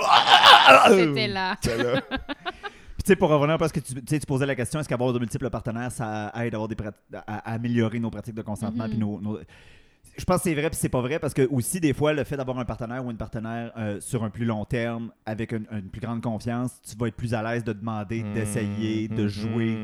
[0.89, 1.55] C'était là.
[1.77, 2.01] Là.
[3.07, 4.79] Sais, pour revenir un peu à ce que tu, tu sais, tu posais la question,
[4.81, 8.09] est-ce qu'avoir de multiples partenaires, ça aide à, avoir des prat- à, à améliorer nos
[8.09, 9.39] pratiques de consentement puis nos, nos-
[10.17, 12.23] Je pense que c'est vrai puis c'est pas vrai parce que aussi des fois le
[12.25, 15.65] fait d'avoir un partenaire ou une partenaire euh, sur un plus long terme avec une,
[15.71, 19.77] une plus grande confiance, tu vas être plus à l'aise de demander, d'essayer, de jouer,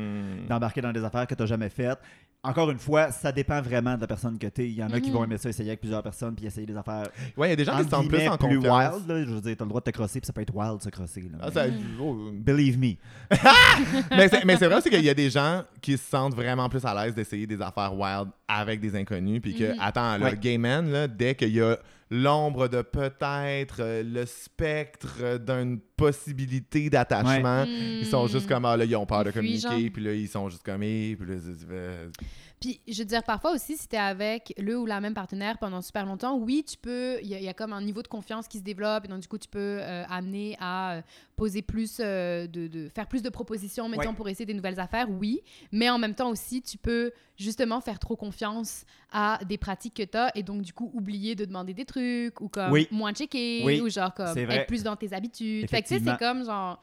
[0.48, 1.98] d'embarquer dans des affaires que tu n'as jamais faites.
[2.44, 4.66] Encore une fois, ça dépend vraiment de la personne que tu es.
[4.68, 5.16] Il y en a qui Mhm.
[5.16, 7.56] vont aimer ça, essayer avec plusieurs personnes, puis essayer des affaires Ouais, il y a
[7.56, 8.94] des gens qui sentent plus en plus confiance.
[8.96, 9.08] wild.
[9.08, 9.24] là.
[9.24, 10.80] Je veux dire, tu as le droit de te crosser, puis ça peut être wild
[10.82, 11.22] se crosser.
[11.22, 11.38] là.
[11.40, 12.00] Ah, ça- Mm.
[12.00, 12.94] oh, Believe me.
[14.10, 16.84] mais c'est c'est vrai aussi qu'il y a des gens qui se sentent vraiment plus
[16.84, 19.40] à l'aise d'essayer des affaires wild avec des inconnus.
[19.42, 19.78] Puis que, Mhm.
[19.80, 20.36] attends, le Ouais.
[20.36, 21.76] gay man, là, dès qu'il y a
[22.14, 27.64] l'ombre de peut-être euh, le spectre euh, d'une possibilité d'attachement,
[28.00, 29.60] ils sont juste comme, ah là, ils ont peur de communiquer.
[29.68, 29.90] genre.
[29.92, 32.24] Puis là, ils sont juste comme, eh, puis là, c'est- c'est-
[32.60, 35.82] Puis, je veux dire, parfois aussi, si t'es avec le ou la même partenaire pendant
[35.82, 38.08] super longtemps, oui, tu peux, il y, a- il y a comme un niveau de
[38.08, 41.02] confiance qui se développe, et donc du coup, tu peux euh, amener à euh,
[41.36, 44.14] poser plus, euh, de, de- faire plus de propositions, mettons, Ouais.
[44.16, 45.40] pour essayer des nouvelles affaires, oui.
[45.72, 50.04] Mais en même temps aussi, tu peux justement faire trop confiance à des pratiques que
[50.04, 52.88] t'as, et donc du coup, oublier de demander des trucs, ou comme Oui.
[52.90, 55.68] moins checker, Oui, ou genre comme être plus dans tes habitudes.
[55.68, 56.82] Fait que tu sais, c'est comme genre...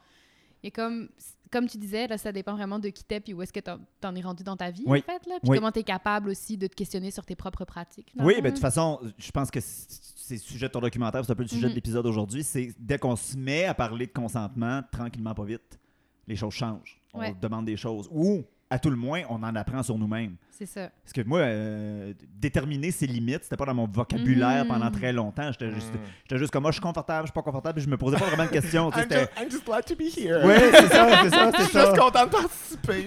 [0.64, 1.08] Il y a comme,
[1.52, 3.78] comme tu disais, là, ça dépend vraiment de qui t'es puis où est-ce que t'en,
[4.00, 5.00] t'en es rendu dans ta vie, Oui.
[5.06, 5.26] en fait.
[5.28, 5.58] Là, puis Oui.
[5.58, 8.12] comment t'es capable aussi de te questionner sur tes propres pratiques.
[8.18, 11.30] Oui, mais de toute façon, je pense que c'est le sujet de ton documentaire, c'est
[11.32, 11.70] un peu le sujet Mhm.
[11.70, 12.42] de l'épisode aujourd'hui.
[12.42, 15.78] C'est dès qu'on se met à parler de consentement, tranquillement, pas vite,
[16.26, 17.00] les choses changent.
[17.14, 17.34] On Ouais.
[17.40, 18.08] demande des choses.
[18.10, 18.42] Ou,
[18.72, 20.36] à tout le moins, on en apprend sur nous-mêmes.
[20.50, 20.90] C'est ça.
[21.04, 25.50] Parce que moi, euh, déterminer ses limites, c'était pas dans mon vocabulaire pendant très longtemps.
[25.52, 25.98] J'étais juste, Mm.
[26.24, 28.16] j'étais juste comme moi, je suis confortable, je suis pas confortable, puis je me posais
[28.16, 28.90] pas vraiment de questions.
[28.92, 30.40] I'm, just, I'm just glad to be here.
[30.44, 31.84] Oui, c'est ça, c'est ça, Je c'est suis ça.
[31.86, 33.06] juste content de participer.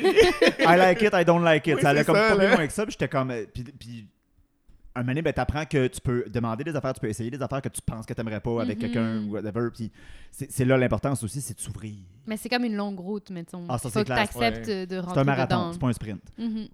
[0.60, 1.76] I like it, I don't like it.
[1.76, 2.56] Oui, ça allait comme ça, pas plus là.
[2.56, 2.84] loin que ça.
[2.86, 3.32] Puis j'étais comme.
[3.32, 4.08] euh, Puis, puis
[4.96, 7.42] un moment donné, ben, t'apprends que tu peux demander des affaires, tu peux essayer des
[7.42, 8.82] affaires que tu penses que t'aimerais pas avec Mhm.
[8.82, 9.70] quelqu'un ou whatever.
[9.74, 9.92] Puis
[10.32, 11.96] c'est là l'importance aussi, c'est de s'ouvrir.
[12.28, 13.66] Mais c'est comme une longue route, mettons.
[13.70, 14.18] Ah, ça, Faut c'est que clair.
[14.30, 16.22] t'acceptes de rentrer C'est un marathon, c'est pas un sprint.
[16.38, 16.68] Mhm.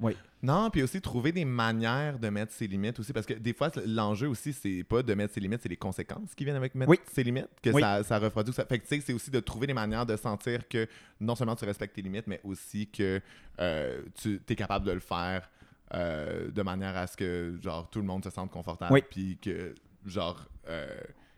[0.44, 3.70] Non, puis aussi trouver des manières de mettre ses limites aussi, parce que des fois,
[3.86, 6.90] l'enjeu aussi, c'est pas de mettre ses limites, c'est les conséquences qui viennent avec mettre
[6.90, 7.00] Oui.
[7.12, 7.82] ses limites, que Oui.
[7.82, 8.52] ça, ça refroidit.
[8.54, 8.66] Ça...
[8.66, 10.88] Fait que tu sais, c'est aussi de trouver des manières de sentir que
[11.20, 13.22] non seulement tu respectes tes limites, mais aussi que
[13.60, 15.48] euh, tu es capable de le faire
[15.94, 19.02] euh, de manière à ce que, genre, tout le monde se sente confortable, Oui.
[19.10, 20.88] puis que, genre, euh,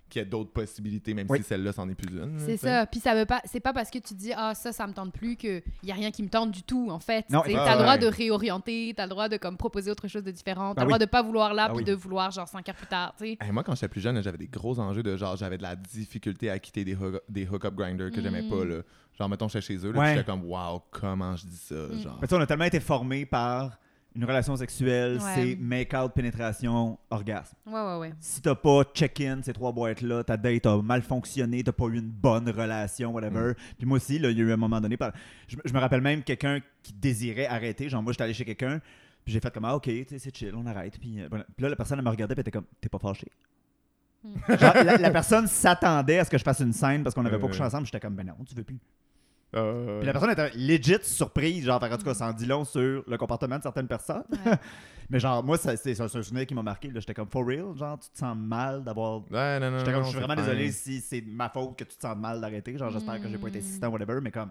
[0.10, 1.40] qu'il y ait d'autres possibilités, même Oui.
[1.40, 2.38] si celle-là, c'en est plus une.
[2.38, 2.86] C'est tu ça.
[2.86, 3.42] Puis ça veut pas.
[3.46, 5.96] C'est pas parce que tu dis ah ça ça me tente plus que y a
[5.96, 7.28] rien qui me tente du tout en fait.
[7.32, 7.98] Non, Tu ah, t'as le droit ouais.
[7.98, 10.90] de réorienter, t'as le droit de comme proposer autre chose de différent, t'as Ah le
[10.90, 11.06] droit oui.
[11.06, 11.84] de pas vouloir là Ah puis oui.
[11.84, 13.16] de vouloir genre cinq heures plus tard.
[13.18, 13.26] Tu.
[13.42, 15.76] Hey, moi, quand j'étais plus jeune, j'avais des gros enjeux de genre, j'avais de la
[15.76, 18.50] difficulté à quitter des, hook- des hook-up grinders que j'aimais Mm.
[18.50, 18.66] pas.
[18.66, 18.82] Là.
[19.18, 20.14] Genre, mettons, j'étais chez eux, là, Ouais.
[20.14, 21.74] j'étais comme, waouh, comment je dis ça?
[21.74, 22.00] Mm.
[22.02, 22.18] Genre.
[22.22, 23.80] Mais tu on a tellement été formés par
[24.16, 25.32] une relation sexuelle, Ouais.
[25.36, 27.56] c'est make-out, pénétration, orgasme.
[27.66, 28.14] Ouais ouais ouais.
[28.20, 31.98] Si t'as pas check-in ces trois boîtes-là, ta date a mal fonctionné, t'as pas eu
[31.98, 33.54] une bonne relation, whatever.
[33.78, 35.14] Puis moi aussi, là, il y a eu un moment donné, par-
[35.48, 37.90] je, je me rappelle même quelqu'un qui désirait arrêter.
[37.90, 38.80] Genre, moi, j'étais allé chez quelqu'un,
[39.26, 41.00] puis j'ai fait comme, ah, ok, c'est chill, on arrête.
[41.00, 41.46] Puis, euh, voilà.
[41.56, 43.28] Puis là, la personne, elle me regardait, puis elle était comme, t'es pas fâché?
[44.24, 44.56] Hmm.
[44.58, 47.38] Genre, la, la personne s'attendait à ce que je fasse une scène parce qu'on avait
[47.40, 47.50] pas Euh.
[47.50, 47.86] couché ensemble.
[47.86, 48.80] J'étais comme, ben non, tu veux plus.
[49.56, 52.66] Euh, Puis la personne était legit surprise, genre, en tout cas, ça en dit long
[52.66, 54.24] sur le comportement de certaines personnes.
[54.46, 54.54] Ouais.
[55.10, 56.90] Mais genre, moi, c'est c'est un souvenir qui m'a marqué.
[56.96, 59.98] J'étais comme, for real, genre, tu te sens mal d'avoir Ouais, non, non, J'étais non,
[59.98, 60.44] comme, je suis vraiment fine.
[60.46, 62.78] désolé si c'est ma faute que tu te sens mal d'arrêter.
[62.78, 63.62] Genre, j'espère que j'ai pas été Mm.
[63.62, 64.50] insistant, whatever, mais comme.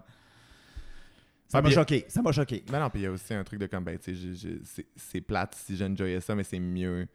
[1.47, 2.05] Ça Ah, m'a choqué.
[2.07, 2.63] Ça m'a choqué.
[2.71, 5.21] Mais non, puis il y a aussi un truc de comme, ben, tu sais, c'est
[5.21, 7.07] plate si j'enjoyais ça, mais c'est mieux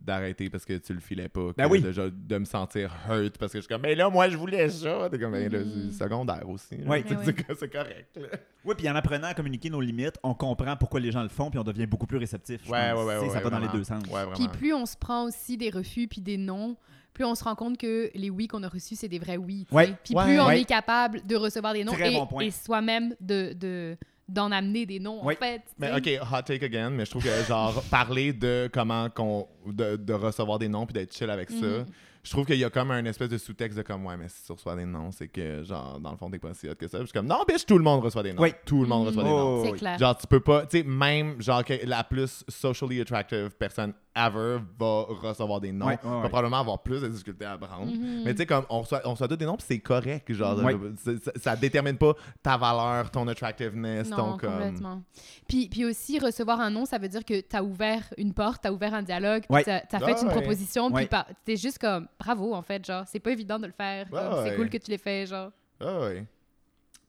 [0.00, 1.52] d'arrêter parce que tu le filais pas.
[1.56, 1.80] Ben oui.
[1.82, 4.36] De, genre, de me sentir hurt parce que je suis comme, mais là, moi, je
[4.36, 5.08] voulais ça.
[5.10, 5.90] T'es comme, ben, là, Mm.
[5.90, 6.76] c'est secondaire aussi.
[6.86, 7.04] Oui.
[7.58, 8.16] C'est- correct.
[8.16, 8.38] là.
[8.64, 11.50] Oui, puis en apprenant à communiquer nos limites, on comprend pourquoi les gens le font,
[11.50, 12.68] puis on devient beaucoup plus réceptif.
[12.68, 13.28] Ouais, ouais, ouais.
[13.30, 14.02] Ça va dans les deux sens.
[14.34, 16.76] Puis plus on se prend aussi des refus puis des non,
[17.12, 19.66] plus on se rend compte que les oui qu'on a reçus, c'est des vrais oui.
[19.68, 19.94] Puis Ouais.
[20.04, 20.60] plus on Ouais.
[20.60, 22.44] est capable de recevoir des non Très et, bon point.
[22.44, 23.96] et soi-même de, de,
[24.28, 25.34] d'en amener des Oui.
[25.34, 25.62] en fait.
[25.78, 29.96] Mais ok, hot take again, mais je trouve que genre parler de comment qu'on de,
[29.96, 31.86] de recevoir des noms puis d'être chill avec ça, Mhm.
[32.22, 34.44] je trouve qu'il y a comme un espèce de sous-texte de comme ouais mais si
[34.44, 36.86] tu reçois des noms, c'est que genre dans le fond t'es pas si hot que
[36.88, 36.98] ça.
[36.98, 38.42] Puis Je suis comme non bitch, tout le monde reçoit des noms.
[38.42, 38.52] Oui.
[38.66, 39.64] Tout le monde reçoit des Oh, noms.
[39.64, 39.78] C'est oui.
[39.78, 39.98] clair.
[39.98, 43.92] Genre tu peux pas, tu sais même genre que la plus socially attractive personne
[44.26, 46.28] ever va recevoir des noms, Ouais, ouais, va ouais.
[46.28, 47.86] probablement avoir plus de difficultés à apprendre.
[47.92, 48.22] Mhm.
[48.24, 50.32] Mais tu sais, comme on reçoit, on reçoit tous des noms, puis c'est correct.
[50.32, 50.58] Genre,
[50.98, 54.50] ça, ça détermine pas ta valeur, ton attractiveness, Non, ton comme.
[54.52, 55.02] complètement.
[55.48, 58.62] Puis, puis aussi, recevoir un non, ça veut dire que tu as ouvert une porte,
[58.62, 59.64] tu as ouvert un dialogue, Ouais.
[59.64, 61.06] tu as, fait Ah une proposition, Ouais.
[61.06, 64.06] puis t'es juste comme bravo, en fait, genre, c'est pas évident de le faire.
[64.12, 64.56] Ah comme, C'est ouais.
[64.56, 65.50] cool que tu l'aies fait, genre.
[65.80, 66.26] Ah ouais.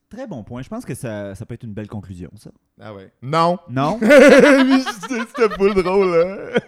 [0.09, 0.63] Très bon point.
[0.63, 2.49] Je pense que ça, ça peut être une belle conclusion, ça.
[2.81, 3.11] Ah ouais.
[3.21, 3.59] Non!
[3.69, 3.99] Non?
[4.01, 6.59] C'était full drôle, là.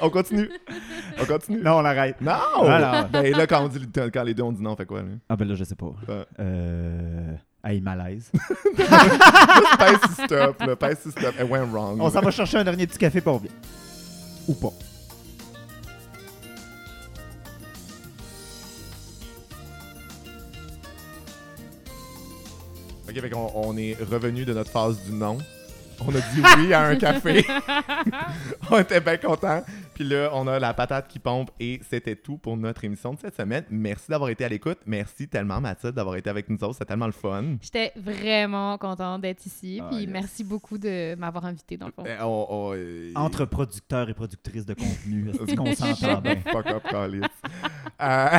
[0.00, 0.48] on continue.
[1.20, 1.60] On continue.
[1.60, 2.20] non, on arrête.
[2.22, 2.62] Non!
[2.64, 3.08] Alors.
[3.10, 5.08] Ben là, quand, on dit, quand les deux on dit non, on fait quoi, là?
[5.28, 5.92] Ah ben là, je sais pas.
[6.08, 6.24] Ouais.
[6.40, 7.34] Euh...
[7.62, 8.32] Hey, malaise.
[8.76, 10.76] Sur stop, là.
[10.96, 11.34] Sur stop.
[11.38, 12.00] It went wrong.
[12.00, 13.52] On s'en va chercher un dernier petit café pour bien.
[14.48, 14.72] Ou pas.
[23.12, 25.36] Ok, fait qu'on on est revenu de notre phase du non.
[26.00, 27.44] On a dit oui à un café.
[28.70, 29.62] on était bien contents.
[29.94, 33.18] Puis là, on a la patate qui pompe et c'était tout pour notre émission de
[33.18, 33.64] cette semaine.
[33.70, 34.78] Merci d'avoir été à l'écoute.
[34.86, 36.74] Merci tellement, Mathilde, d'avoir été avec nous autres.
[36.74, 37.56] C'était tellement le fun.
[37.60, 39.80] J'étais vraiment contente d'être ici.
[39.82, 40.08] Ah, puis yes.
[40.10, 42.04] merci beaucoup de m'avoir invité, dans le fond.
[42.06, 46.36] Euh, on- on- euh, Entre producteurs et productrices de contenu, est-ce qu'on s'entend bien?
[46.50, 46.82] Fuck up.
[46.92, 47.20] Euh,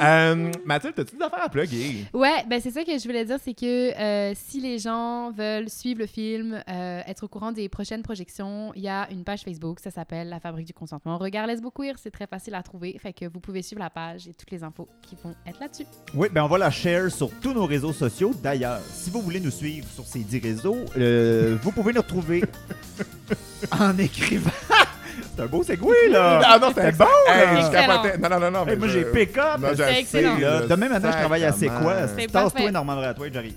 [0.00, 2.06] euh, Mathilde, as-tu des affaires à plugger?
[2.12, 5.68] Ouais, ben c'est ça que je voulais dire, c'est que euh, si les gens veulent
[5.68, 9.42] suivre le film, euh, être au courant des prochaines projections, il y a une page
[9.42, 11.16] Facebook, ça s'appelle La Fabrique du consentement.
[11.16, 13.90] Regard Laisse beaucoup queer, c'est très facile à trouver, fait que vous pouvez suivre la
[13.90, 15.86] page et toutes les infos qui vont être là-dessus.
[16.14, 18.32] Oui, ben on va la share sur tous nos réseaux sociaux.
[18.42, 22.42] D'ailleurs, si vous voulez nous suivre sur ces 10 réseaux, euh, vous pouvez nous retrouver
[23.72, 24.50] en écrivant.
[25.34, 26.40] C'est un beau segway, là!
[26.46, 28.18] Ah non, C'était c'est bon, Hey, je capotais.
[28.18, 28.64] Non, non, non, non.
[28.66, 29.58] Mais moi, je- j'ai pick-up!
[29.60, 30.38] Non, je C'est sais, excellent.
[30.38, 31.94] là, demain matin, je travaille à C'est quoi?
[32.08, 32.70] C'est Tasse-toi, parfait.
[32.70, 33.54] Norman Bratois, j'arrive.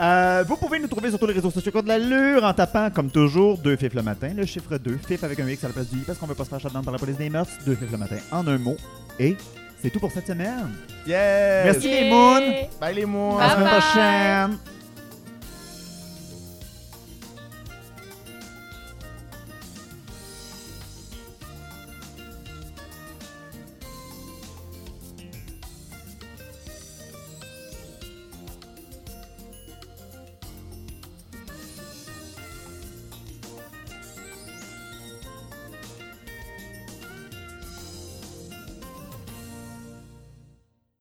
[0.00, 3.10] Euh, vous pouvez nous trouver sur tous les réseaux sociaux de l'allure en tapant, comme
[3.10, 5.88] toujours, 2 FIF le matin, le chiffre 2, FIF avec un X à la place
[5.90, 7.74] du I parce qu'on veut pas se faire shutdown par la police des mœurs, 2
[7.74, 8.76] FIF le matin en un mot.
[9.18, 9.36] Et
[9.82, 10.70] c'est tout pour cette semaine.
[11.06, 11.64] Yes!
[11.64, 12.38] Merci les moons!
[12.40, 12.68] Yeah!
[12.80, 13.38] Bye les moons!
[13.38, 13.80] À la semaine Bye bye.
[13.80, 14.58] prochaine!